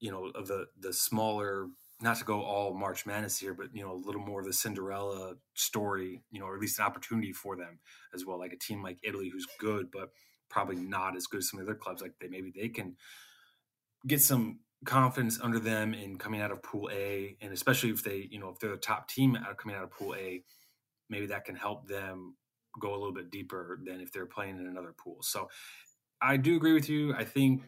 you 0.00 0.10
know, 0.10 0.26
of 0.34 0.48
the 0.48 0.66
the 0.80 0.92
smaller. 0.92 1.68
Not 2.00 2.16
to 2.18 2.24
go 2.24 2.42
all 2.42 2.74
March 2.74 3.06
Madness 3.06 3.38
here, 3.38 3.54
but 3.54 3.74
you 3.74 3.84
know, 3.84 3.92
a 3.92 4.04
little 4.06 4.20
more 4.20 4.40
of 4.40 4.46
the 4.46 4.52
Cinderella 4.52 5.34
story, 5.54 6.22
you 6.30 6.40
know, 6.40 6.46
or 6.46 6.54
at 6.54 6.60
least 6.60 6.78
an 6.78 6.84
opportunity 6.84 7.32
for 7.32 7.56
them 7.56 7.78
as 8.12 8.24
well. 8.26 8.38
Like 8.38 8.52
a 8.52 8.58
team 8.58 8.82
like 8.82 8.98
Italy, 9.02 9.30
who's 9.32 9.46
good, 9.58 9.90
but 9.92 10.10
probably 10.50 10.76
not 10.76 11.16
as 11.16 11.26
good 11.26 11.38
as 11.38 11.48
some 11.48 11.60
of 11.60 11.66
the 11.66 11.72
other 11.72 11.78
clubs. 11.78 12.02
Like 12.02 12.14
they 12.20 12.28
maybe 12.28 12.52
they 12.54 12.68
can 12.68 12.96
get 14.06 14.20
some 14.20 14.60
confidence 14.84 15.40
under 15.40 15.58
them 15.58 15.94
in 15.94 16.18
coming 16.18 16.40
out 16.40 16.50
of 16.50 16.62
Pool 16.62 16.90
A, 16.92 17.36
and 17.40 17.52
especially 17.52 17.90
if 17.90 18.02
they, 18.02 18.28
you 18.30 18.38
know, 18.38 18.50
if 18.50 18.58
they're 18.58 18.70
the 18.70 18.76
top 18.76 19.08
team 19.08 19.36
out 19.36 19.56
coming 19.56 19.76
out 19.76 19.84
of 19.84 19.90
Pool 19.90 20.14
A, 20.14 20.42
maybe 21.08 21.26
that 21.26 21.44
can 21.44 21.56
help 21.56 21.88
them 21.88 22.36
go 22.80 22.90
a 22.90 22.98
little 22.98 23.12
bit 23.12 23.30
deeper 23.30 23.78
than 23.84 24.00
if 24.00 24.12
they're 24.12 24.26
playing 24.26 24.58
in 24.58 24.66
another 24.66 24.92
pool. 24.92 25.18
So 25.22 25.48
I 26.20 26.36
do 26.36 26.56
agree 26.56 26.72
with 26.72 26.88
you. 26.88 27.14
I 27.14 27.24
think 27.24 27.62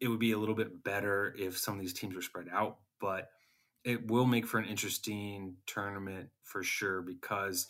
it 0.00 0.08
would 0.08 0.20
be 0.20 0.32
a 0.32 0.38
little 0.38 0.54
bit 0.54 0.82
better 0.82 1.34
if 1.38 1.58
some 1.58 1.74
of 1.74 1.80
these 1.80 1.92
teams 1.92 2.14
were 2.14 2.22
spread 2.22 2.46
out, 2.52 2.78
but 3.00 3.30
it 3.84 4.06
will 4.06 4.26
make 4.26 4.46
for 4.46 4.58
an 4.58 4.66
interesting 4.66 5.56
tournament 5.66 6.30
for 6.42 6.62
sure 6.62 7.00
because 7.02 7.68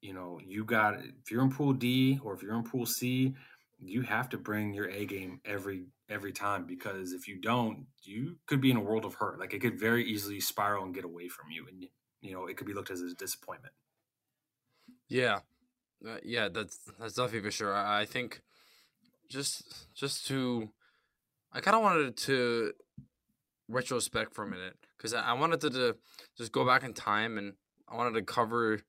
you 0.00 0.14
know 0.14 0.40
you 0.44 0.64
got 0.64 0.94
if 0.94 1.30
you're 1.30 1.42
in 1.42 1.50
pool 1.50 1.72
D 1.72 2.18
or 2.22 2.34
if 2.34 2.42
you're 2.42 2.56
in 2.56 2.64
pool 2.64 2.86
C, 2.86 3.34
you 3.78 4.02
have 4.02 4.28
to 4.30 4.38
bring 4.38 4.72
your 4.74 4.88
A 4.88 5.06
game 5.06 5.40
every 5.44 5.86
every 6.08 6.32
time 6.32 6.66
because 6.66 7.12
if 7.12 7.28
you 7.28 7.40
don't, 7.40 7.86
you 8.02 8.36
could 8.46 8.60
be 8.60 8.70
in 8.70 8.76
a 8.76 8.80
world 8.82 9.04
of 9.04 9.14
hurt. 9.14 9.38
Like 9.38 9.54
it 9.54 9.60
could 9.60 9.78
very 9.78 10.04
easily 10.04 10.40
spiral 10.40 10.84
and 10.84 10.94
get 10.94 11.04
away 11.04 11.28
from 11.28 11.50
you, 11.50 11.66
and 11.68 11.86
you 12.20 12.32
know 12.32 12.46
it 12.46 12.56
could 12.56 12.66
be 12.66 12.74
looked 12.74 12.90
as 12.90 13.00
a 13.00 13.14
disappointment. 13.14 13.74
Yeah, 15.08 15.40
uh, 16.06 16.18
yeah, 16.22 16.48
that's 16.48 16.78
that's 16.98 17.14
definitely 17.14 17.48
for 17.48 17.50
sure. 17.50 17.74
I, 17.74 18.02
I 18.02 18.04
think 18.06 18.42
just 19.28 19.94
just 19.94 20.26
to, 20.28 20.70
I 21.52 21.60
kind 21.60 21.76
of 21.76 21.82
wanted 21.82 22.16
to 22.18 22.72
retrospect 23.70 24.34
for 24.34 24.44
a 24.44 24.48
minute 24.48 24.76
because 24.96 25.14
I, 25.14 25.32
wanted 25.32 25.60
to, 25.62 25.70
to 25.70 25.96
just 26.36 26.52
go 26.52 26.64
back 26.64 26.82
in 26.82 26.92
time 26.92 27.38
and 27.38 27.54
I 27.88 27.96
wanted 27.96 28.14
to 28.14 28.22
cover 28.22 28.80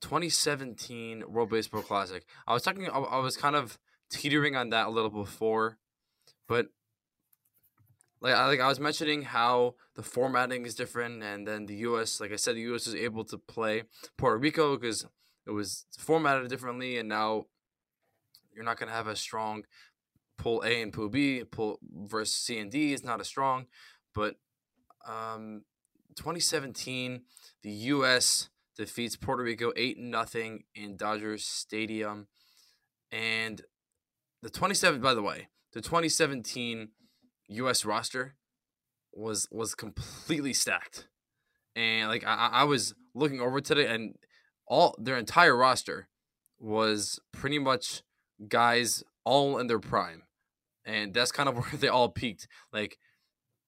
2017 0.00 1.24
World 1.28 1.50
Baseball 1.50 1.82
Classic. 1.82 2.24
I 2.46 2.52
was 2.52 2.62
talking, 2.62 2.88
I, 2.88 2.98
I 2.98 3.18
was 3.18 3.36
kind 3.36 3.56
of 3.56 3.78
teetering 4.10 4.56
on 4.56 4.70
that 4.70 4.86
a 4.86 4.90
little 4.90 5.10
before, 5.10 5.78
but 6.46 6.68
like 8.20 8.34
I 8.34 8.46
like 8.46 8.60
I 8.60 8.66
was 8.66 8.80
mentioning 8.80 9.22
how 9.22 9.74
the 9.94 10.02
formatting 10.02 10.66
is 10.66 10.74
different, 10.74 11.22
and 11.22 11.46
then 11.46 11.66
the 11.66 11.76
U.S. 11.76 12.20
Like 12.20 12.32
I 12.32 12.36
said, 12.36 12.56
the 12.56 12.62
U.S. 12.62 12.86
was 12.86 12.94
able 12.94 13.24
to 13.24 13.38
play 13.38 13.84
Puerto 14.16 14.38
Rico 14.38 14.76
because 14.76 15.06
it 15.46 15.52
was 15.52 15.86
formatted 15.96 16.48
differently, 16.48 16.98
and 16.98 17.08
now 17.08 17.46
you're 18.54 18.64
not 18.64 18.78
gonna 18.78 18.92
have 18.92 19.06
a 19.06 19.14
strong 19.14 19.64
Pool 20.38 20.62
A 20.64 20.80
and 20.82 20.92
pull 20.92 21.08
B. 21.08 21.42
pull 21.44 21.78
versus 21.82 22.34
C 22.34 22.58
and 22.58 22.70
D 22.70 22.92
is 22.92 23.04
not 23.04 23.20
as 23.20 23.26
strong, 23.26 23.66
but 24.14 24.36
um, 25.06 25.62
2017, 26.14 27.22
the 27.62 27.70
U.S. 27.70 28.48
defeats 28.76 29.16
Puerto 29.16 29.42
Rico 29.42 29.72
eight 29.76 29.98
nothing 29.98 30.64
in 30.74 30.96
Dodgers 30.96 31.44
Stadium, 31.44 32.28
and 33.10 33.62
the 34.42 34.50
27. 34.50 35.00
By 35.00 35.14
the 35.14 35.22
way, 35.22 35.48
the 35.72 35.80
2017 35.80 36.88
U.S. 37.48 37.84
roster 37.84 38.34
was 39.12 39.48
was 39.50 39.74
completely 39.74 40.52
stacked, 40.52 41.08
and 41.74 42.08
like 42.08 42.24
I, 42.26 42.50
I 42.52 42.64
was 42.64 42.94
looking 43.14 43.40
over 43.40 43.60
today, 43.60 43.86
and 43.86 44.14
all 44.66 44.94
their 44.98 45.16
entire 45.16 45.56
roster 45.56 46.08
was 46.58 47.18
pretty 47.32 47.58
much 47.58 48.02
guys 48.48 49.02
all 49.24 49.58
in 49.58 49.66
their 49.66 49.78
prime, 49.78 50.22
and 50.88 51.14
that's 51.14 51.30
kind 51.32 51.48
of 51.48 51.56
where 51.56 51.78
they 51.78 51.88
all 51.88 52.08
peaked. 52.08 52.48
Like 52.72 52.98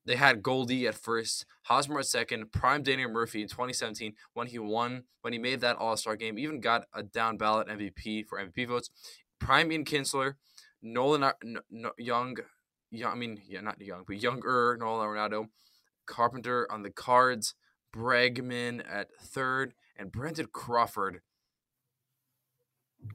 they 0.06 0.16
had 0.16 0.42
Goldie 0.42 0.86
at 0.86 0.94
first, 0.94 1.46
Hosmer 1.64 2.00
at 2.00 2.06
second, 2.06 2.52
prime 2.52 2.82
Daniel 2.82 3.10
Murphy 3.10 3.42
in 3.42 3.48
2017 3.48 4.14
when 4.32 4.48
he 4.48 4.58
won, 4.58 5.04
when 5.20 5.32
he 5.32 5.38
made 5.38 5.60
that 5.60 5.76
All 5.76 5.96
Star 5.96 6.16
game, 6.16 6.38
even 6.38 6.60
got 6.60 6.86
a 6.94 7.02
down 7.02 7.36
ballot 7.36 7.68
MVP 7.68 8.26
for 8.26 8.38
MVP 8.38 8.66
votes. 8.66 8.90
Prime 9.38 9.70
Ian 9.70 9.84
Kinsler, 9.84 10.34
Nolan 10.82 11.30
Young 11.98 12.36
young, 12.90 13.12
I 13.12 13.14
mean, 13.14 13.40
yeah, 13.46 13.60
not 13.60 13.80
young, 13.80 14.04
but 14.06 14.20
younger 14.20 14.76
Nolan 14.78 15.06
Arenado, 15.06 15.48
Carpenter 16.06 16.66
on 16.70 16.82
the 16.82 16.90
cards, 16.90 17.54
Bregman 17.94 18.82
at 18.88 19.08
third, 19.20 19.74
and 19.96 20.12
Brandon 20.12 20.48
Crawford, 20.52 21.20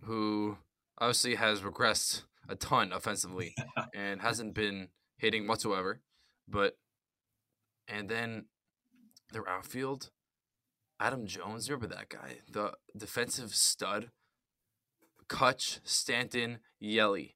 who 0.03 0.57
obviously 0.97 1.35
has 1.35 1.61
regressed 1.61 2.23
a 2.47 2.55
ton 2.55 2.91
offensively 2.91 3.55
and 3.95 4.21
hasn't 4.21 4.53
been 4.53 4.89
hitting 5.17 5.47
whatsoever. 5.47 6.01
But 6.47 6.77
and 7.87 8.09
then 8.09 8.45
their 9.31 9.47
outfield, 9.47 10.11
Adam 10.99 11.25
Jones, 11.25 11.69
remember 11.69 11.93
that 11.95 12.09
guy, 12.09 12.37
the 12.49 12.73
defensive 12.95 13.53
stud. 13.53 14.11
Kutch, 15.27 15.79
Stanton, 15.83 16.59
Yelly 16.79 17.35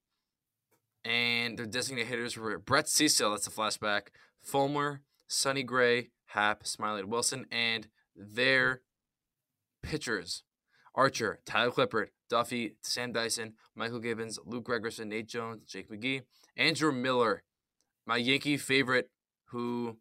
and 1.04 1.58
their 1.58 1.66
designated 1.66 2.08
hitters 2.08 2.36
were 2.36 2.58
Brett 2.58 2.88
Cecil, 2.88 3.30
that's 3.30 3.46
a 3.46 3.50
flashback, 3.50 4.08
Fulmer, 4.42 5.02
Sonny 5.26 5.62
Gray, 5.62 6.10
Happ, 6.26 6.64
Smyly 6.64 7.04
Wilson, 7.04 7.46
and 7.50 7.88
their 8.14 8.82
pitchers 9.82 10.42
Archer, 10.94 11.40
Tyler 11.44 11.70
Clippard, 11.70 12.08
Duffy, 12.28 12.76
Sam 12.82 13.12
Dyson, 13.12 13.54
Mychal 13.78 14.02
Givens, 14.02 14.38
Luke 14.44 14.66
Gregerson, 14.66 15.06
Nate 15.06 15.28
Jones, 15.28 15.62
Jake 15.66 15.90
McGee, 15.90 16.22
Andrew 16.56 16.92
Miller, 16.92 17.42
my 18.06 18.16
Yankee 18.16 18.56
favorite, 18.56 19.10
who 19.46 19.96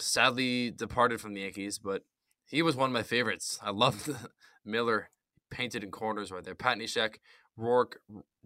sadly 0.00 0.70
departed 0.70 1.20
from 1.20 1.34
the 1.34 1.40
Yankees, 1.40 1.78
but 1.78 2.02
he 2.46 2.62
was 2.62 2.76
one 2.76 2.90
of 2.90 2.94
my 2.94 3.02
favorites. 3.02 3.58
I 3.62 3.70
loved 3.70 4.10
Miller 4.64 5.10
painted 5.50 5.82
in 5.82 5.90
corners 5.90 6.30
right 6.30 6.44
there. 6.44 6.54
Pat 6.54 6.78
Neshek, 6.78 7.16
Roark, 7.58 7.94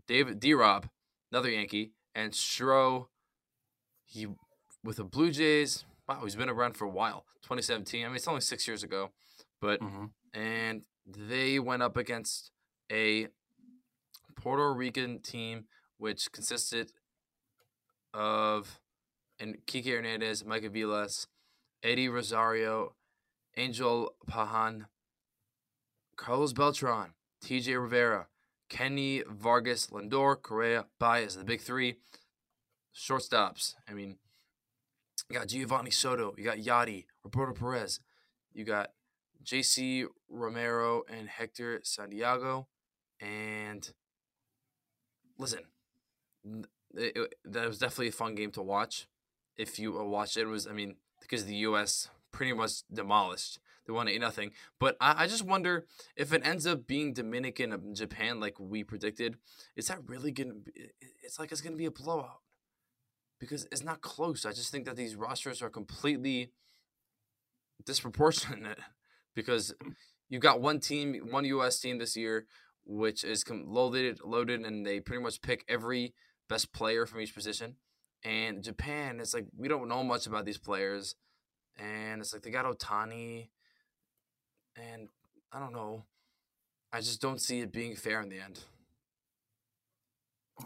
David 0.06 0.40
D. 0.40 0.54
Rob, 0.54 0.88
another 1.30 1.50
Yankee, 1.50 1.92
and 2.14 2.32
Stro, 2.32 3.06
he 4.04 4.26
with 4.84 4.96
the 4.96 5.04
Blue 5.04 5.30
Jays. 5.30 5.84
Wow, 6.08 6.20
he's 6.24 6.36
been 6.36 6.48
around 6.48 6.76
for 6.76 6.84
a 6.84 6.90
while. 6.90 7.24
2017. 7.42 8.04
I 8.04 8.08
mean, 8.08 8.16
it's 8.16 8.28
only 8.28 8.40
six 8.40 8.66
years 8.66 8.82
ago, 8.82 9.10
but 9.60 9.80
mm-hmm. 9.80 10.06
and 10.38 10.82
they 11.06 11.58
went 11.58 11.82
up 11.82 11.96
against 11.96 12.50
a 12.90 13.28
Puerto 14.36 14.72
Rican 14.72 15.20
team 15.20 15.64
which 15.98 16.32
consisted 16.32 16.92
of 18.14 18.80
and 19.38 19.56
Kike 19.66 19.86
Hernandez, 19.86 20.44
Mike 20.44 20.62
Aviles, 20.62 21.26
Eddie 21.82 22.08
Rosario, 22.08 22.94
Angel 23.56 24.14
Pagan, 24.26 24.86
Carlos 26.16 26.52
Beltran, 26.52 27.14
TJ 27.44 27.80
Rivera, 27.80 28.28
Kenny 28.68 29.22
Vargas, 29.28 29.88
Lindor, 29.88 30.40
Correa, 30.40 30.86
Baez, 30.98 31.36
the 31.36 31.44
big 31.44 31.60
three. 31.60 31.96
Shortstops. 32.94 33.74
I 33.88 33.94
mean, 33.94 34.16
you 35.28 35.38
got 35.38 35.48
Geovany 35.48 35.92
Soto, 35.92 36.34
you 36.36 36.44
got 36.44 36.58
Yadi, 36.58 37.06
Roberto 37.24 37.52
Perez, 37.52 38.00
you 38.52 38.64
got 38.64 38.90
JC 39.42 40.06
Romero 40.28 41.02
and 41.10 41.28
Hector 41.28 41.80
Santiago. 41.82 42.68
And 43.20 43.88
listen, 45.38 45.60
it, 46.94 47.16
it, 47.16 47.34
that 47.44 47.66
was 47.66 47.78
definitely 47.78 48.08
a 48.08 48.12
fun 48.12 48.34
game 48.34 48.50
to 48.52 48.62
watch. 48.62 49.08
If 49.56 49.78
you 49.78 49.98
uh, 49.98 50.04
watched 50.04 50.36
it, 50.36 50.42
it 50.42 50.46
was, 50.46 50.66
I 50.66 50.72
mean, 50.72 50.96
because 51.20 51.44
the 51.44 51.56
U.S. 51.56 52.08
pretty 52.32 52.52
much 52.52 52.82
demolished. 52.92 53.58
They 53.86 53.92
won 53.92 54.08
8 54.08 54.20
nothing. 54.20 54.52
But 54.78 54.96
I, 55.00 55.24
I 55.24 55.26
just 55.26 55.44
wonder 55.44 55.86
if 56.16 56.32
it 56.32 56.46
ends 56.46 56.66
up 56.66 56.86
being 56.86 57.12
Dominican 57.12 57.94
Japan 57.94 58.40
like 58.40 58.58
we 58.58 58.84
predicted, 58.84 59.36
is 59.76 59.88
that 59.88 59.98
really 60.06 60.30
going 60.30 60.48
to 60.48 60.54
be, 60.54 60.72
it's 61.22 61.38
like 61.38 61.52
it's 61.52 61.60
going 61.60 61.72
to 61.72 61.78
be 61.78 61.86
a 61.86 61.90
blowout 61.90 62.40
because 63.38 63.66
it's 63.72 63.82
not 63.82 64.00
close. 64.00 64.46
I 64.46 64.52
just 64.52 64.70
think 64.70 64.84
that 64.84 64.96
these 64.96 65.16
rosters 65.16 65.62
are 65.62 65.70
completely 65.70 66.52
disproportionate 67.84 68.78
because 69.34 69.74
you've 70.28 70.42
got 70.42 70.60
one 70.60 70.80
team, 70.80 71.14
one 71.30 71.44
U.S. 71.44 71.80
team 71.80 71.98
this 71.98 72.16
year, 72.16 72.46
which 72.84 73.24
is 73.24 73.44
loaded, 73.48 74.20
loaded, 74.24 74.60
and 74.60 74.84
they 74.84 75.00
pretty 75.00 75.22
much 75.22 75.42
pick 75.42 75.64
every 75.68 76.14
best 76.48 76.72
player 76.72 77.06
from 77.06 77.20
each 77.20 77.34
position. 77.34 77.76
And 78.24 78.62
Japan, 78.62 79.18
it's 79.20 79.34
like 79.34 79.46
we 79.56 79.68
don't 79.68 79.88
know 79.88 80.04
much 80.04 80.26
about 80.26 80.44
these 80.44 80.58
players, 80.58 81.16
and 81.76 82.20
it's 82.20 82.32
like 82.32 82.42
they 82.42 82.50
got 82.50 82.66
Ohtani, 82.66 83.48
and 84.76 85.08
I 85.52 85.58
don't 85.58 85.72
know. 85.72 86.04
I 86.92 87.00
just 87.00 87.20
don't 87.20 87.40
see 87.40 87.60
it 87.60 87.72
being 87.72 87.96
fair 87.96 88.20
in 88.20 88.28
the 88.28 88.38
end. 88.38 88.60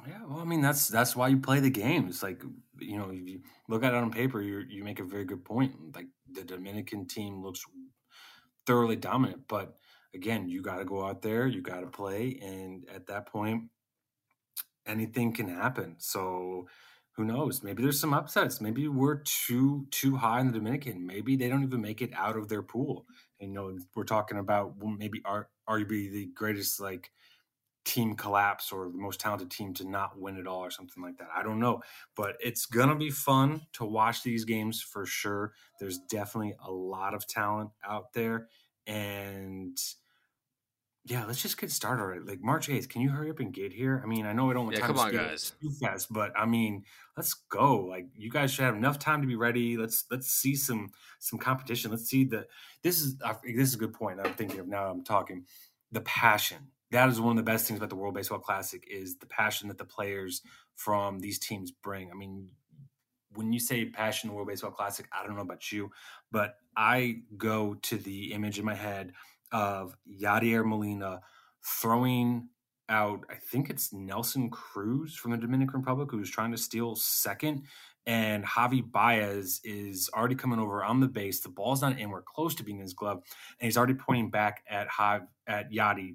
Yeah, 0.07 0.19
well, 0.29 0.41
I 0.41 0.45
mean 0.45 0.61
that's 0.61 0.89
that's 0.89 1.17
why 1.17 1.29
you 1.29 1.39
play 1.39 1.61
the 1.61 1.71
games. 1.71 2.23
Like 2.23 2.43
you 2.81 2.99
know, 2.99 3.11
if 3.11 3.27
you 3.27 3.41
look 3.69 3.85
at 3.85 3.95
it 3.95 3.97
on 3.97 4.11
paper, 4.11 4.43
you 4.43 4.65
you 4.69 4.85
make 4.85 5.01
a 5.01 5.05
very 5.05 5.25
good 5.25 5.45
point. 5.45 5.95
Like 5.95 6.07
the 6.31 6.45
Dominican 6.45 7.07
team 7.07 7.43
looks 7.43 7.63
thoroughly 8.67 8.97
dominant, 8.97 9.45
but 9.49 9.79
again, 10.15 10.49
you 10.49 10.63
got 10.63 10.79
to 10.79 10.85
go 10.85 11.07
out 11.07 11.23
there, 11.23 11.47
you 11.47 11.63
got 11.63 11.81
to 11.81 11.87
play, 11.87 12.39
and 12.43 12.89
at 12.89 13.07
that 13.07 13.27
point, 13.27 13.71
anything 14.87 15.33
can 15.33 15.49
happen. 15.49 15.97
So 15.99 16.69
who 17.13 17.25
knows? 17.25 17.63
Maybe 17.63 17.83
there's 17.83 18.01
some 18.01 18.15
upsets. 18.15 18.61
Maybe 18.61 18.89
we're 18.89 19.23
too 19.23 19.87
too 19.91 20.17
high 20.17 20.41
in 20.41 20.49
the 20.49 20.53
Dominican. 20.53 21.07
Maybe 21.07 21.37
they 21.37 21.49
don't 21.49 21.63
even 21.63 21.81
make 21.81 22.03
it 22.03 22.13
out 22.15 22.37
of 22.37 22.49
their 22.49 22.63
pool. 22.63 23.07
And, 23.41 23.51
you 23.51 23.55
know, 23.55 23.79
we're 23.95 24.05
talking 24.05 24.39
about 24.39 24.75
maybe 24.81 25.23
arguably 25.69 26.11
the 26.11 26.31
greatest 26.35 26.81
like 26.81 27.11
team 27.87 28.15
collapse 28.15 28.73
or 28.73 28.91
the 28.91 28.99
most 28.99 29.21
talented 29.21 29.51
team 29.51 29.73
to 29.73 29.89
not 29.89 30.19
win 30.21 30.37
it 30.37 30.47
all 30.47 30.61
or 30.61 30.71
something 30.71 31.03
like 31.03 31.17
that. 31.19 31.29
I 31.35 31.43
don't 31.43 31.61
know, 31.61 31.81
but 32.17 32.37
it's 32.41 32.67
going 32.67 32.89
to 32.89 32.97
be 32.97 33.11
fun 33.11 33.63
to 33.75 33.85
watch 33.85 34.23
these 34.23 34.45
games 34.45 34.83
for 34.83 35.07
sure. 35.07 35.53
There's 35.79 35.99
definitely 36.11 36.57
a 36.67 36.71
lot 36.71 37.15
of 37.15 37.27
talent 37.27 37.71
out 37.87 38.13
there 38.13 38.49
and 38.87 39.79
yeah, 41.09 41.25
let's 41.25 41.41
just 41.41 41.61
get 41.61 41.71
started 41.71 42.03
already. 42.03 42.23
Like 42.23 42.43
March 42.43 42.67
8th, 42.67 42.89
can 42.89 43.01
you 43.01 43.11
hurry 43.11 43.31
up 43.31 43.39
and 43.39 43.53
get 43.53 43.73
here? 43.73 44.01
I 44.03 44.09
mean, 44.09 44.27
I 44.27 44.33
know 44.33 44.47
we 44.47 44.55
don't 44.55 44.65
want 44.65 44.77
yeah, 44.77 44.87
time 44.87 44.97
come 44.97 45.13
to 45.13 45.19
on, 45.19 45.29
guys. 45.29 45.53
too 45.63 45.71
fast, 45.81 46.13
but 46.13 46.33
I 46.37 46.47
mean, 46.47 46.83
let's 47.17 47.35
go. 47.49 47.85
Like 47.85 48.07
you 48.17 48.29
guys 48.29 48.51
should 48.53 48.65
have 48.65 48.75
enough 48.75 48.99
time 48.99 49.21
to 49.21 49.29
be 49.29 49.37
ready. 49.37 49.77
Let's 49.77 50.05
let's 50.11 50.27
see 50.27 50.57
some 50.57 50.91
some 51.21 51.39
competition. 51.39 51.93
Let's 51.93 52.09
see 52.09 52.25
the 52.25 52.47
this 52.83 53.01
is 53.01 53.17
this 53.19 53.69
is 53.69 53.75
a 53.75 53.79
good 53.79 53.93
point. 53.93 54.19
I'm 54.21 54.35
thinking 54.35 54.59
of 54.59 54.67
now. 54.67 54.91
I'm 54.91 55.05
talking 55.05 55.45
the 55.93 56.01
passion 56.01 56.59
that 56.93 57.09
is 57.09 57.21
one 57.21 57.39
of 57.39 57.45
the 57.45 57.51
best 57.51 57.67
things 57.67 57.79
about 57.79 57.91
the 57.91 57.97
World 57.97 58.15
Baseball 58.15 58.39
Classic 58.39 58.83
is 58.91 59.19
the 59.19 59.27
passion 59.27 59.69
that 59.69 59.79
the 59.79 59.85
players 59.85 60.43
from 60.77 61.19
these 61.19 61.39
teams 61.39 61.71
bring. 61.71 62.11
I 62.11 62.15
mean, 62.15 62.49
when 63.35 63.53
you 63.53 63.59
say 63.59 63.87
passion, 63.87 64.33
World 64.33 64.49
Baseball 64.49 64.71
Classic, 64.71 65.07
I 65.13 65.27
don't 65.27 65.37
know 65.37 65.43
about 65.43 65.71
you, 65.73 65.91
but 66.31 66.55
I 66.77 67.23
go 67.37 67.75
to 67.75 67.97
the 67.97 68.33
image 68.33 68.59
in 68.59 68.65
my 68.65 68.75
head 68.75 69.13
of 69.53 69.97
Yadier 70.09 70.65
Molina 70.65 71.21
throwing 71.81 72.49
out, 72.89 73.25
I 73.29 73.35
think 73.35 73.69
it's 73.69 73.93
Nelson 73.93 74.51
Cruz 74.51 75.17
from 75.17 75.33
the 75.33 75.37
Dominican 75.37 75.81
Republic, 75.81 76.09
who's 76.11 76.31
trying 76.31 76.53
to 76.53 76.59
steal 76.59 76.95
second. 76.95 77.65
And 78.07 78.45
Javi 78.45 78.89
Baez 78.89 79.61
is 79.65 80.09
already 80.15 80.37
coming 80.37 80.61
over 80.61 80.85
on 80.85 81.01
the 81.01 81.09
base. 81.09 81.41
The 81.41 81.49
ball's 81.49 81.83
not 81.83 81.99
in. 81.99 82.11
We're 82.11 82.23
close 82.23 82.55
to 82.55 82.63
being 82.63 82.79
in 82.79 82.83
his 82.83 82.95
glove. 82.95 83.23
And 83.59 83.67
he's 83.67 83.77
already 83.77 83.95
pointing 83.95 84.31
back 84.31 84.63
at 84.69 84.87
Jav, 84.97 85.23
at 85.49 85.73
Yadi, 85.73 86.15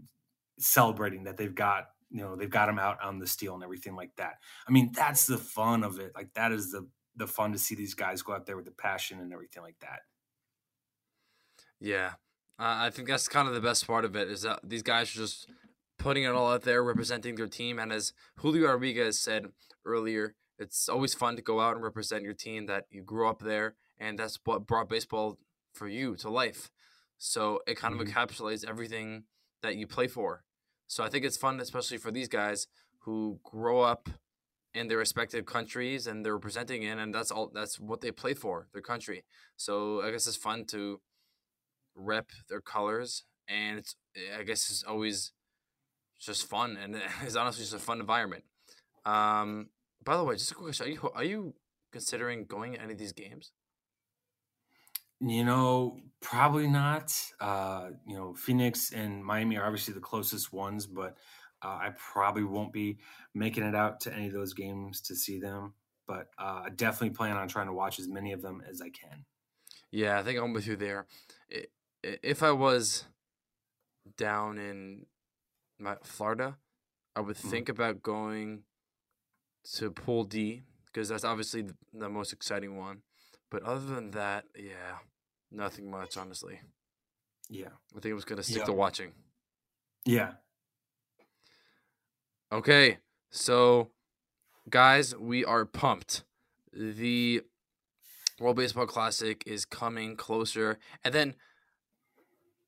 celebrating 0.60 1.24
that 1.24 1.38
they've 1.38 1.56
got 1.56 1.86
you 2.10 2.22
know 2.22 2.36
they've 2.36 2.50
got 2.50 2.70
him 2.70 2.80
out 2.80 2.98
on 3.02 3.20
the 3.20 3.28
steel 3.28 3.56
and 3.56 3.64
everything 3.64 3.96
like 3.96 4.16
that. 4.18 4.36
I 4.68 4.72
mean, 4.72 4.92
that's 4.94 5.26
the 5.26 5.38
fun 5.38 5.84
of 5.84 6.00
it. 6.00 6.12
Like 6.16 6.34
that 6.36 6.52
is 6.52 6.72
the 6.72 6.88
the 7.16 7.28
fun 7.28 7.52
to 7.54 7.58
see 7.58 7.76
these 7.76 7.94
guys 7.94 8.22
go 8.22 8.34
out 8.34 8.46
there 8.46 8.56
with 8.56 8.66
the 8.66 8.72
passion 8.72 9.20
and 9.20 9.34
everything 9.34 9.64
like 9.64 9.80
that. 9.82 10.00
Yeah, 11.80 12.12
uh, 12.60 12.78
I 12.86 12.90
think 12.90 13.08
that's 13.08 13.28
kind 13.28 13.48
of 13.48 13.54
the 13.54 13.62
best 13.62 13.88
part 13.88 14.06
of 14.06 14.16
it 14.16 14.30
is 14.30 14.44
that 14.44 14.60
these 14.64 14.84
guys 14.84 15.16
are 15.16 15.20
just 15.20 15.48
putting 15.98 16.24
it 16.24 16.32
all 16.32 16.52
out 16.52 16.64
there, 16.64 16.84
representing 16.84 17.36
their 17.36 17.48
team. 17.48 17.80
And 17.80 17.92
as 17.92 18.14
Julio 18.38 18.68
Rodriguez 18.68 19.20
said 19.20 19.48
earlier, 19.86 20.36
it's 20.60 20.90
always 20.90 21.14
fun 21.14 21.36
to 21.36 21.42
go 21.42 21.60
out 21.60 21.76
and 21.76 21.84
represent 21.84 22.24
your 22.24 22.34
team 22.34 22.68
that 22.68 22.86
you 22.92 23.02
grew 23.02 23.28
up 23.28 23.42
there, 23.42 23.76
and 24.00 24.20
that's 24.20 24.40
what 24.44 24.68
brought 24.68 24.90
baseball 24.90 25.40
for 25.74 25.88
you 25.88 26.16
to 26.18 26.30
life. 26.30 26.70
So 27.18 27.62
it 27.68 27.78
kind 27.78 27.94
of 27.94 28.02
mm-hmm. 28.02 28.18
encapsulates 28.18 28.68
everything 28.68 29.24
that 29.62 29.76
you 29.76 29.88
play 29.88 30.08
for. 30.08 30.44
So 30.88 31.04
I 31.04 31.10
think 31.10 31.26
it's 31.26 31.38
fun, 31.38 31.60
especially 31.60 31.98
for 31.98 32.12
these 32.12 32.28
guys 32.28 32.68
who 33.00 33.40
grow 33.44 33.82
up 33.82 34.10
in 34.74 34.88
their 34.88 34.98
respective 34.98 35.46
countries 35.46 36.08
and 36.08 36.26
they're 36.26 36.36
representing 36.36 36.84
in, 36.84 37.00
and 37.00 37.14
that's 37.14 37.32
all. 37.32 37.52
That's 37.54 37.80
what 37.80 38.02
they 38.02 38.12
play 38.12 38.34
for, 38.34 38.68
their 38.74 38.82
country. 38.82 39.24
So 39.58 40.02
I 40.02 40.12
guess 40.12 40.28
it's 40.28 40.38
fun 40.38 40.66
to 40.68 41.02
rep 41.96 42.30
their 42.50 42.62
colors, 42.62 43.24
and 43.48 43.80
it's 43.80 43.96
I 44.38 44.44
guess 44.44 44.70
it's 44.70 44.84
always 44.84 45.34
just 46.20 46.48
fun, 46.48 46.78
and 46.78 46.96
it's 47.24 47.36
honestly 47.36 47.64
just 47.64 47.76
a 47.76 47.80
fun 47.80 48.00
environment. 48.00 48.44
Um, 49.06 49.70
by 50.04 50.18
the 50.18 50.24
way, 50.24 50.36
just 50.36 50.52
a 50.52 50.56
quick 50.56 50.68
question: 50.68 50.88
Are 50.88 50.90
you 50.90 51.12
are 51.16 51.24
you 51.24 51.54
considering 51.92 52.46
going 52.46 52.74
to 52.74 52.82
any 52.82 52.94
of 52.94 53.00
these 53.00 53.14
games? 53.14 53.52
You 55.22 55.44
know, 55.44 56.00
probably 56.22 56.68
not. 56.68 57.16
Uh, 57.40 57.90
you 58.08 58.16
know, 58.16 58.34
Phoenix 58.34 58.92
and 58.92 59.24
Miami 59.24 59.58
are 59.58 59.66
obviously 59.66 59.94
the 59.94 60.00
closest 60.00 60.52
ones, 60.52 60.88
but 60.88 61.18
uh, 61.64 61.68
I 61.68 61.90
probably 61.96 62.44
won't 62.44 62.74
be 62.74 62.98
making 63.34 63.64
it 63.64 63.76
out 63.76 64.00
to 64.02 64.14
any 64.14 64.28
of 64.28 64.34
those 64.34 64.54
games 64.54 65.02
to 65.02 65.16
see 65.16 65.40
them. 65.40 65.74
But 66.08 66.28
uh, 66.38 66.64
I 66.66 66.70
definitely 66.76 67.16
plan 67.16 67.38
on 67.38 67.48
trying 67.48 67.68
to 67.68 67.74
watch 67.74 68.00
as 68.00 68.08
many 68.08 68.34
of 68.34 68.42
them 68.42 68.62
as 68.68 68.82
I 68.82 68.90
can. 68.90 69.26
Yeah, 69.92 70.20
I 70.20 70.24
think 70.24 70.40
I'm 70.40 70.54
with 70.54 70.68
you 70.68 70.76
there. 70.76 71.06
If 72.04 72.42
I 72.42 72.52
was 72.52 73.06
down 74.18 74.58
in 74.58 75.06
my 75.80 75.98
Florida, 76.04 76.58
I 77.16 77.22
would 77.22 77.38
mm-hmm. 77.38 77.50
think 77.50 77.70
about 77.70 78.02
going 78.02 78.64
to 79.76 79.92
Pool 79.92 80.24
D 80.24 80.64
because 80.86 81.10
that's 81.10 81.24
obviously 81.24 81.66
the 81.94 82.10
most 82.10 82.34
exciting 82.34 82.78
one. 82.78 83.04
But 83.50 83.64
other 83.64 83.86
than 83.86 84.12
that, 84.12 84.46
yeah, 84.58 85.00
Nothing 85.52 85.92
much, 85.92 86.18
honestly. 86.18 86.62
Yeah. 87.50 87.70
I 87.96 88.00
think 88.00 88.12
I 88.12 88.16
was 88.16 88.26
gonna 88.26 88.44
stick 88.44 88.60
yeah. 88.60 88.66
to 88.66 88.74
watching. 88.74 89.12
Yeah. 90.06 90.32
Okay, 92.52 92.98
so 93.30 93.92
guys, 94.70 95.16
we 95.16 95.46
are 95.46 95.66
pumped. 95.66 96.24
The 96.74 97.42
World 98.40 98.58
Baseball 98.58 98.88
Classic 98.88 99.44
is 99.46 99.64
coming 99.66 100.16
closer, 100.16 100.80
and 101.04 101.14
then, 101.14 101.36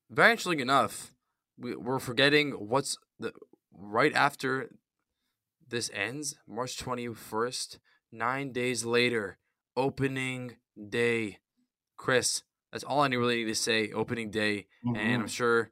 very 0.09 0.31
interesting 0.31 0.59
enough, 0.59 1.13
we, 1.57 1.75
we're 1.75 1.99
forgetting 1.99 2.51
what's 2.51 2.97
the 3.19 3.34
right 3.73 4.13
after 4.13 4.69
this 5.67 5.89
ends, 5.93 6.36
March 6.47 6.77
twenty 6.77 7.07
first. 7.13 7.79
Nine 8.11 8.51
days 8.51 8.86
later, 8.86 9.38
opening 9.75 10.57
day. 10.89 11.39
Chris, 11.97 12.43
that's 12.74 12.84
all 12.84 13.01
I 13.01 13.07
really 13.07 13.38
need 13.38 13.49
to 13.49 13.55
say 13.55 13.91
opening 13.91 14.32
day. 14.32 14.65
Mm-hmm. 14.84 14.95
And 14.95 15.13
I'm 15.13 15.19
mm-hmm. 15.19 15.28
sure 15.28 15.69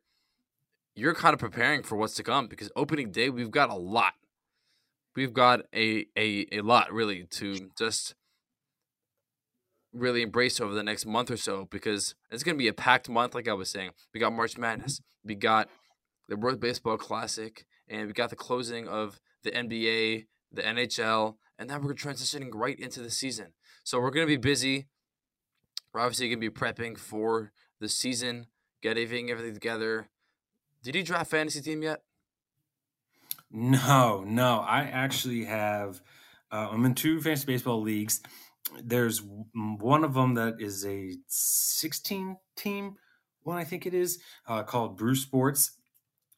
you're 0.96 1.16
kind 1.16 1.34
of 1.34 1.40
preparing 1.40 1.82
for 1.82 1.96
what's 1.96 2.14
to 2.16 2.24
come 2.24 2.48
because 2.48 2.72
opening 2.76 3.12
day, 3.12 3.32
we've 3.32 3.50
got 3.50 3.72
a 3.72 3.76
lot. 3.76 4.14
We've 5.16 5.34
got 5.34 5.62
a, 5.74 6.06
a, 6.16 6.46
a 6.52 6.62
lot 6.62 6.94
really 6.94 7.24
to 7.32 7.72
just 7.78 8.14
really 9.92 10.22
embrace 10.22 10.62
over 10.62 10.74
the 10.76 10.84
next 10.84 11.08
month 11.08 11.32
or 11.32 11.38
so 11.38 11.68
because 11.72 12.14
it's 12.30 12.44
going 12.44 12.56
to 12.56 12.60
be 12.60 12.68
a 12.68 12.74
packed 12.74 13.10
month, 13.10 13.34
like 13.34 13.48
I 13.48 13.54
was 13.54 13.70
saying. 13.70 13.92
We 14.14 14.20
got 14.20 14.32
March 14.32 14.58
Madness, 14.58 15.02
we 15.26 15.34
got 15.34 15.70
the 16.30 16.38
World 16.38 16.60
Baseball 16.60 16.98
Classic, 16.98 17.66
and 17.90 18.08
we 18.08 18.14
got 18.14 18.30
the 18.30 18.36
closing 18.36 18.88
of 18.88 19.20
the 19.44 19.52
NBA, 19.52 20.28
the 20.52 20.62
NHL, 20.62 21.36
and 21.58 21.68
then 21.68 21.84
we're 21.84 21.96
transitioning 21.96 22.52
right 22.54 22.80
into 22.80 23.02
the 23.02 23.10
season. 23.10 23.48
So 23.84 24.00
we're 24.00 24.12
gonna 24.12 24.28
be 24.28 24.38
busy. 24.38 24.88
We're 25.94 26.02
obviously 26.02 26.30
gonna 26.30 26.40
be 26.40 26.50
prepping 26.50 26.98
for 26.98 27.52
the 27.80 27.90
season, 27.90 28.48
getting 28.82 29.30
everything 29.30 29.54
together. 29.54 30.10
Did 30.84 30.96
you 30.96 31.04
draft 31.04 31.32
fantasy 31.32 31.62
team 31.62 31.84
yet? 31.84 32.02
No, 33.52 34.24
no. 34.26 34.60
I 34.60 34.82
actually 34.84 35.46
have. 35.46 36.02
Uh, 36.52 36.70
I'm 36.72 36.86
in 36.86 36.96
two 36.96 37.22
fantasy 37.22 37.46
baseball 37.46 37.82
leagues. 37.82 38.22
There's 38.82 39.22
one 39.54 40.04
of 40.04 40.14
them 40.14 40.36
that 40.36 40.62
is 40.62 40.86
a 40.86 41.18
16 41.28 42.38
team 42.56 42.96
one, 43.44 43.58
I 43.58 43.64
think 43.64 43.86
it 43.86 43.94
is, 43.94 44.20
uh, 44.48 44.64
called 44.64 44.98
Brew 44.98 45.16
Sports. 45.16 45.72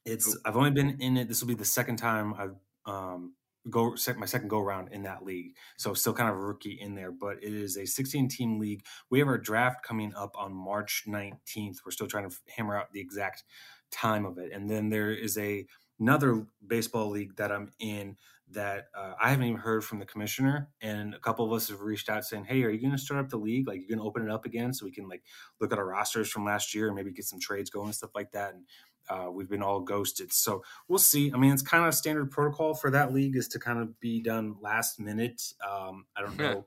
It's 0.04 0.36
I've 0.44 0.56
only 0.56 0.70
been 0.70 1.00
in 1.00 1.16
it. 1.16 1.28
This 1.28 1.40
will 1.40 1.48
be 1.48 1.54
the 1.54 1.64
second 1.64 1.96
time 1.96 2.34
I've 2.34 2.54
um, 2.86 3.34
go 3.70 3.96
my 4.16 4.26
second 4.26 4.48
go 4.48 4.60
around 4.60 4.88
in 4.92 5.02
that 5.02 5.24
league. 5.24 5.56
So 5.76 5.94
still 5.94 6.12
kind 6.12 6.30
of 6.30 6.36
rookie 6.36 6.78
in 6.80 6.94
there, 6.94 7.12
but 7.12 7.36
it 7.42 7.52
is 7.52 7.76
a 7.76 7.86
16 7.86 8.28
team 8.28 8.58
league. 8.58 8.84
We 9.10 9.18
have 9.18 9.28
our 9.28 9.38
draft 9.38 9.82
coming 9.82 10.12
up 10.14 10.34
on 10.36 10.52
March 10.52 11.04
19th. 11.08 11.78
We're 11.84 11.92
still 11.92 12.06
trying 12.06 12.28
to 12.28 12.36
hammer 12.56 12.76
out 12.76 12.92
the 12.92 13.00
exact 13.00 13.44
time 13.90 14.26
of 14.26 14.38
it. 14.38 14.52
And 14.52 14.68
then 14.68 14.90
there 14.90 15.12
is 15.12 15.38
a 15.38 15.66
another 16.00 16.44
baseball 16.66 17.08
league 17.08 17.36
that 17.36 17.52
I'm 17.52 17.70
in 17.78 18.16
that 18.50 18.88
uh, 18.96 19.14
I 19.20 19.30
haven't 19.30 19.46
even 19.46 19.60
heard 19.60 19.84
from 19.84 19.98
the 20.00 20.06
commissioner. 20.06 20.68
And 20.82 21.14
a 21.14 21.18
couple 21.18 21.46
of 21.46 21.52
us 21.52 21.68
have 21.68 21.80
reached 21.80 22.08
out 22.08 22.24
saying, 22.24 22.44
"Hey, 22.44 22.62
are 22.64 22.70
you 22.70 22.80
going 22.80 22.92
to 22.92 22.98
start 22.98 23.20
up 23.20 23.30
the 23.30 23.36
league? 23.36 23.66
Like, 23.66 23.78
you're 23.78 23.96
going 23.96 23.98
to 23.98 24.08
open 24.08 24.22
it 24.22 24.30
up 24.30 24.44
again 24.44 24.72
so 24.74 24.84
we 24.84 24.92
can 24.92 25.08
like 25.08 25.22
look 25.60 25.72
at 25.72 25.78
our 25.78 25.86
rosters 25.86 26.30
from 26.30 26.44
last 26.44 26.74
year 26.74 26.88
and 26.88 26.96
maybe 26.96 27.12
get 27.12 27.24
some 27.24 27.40
trades 27.40 27.70
going 27.70 27.86
and 27.86 27.94
stuff 27.94 28.14
like 28.14 28.32
that." 28.32 28.54
And 28.54 28.64
uh, 29.08 29.28
we've 29.30 29.48
been 29.48 29.62
all 29.62 29.80
ghosted, 29.80 30.32
so 30.32 30.62
we'll 30.88 30.98
see. 30.98 31.32
I 31.32 31.36
mean, 31.36 31.52
it's 31.52 31.62
kind 31.62 31.86
of 31.86 31.94
standard 31.94 32.30
protocol 32.30 32.74
for 32.74 32.90
that 32.90 33.12
league 33.12 33.36
is 33.36 33.48
to 33.48 33.58
kind 33.58 33.78
of 33.78 33.98
be 34.00 34.20
done 34.20 34.56
last 34.60 35.00
minute. 35.00 35.42
Um, 35.68 36.06
I 36.16 36.22
don't 36.22 36.38
know 36.38 36.66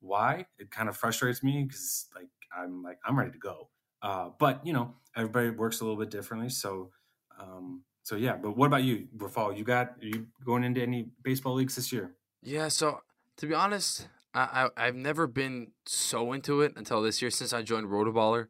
why. 0.00 0.46
It 0.58 0.70
kind 0.70 0.88
of 0.88 0.96
frustrates 0.96 1.42
me 1.42 1.64
because 1.64 2.06
like 2.14 2.28
I'm 2.56 2.82
like 2.82 2.98
I'm 3.04 3.18
ready 3.18 3.32
to 3.32 3.38
go. 3.38 3.68
Uh, 4.02 4.30
but 4.38 4.64
you 4.66 4.72
know, 4.72 4.94
everybody 5.16 5.50
works 5.50 5.80
a 5.80 5.84
little 5.84 5.98
bit 5.98 6.10
differently, 6.10 6.48
so. 6.48 6.90
Um, 7.38 7.84
so 8.02 8.16
yeah, 8.16 8.36
but 8.36 8.56
what 8.56 8.66
about 8.66 8.82
you, 8.82 9.06
Rafal? 9.16 9.56
You 9.56 9.64
got 9.64 9.94
are 10.02 10.06
you 10.06 10.26
going 10.44 10.64
into 10.64 10.82
any 10.82 11.10
baseball 11.22 11.54
leagues 11.54 11.76
this 11.76 11.92
year? 11.92 12.16
Yeah, 12.42 12.68
so 12.68 13.00
to 13.36 13.46
be 13.46 13.54
honest, 13.54 14.08
I, 14.34 14.68
I 14.76 14.86
have 14.86 14.94
never 14.94 15.26
been 15.26 15.72
so 15.86 16.32
into 16.32 16.60
it 16.60 16.72
until 16.76 17.02
this 17.02 17.20
year 17.20 17.30
since 17.30 17.52
I 17.52 17.62
joined 17.62 17.88
Rotoballer, 17.88 18.46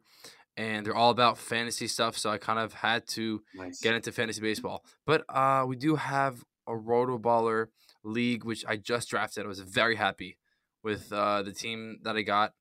and 0.61 0.85
they're 0.85 0.95
all 0.95 1.09
about 1.09 1.39
fantasy 1.39 1.87
stuff. 1.87 2.15
So 2.17 2.29
I 2.29 2.37
kind 2.37 2.59
of 2.59 2.73
had 2.73 3.07
to 3.09 3.41
nice. 3.55 3.81
get 3.81 3.95
into 3.95 4.11
fantasy 4.11 4.41
baseball. 4.41 4.85
But 5.07 5.23
uh, 5.27 5.65
we 5.67 5.75
do 5.75 5.95
have 5.95 6.43
a 6.67 6.73
Rotoballer 6.73 7.67
league 8.03 8.43
which 8.43 8.63
I 8.67 8.77
just 8.77 9.09
drafted. 9.09 9.43
I 9.43 9.47
was 9.47 9.59
very 9.59 9.95
happy 9.95 10.37
with 10.83 11.11
uh, 11.11 11.41
the 11.41 11.51
team 11.51 11.99
that 12.03 12.15
I 12.15 12.21
got. 12.21 12.53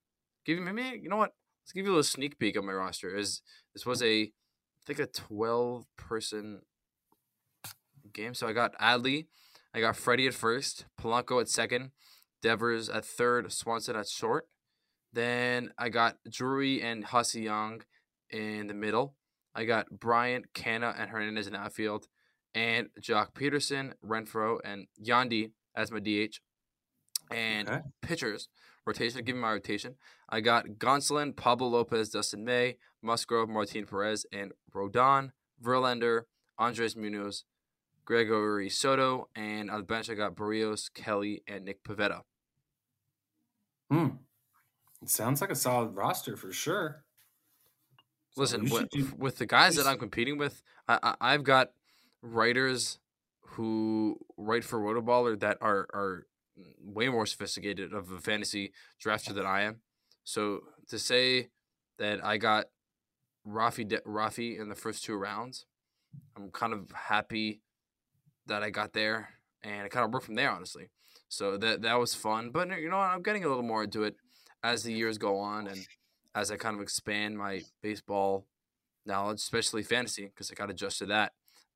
Give 0.47 0.59
me, 0.59 0.73
maybe 0.73 1.01
you 1.03 1.11
know 1.11 1.19
what? 1.19 1.33
Let's 1.63 1.73
give 1.73 1.85
you 1.85 1.91
a 1.91 1.95
little 1.95 2.03
sneak 2.03 2.39
peek 2.39 2.57
of 2.57 2.65
my 2.65 2.73
roster. 2.73 3.15
Is 3.15 3.43
this 3.75 3.85
was 3.85 4.03
a 4.03 4.23
I 4.23 4.31
think 4.87 4.99
a 4.99 5.07
twelve 5.07 5.85
person 5.99 6.63
game. 8.15 8.33
So 8.33 8.49
I 8.49 8.55
got 8.55 8.79
Adley, 8.79 9.27
I 9.75 9.81
got 9.81 9.95
Freddie 9.95 10.27
at 10.27 10.35
first, 10.35 10.87
Polanco 10.99 11.39
at 11.41 11.49
second, 11.51 11.91
Devers 12.43 12.89
at 12.89 13.05
third, 13.05 13.53
Swanson 13.53 13.95
at 13.95 14.09
short. 14.09 14.47
Then 15.13 15.73
I 15.79 15.89
got 15.89 16.17
Drury 16.29 16.83
and 16.83 17.05
Hussey 17.05 17.43
Young 17.43 17.83
in 18.31 18.67
the 18.67 18.75
middle. 18.75 19.15
I 19.55 19.65
got 19.65 19.91
Bryant, 19.91 20.53
Canha, 20.55 20.95
and 20.97 21.11
Hernandez 21.11 21.47
in 21.47 21.55
the 21.55 21.59
outfield, 21.59 22.07
and 22.55 22.89
Joc 23.01 23.33
Pederson, 23.35 23.95
Renfroe, 24.07 24.59
and 24.65 24.87
Yandy 25.03 25.51
as 25.75 25.91
my 25.91 25.99
DH. 25.99 26.39
And 27.33 27.69
okay. 27.69 27.81
pitchers 28.03 28.49
rotation. 28.87 29.25
Give 29.25 29.37
me 29.37 29.43
my 29.43 29.53
rotation. 29.53 29.95
I 30.29 30.41
got 30.41 30.67
Gonsolin, 30.79 31.37
Pablo 31.37 31.69
Lopez, 31.69 32.11
Dustin 32.11 32.45
May, 32.45 32.77
Musgrove, 33.03 33.49
Martin 33.49 33.87
Perez, 33.87 34.27
and 34.33 34.53
Rodon, 34.75 35.31
Verlander, 35.63 36.23
Andres 36.59 36.97
Munoz, 36.97 37.45
Gregory 38.05 38.69
Soto, 38.69 39.29
and 39.35 39.71
on 39.71 39.79
the 39.79 39.85
bench 39.85 40.11
I 40.11 40.15
got 40.15 40.37
Barrios, 40.37 40.89
Kelly, 40.89 41.43
and 41.47 41.65
Nick 41.65 41.85
Pivetta. 41.85 42.23
Hmm. 43.91 44.09
It 45.03 45.09
sounds 45.09 45.41
like 45.41 45.51
a 45.51 45.57
solid 45.57 45.97
roster 45.97 46.37
for 46.37 46.53
sure. 46.53 47.05
Listen, 48.37 48.67
so 48.67 48.75
with, 48.75 48.91
do... 48.91 49.13
with, 49.17 49.39
the 49.39 49.47
guys 49.47 49.77
that 49.77 49.87
I'm 49.87 49.99
competing 49.99 50.39
with, 50.39 50.63
I, 50.89 51.15
I, 51.21 51.33
have 51.33 51.43
got 51.43 51.73
writers 52.23 52.99
who 53.41 54.19
write 54.37 54.65
for 54.65 54.79
Rotoballer 54.79 55.39
that 55.41 55.59
are 55.61 55.89
are 55.93 56.27
way 56.83 57.09
more 57.09 57.27
sophisticated 57.27 57.93
of 57.93 58.11
a 58.13 58.19
fantasy 58.19 58.73
drafter 59.03 59.35
than 59.35 59.47
I 59.47 59.63
am. 59.63 59.81
So 60.25 60.61
to 60.89 60.99
say 60.99 61.49
that 61.99 62.25
I 62.25 62.37
got 62.37 62.67
Rafi 63.47 63.89
De- 63.89 64.01
Rafi 64.03 64.61
in 64.61 64.69
the 64.69 64.75
first 64.75 65.05
two 65.05 65.17
rounds, 65.17 65.67
I'm 66.37 66.51
kind 66.51 66.73
of 66.73 66.91
happy 66.93 67.63
that 68.47 68.63
I 68.63 68.71
got 68.71 68.93
there, 68.93 69.31
and 69.63 69.87
it 69.87 69.91
kind 69.91 70.05
of 70.05 70.13
worked 70.13 70.27
from 70.27 70.35
there, 70.35 70.51
honestly. 70.51 70.91
So 71.29 71.57
that 71.57 71.83
that 71.83 71.99
was 71.99 72.15
fun. 72.15 72.51
But 72.51 72.69
you 72.81 72.89
know, 72.89 72.99
what, 72.99 73.11
I'm 73.11 73.23
getting 73.23 73.45
a 73.45 73.49
little 73.49 73.63
more 73.63 73.85
into 73.85 74.05
it 74.05 74.17
as 74.63 74.83
the 74.83 74.93
years 74.93 75.19
go 75.19 75.39
on, 75.39 75.67
and 75.67 75.87
as 76.35 76.51
I 76.51 76.57
kind 76.57 76.77
of 76.77 76.83
expand 76.83 77.37
my 77.37 77.63
baseball 77.83 78.47
knowledge, 79.07 79.39
especially 79.39 79.83
fantasy, 79.83 80.25
because 80.27 80.51
I 80.51 80.55
got 80.55 80.67
to 80.67 80.73
adjust 80.73 80.99
to 80.99 81.07
that. 81.07 81.33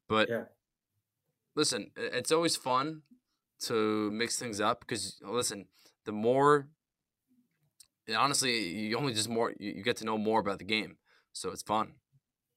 But 0.08 0.28
yeah. 0.28 0.44
listen, 1.56 1.90
it's 1.96 2.32
always 2.32 2.56
fun 2.56 3.02
to 3.60 4.10
mix 4.10 4.38
things 4.38 4.60
up 4.60 4.80
because 4.80 5.18
listen, 5.22 5.66
the 6.04 6.12
more 6.12 6.68
honestly, 8.14 8.68
you 8.68 8.98
only 8.98 9.14
just 9.14 9.28
more 9.28 9.54
you 9.58 9.82
get 9.82 9.96
to 9.96 10.04
know 10.04 10.18
more 10.18 10.40
about 10.40 10.58
the 10.58 10.64
game, 10.64 10.96
so 11.32 11.50
it's 11.50 11.62
fun. 11.62 11.94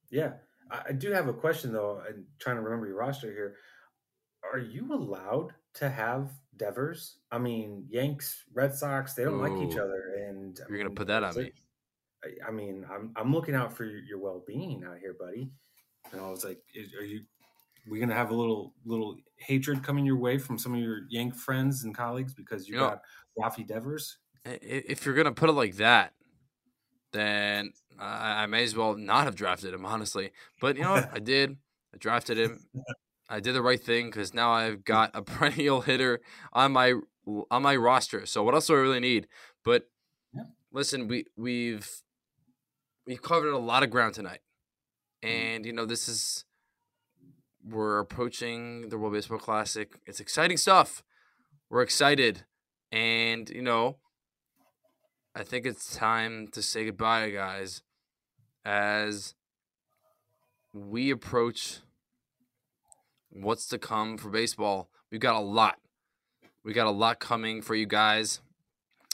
Yeah, 0.09 0.33
I 0.69 0.91
do 0.91 1.11
have 1.11 1.27
a 1.27 1.33
question 1.33 1.71
though. 1.71 2.01
I'm 2.05 2.25
trying 2.39 2.57
to 2.57 2.61
remember 2.61 2.87
your 2.87 2.97
roster 2.97 3.31
here 3.31 3.55
are 4.51 4.59
you 4.59 4.93
allowed 4.93 5.53
to 5.75 5.89
have 5.89 6.29
Devers? 6.57 7.17
I 7.31 7.37
mean, 7.37 7.85
Yanks, 7.89 8.45
Red 8.53 8.73
Sox, 8.73 9.13
they 9.13 9.23
don't 9.23 9.35
Ooh, 9.35 9.47
like 9.47 9.69
each 9.69 9.77
other, 9.77 10.15
and 10.27 10.59
you're 10.69 10.77
I 10.77 10.83
gonna 10.83 10.95
put 10.95 11.07
that 11.07 11.23
on 11.23 11.35
me. 11.35 11.51
I, 12.23 12.47
I 12.47 12.51
mean, 12.51 12.85
I'm 12.91 13.11
I'm 13.15 13.33
looking 13.33 13.55
out 13.55 13.73
for 13.73 13.85
your, 13.85 14.19
well 14.19 14.43
being 14.45 14.83
out 14.83 14.97
here, 14.99 15.15
buddy. 15.19 15.49
And 16.11 16.21
I 16.21 16.29
was 16.29 16.43
like, 16.43 16.59
are 16.99 17.03
you? 17.03 17.21
we're 17.89 17.99
gonna 17.99 18.13
have 18.13 18.31
a 18.31 18.35
little 18.35 18.73
little 18.85 19.17
hatred 19.37 19.83
coming 19.83 20.05
your 20.05 20.17
way 20.17 20.37
from 20.37 20.57
some 20.57 20.73
of 20.73 20.79
your 20.79 21.01
Yank 21.09 21.35
friends 21.35 21.83
and 21.83 21.95
colleagues 21.95 22.33
because 22.33 22.67
you, 22.67 22.75
you 22.75 22.79
got 22.81 23.01
know, 23.37 23.43
Rafi 23.43 23.65
Devers. 23.65 24.17
If 24.45 25.05
you're 25.05 25.15
gonna 25.15 25.31
put 25.31 25.49
it 25.49 25.53
like 25.53 25.75
that, 25.77 26.13
then 27.13 27.71
I, 27.99 28.43
I 28.43 28.45
may 28.45 28.63
as 28.63 28.75
well 28.75 28.95
not 28.95 29.25
have 29.25 29.35
drafted 29.35 29.73
him, 29.73 29.85
honestly. 29.85 30.31
But 30.59 30.77
you 30.77 30.83
know 30.83 30.91
what? 30.91 31.09
I 31.13 31.19
did. 31.23 31.57
I 31.93 31.97
drafted 31.97 32.37
him. 32.37 32.65
I 33.29 33.39
did 33.39 33.53
the 33.53 33.61
right 33.61 33.81
thing 33.81 34.07
because 34.07 34.33
now 34.33 34.51
I've 34.51 34.83
got 34.83 35.11
a 35.13 35.21
perennial 35.23 35.81
hitter 35.81 36.21
on 36.53 36.71
my 36.71 36.93
on 37.51 37.61
my 37.61 37.75
roster. 37.75 38.25
So 38.25 38.43
what 38.43 38.53
else 38.53 38.67
do 38.67 38.73
I 38.73 38.77
really 38.77 38.99
need? 38.99 39.27
But 39.63 39.89
yeah. 40.33 40.43
listen, 40.71 41.07
we 41.07 41.25
we've 41.35 41.89
we've 43.05 43.21
covered 43.21 43.51
a 43.51 43.57
lot 43.57 43.83
of 43.83 43.89
ground 43.89 44.13
tonight, 44.13 44.39
mm-hmm. 45.23 45.35
and 45.35 45.65
you 45.65 45.73
know 45.73 45.85
this 45.85 46.07
is 46.07 46.45
we're 47.63 47.99
approaching 47.99 48.89
the 48.89 48.97
World 48.97 49.13
Baseball 49.13 49.39
Classic. 49.39 49.99
It's 50.05 50.19
exciting 50.19 50.57
stuff. 50.57 51.03
We're 51.69 51.81
excited, 51.81 52.45
and 52.91 53.49
you 53.49 53.61
know, 53.61 53.97
I 55.35 55.43
think 55.43 55.65
it's 55.65 55.95
time 55.95 56.47
to 56.53 56.61
say 56.61 56.85
goodbye, 56.85 57.29
guys, 57.31 57.81
as 58.63 59.33
we 60.73 61.09
approach 61.09 61.79
what's 63.29 63.67
to 63.67 63.77
come 63.77 64.17
for 64.17 64.29
baseball. 64.29 64.89
We've 65.11 65.21
got 65.21 65.35
a 65.35 65.39
lot. 65.39 65.79
We 66.63 66.73
got 66.73 66.87
a 66.87 66.91
lot 66.91 67.19
coming 67.19 67.61
for 67.61 67.75
you 67.75 67.85
guys. 67.85 68.41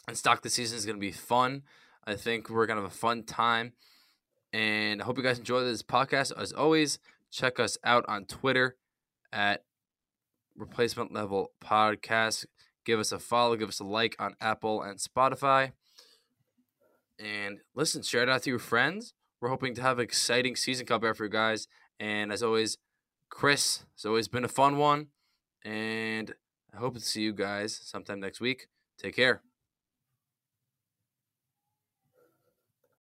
And 0.07 0.17
stock 0.17 0.41
the 0.41 0.49
season 0.49 0.77
is 0.77 0.85
going 0.85 0.97
to 0.97 1.01
be 1.01 1.11
fun. 1.11 1.63
I 2.05 2.15
think 2.15 2.49
we're 2.49 2.65
going 2.65 2.77
to 2.77 2.83
have 2.83 2.91
a 2.91 2.95
fun 2.95 3.23
time. 3.23 3.73
And 4.51 5.01
I 5.01 5.05
hope 5.05 5.17
you 5.17 5.23
guys 5.23 5.39
enjoy 5.39 5.63
this 5.63 5.81
podcast. 5.81 6.31
As 6.37 6.51
always, 6.51 6.99
check 7.31 7.59
us 7.59 7.77
out 7.83 8.05
on 8.07 8.25
Twitter 8.25 8.75
at 9.31 9.63
Replacement 10.55 11.13
Level 11.13 11.51
Podcast. 11.63 12.45
Give 12.85 12.99
us 12.99 13.11
a 13.11 13.19
follow, 13.19 13.55
give 13.55 13.69
us 13.69 13.79
a 13.79 13.85
like 13.85 14.15
on 14.19 14.35
Apple 14.41 14.81
and 14.81 14.99
Spotify. 14.99 15.71
And 17.17 17.59
listen, 17.73 18.01
share 18.01 18.23
it 18.23 18.29
out 18.29 18.43
to 18.43 18.49
your 18.49 18.59
friends. 18.59 19.13
We're 19.39 19.49
hoping 19.49 19.73
to 19.75 19.81
have 19.81 19.99
an 19.99 20.03
exciting 20.03 20.55
season 20.55 20.85
coming 20.85 21.09
up 21.09 21.17
for 21.17 21.25
you 21.25 21.29
guys. 21.29 21.67
And 21.99 22.31
as 22.31 22.43
always, 22.43 22.77
Chris, 23.33 23.83
it's 23.95 24.05
always 24.05 24.27
been 24.27 24.45
a 24.45 24.47
fun 24.47 24.77
one. 24.77 25.07
And 25.65 26.35
I 26.71 26.77
hope 26.77 26.93
to 26.93 26.99
see 26.99 27.23
you 27.23 27.33
guys 27.33 27.75
sometime 27.75 28.19
next 28.19 28.39
week. 28.39 28.67
Take 28.99 29.15
care. 29.15 29.41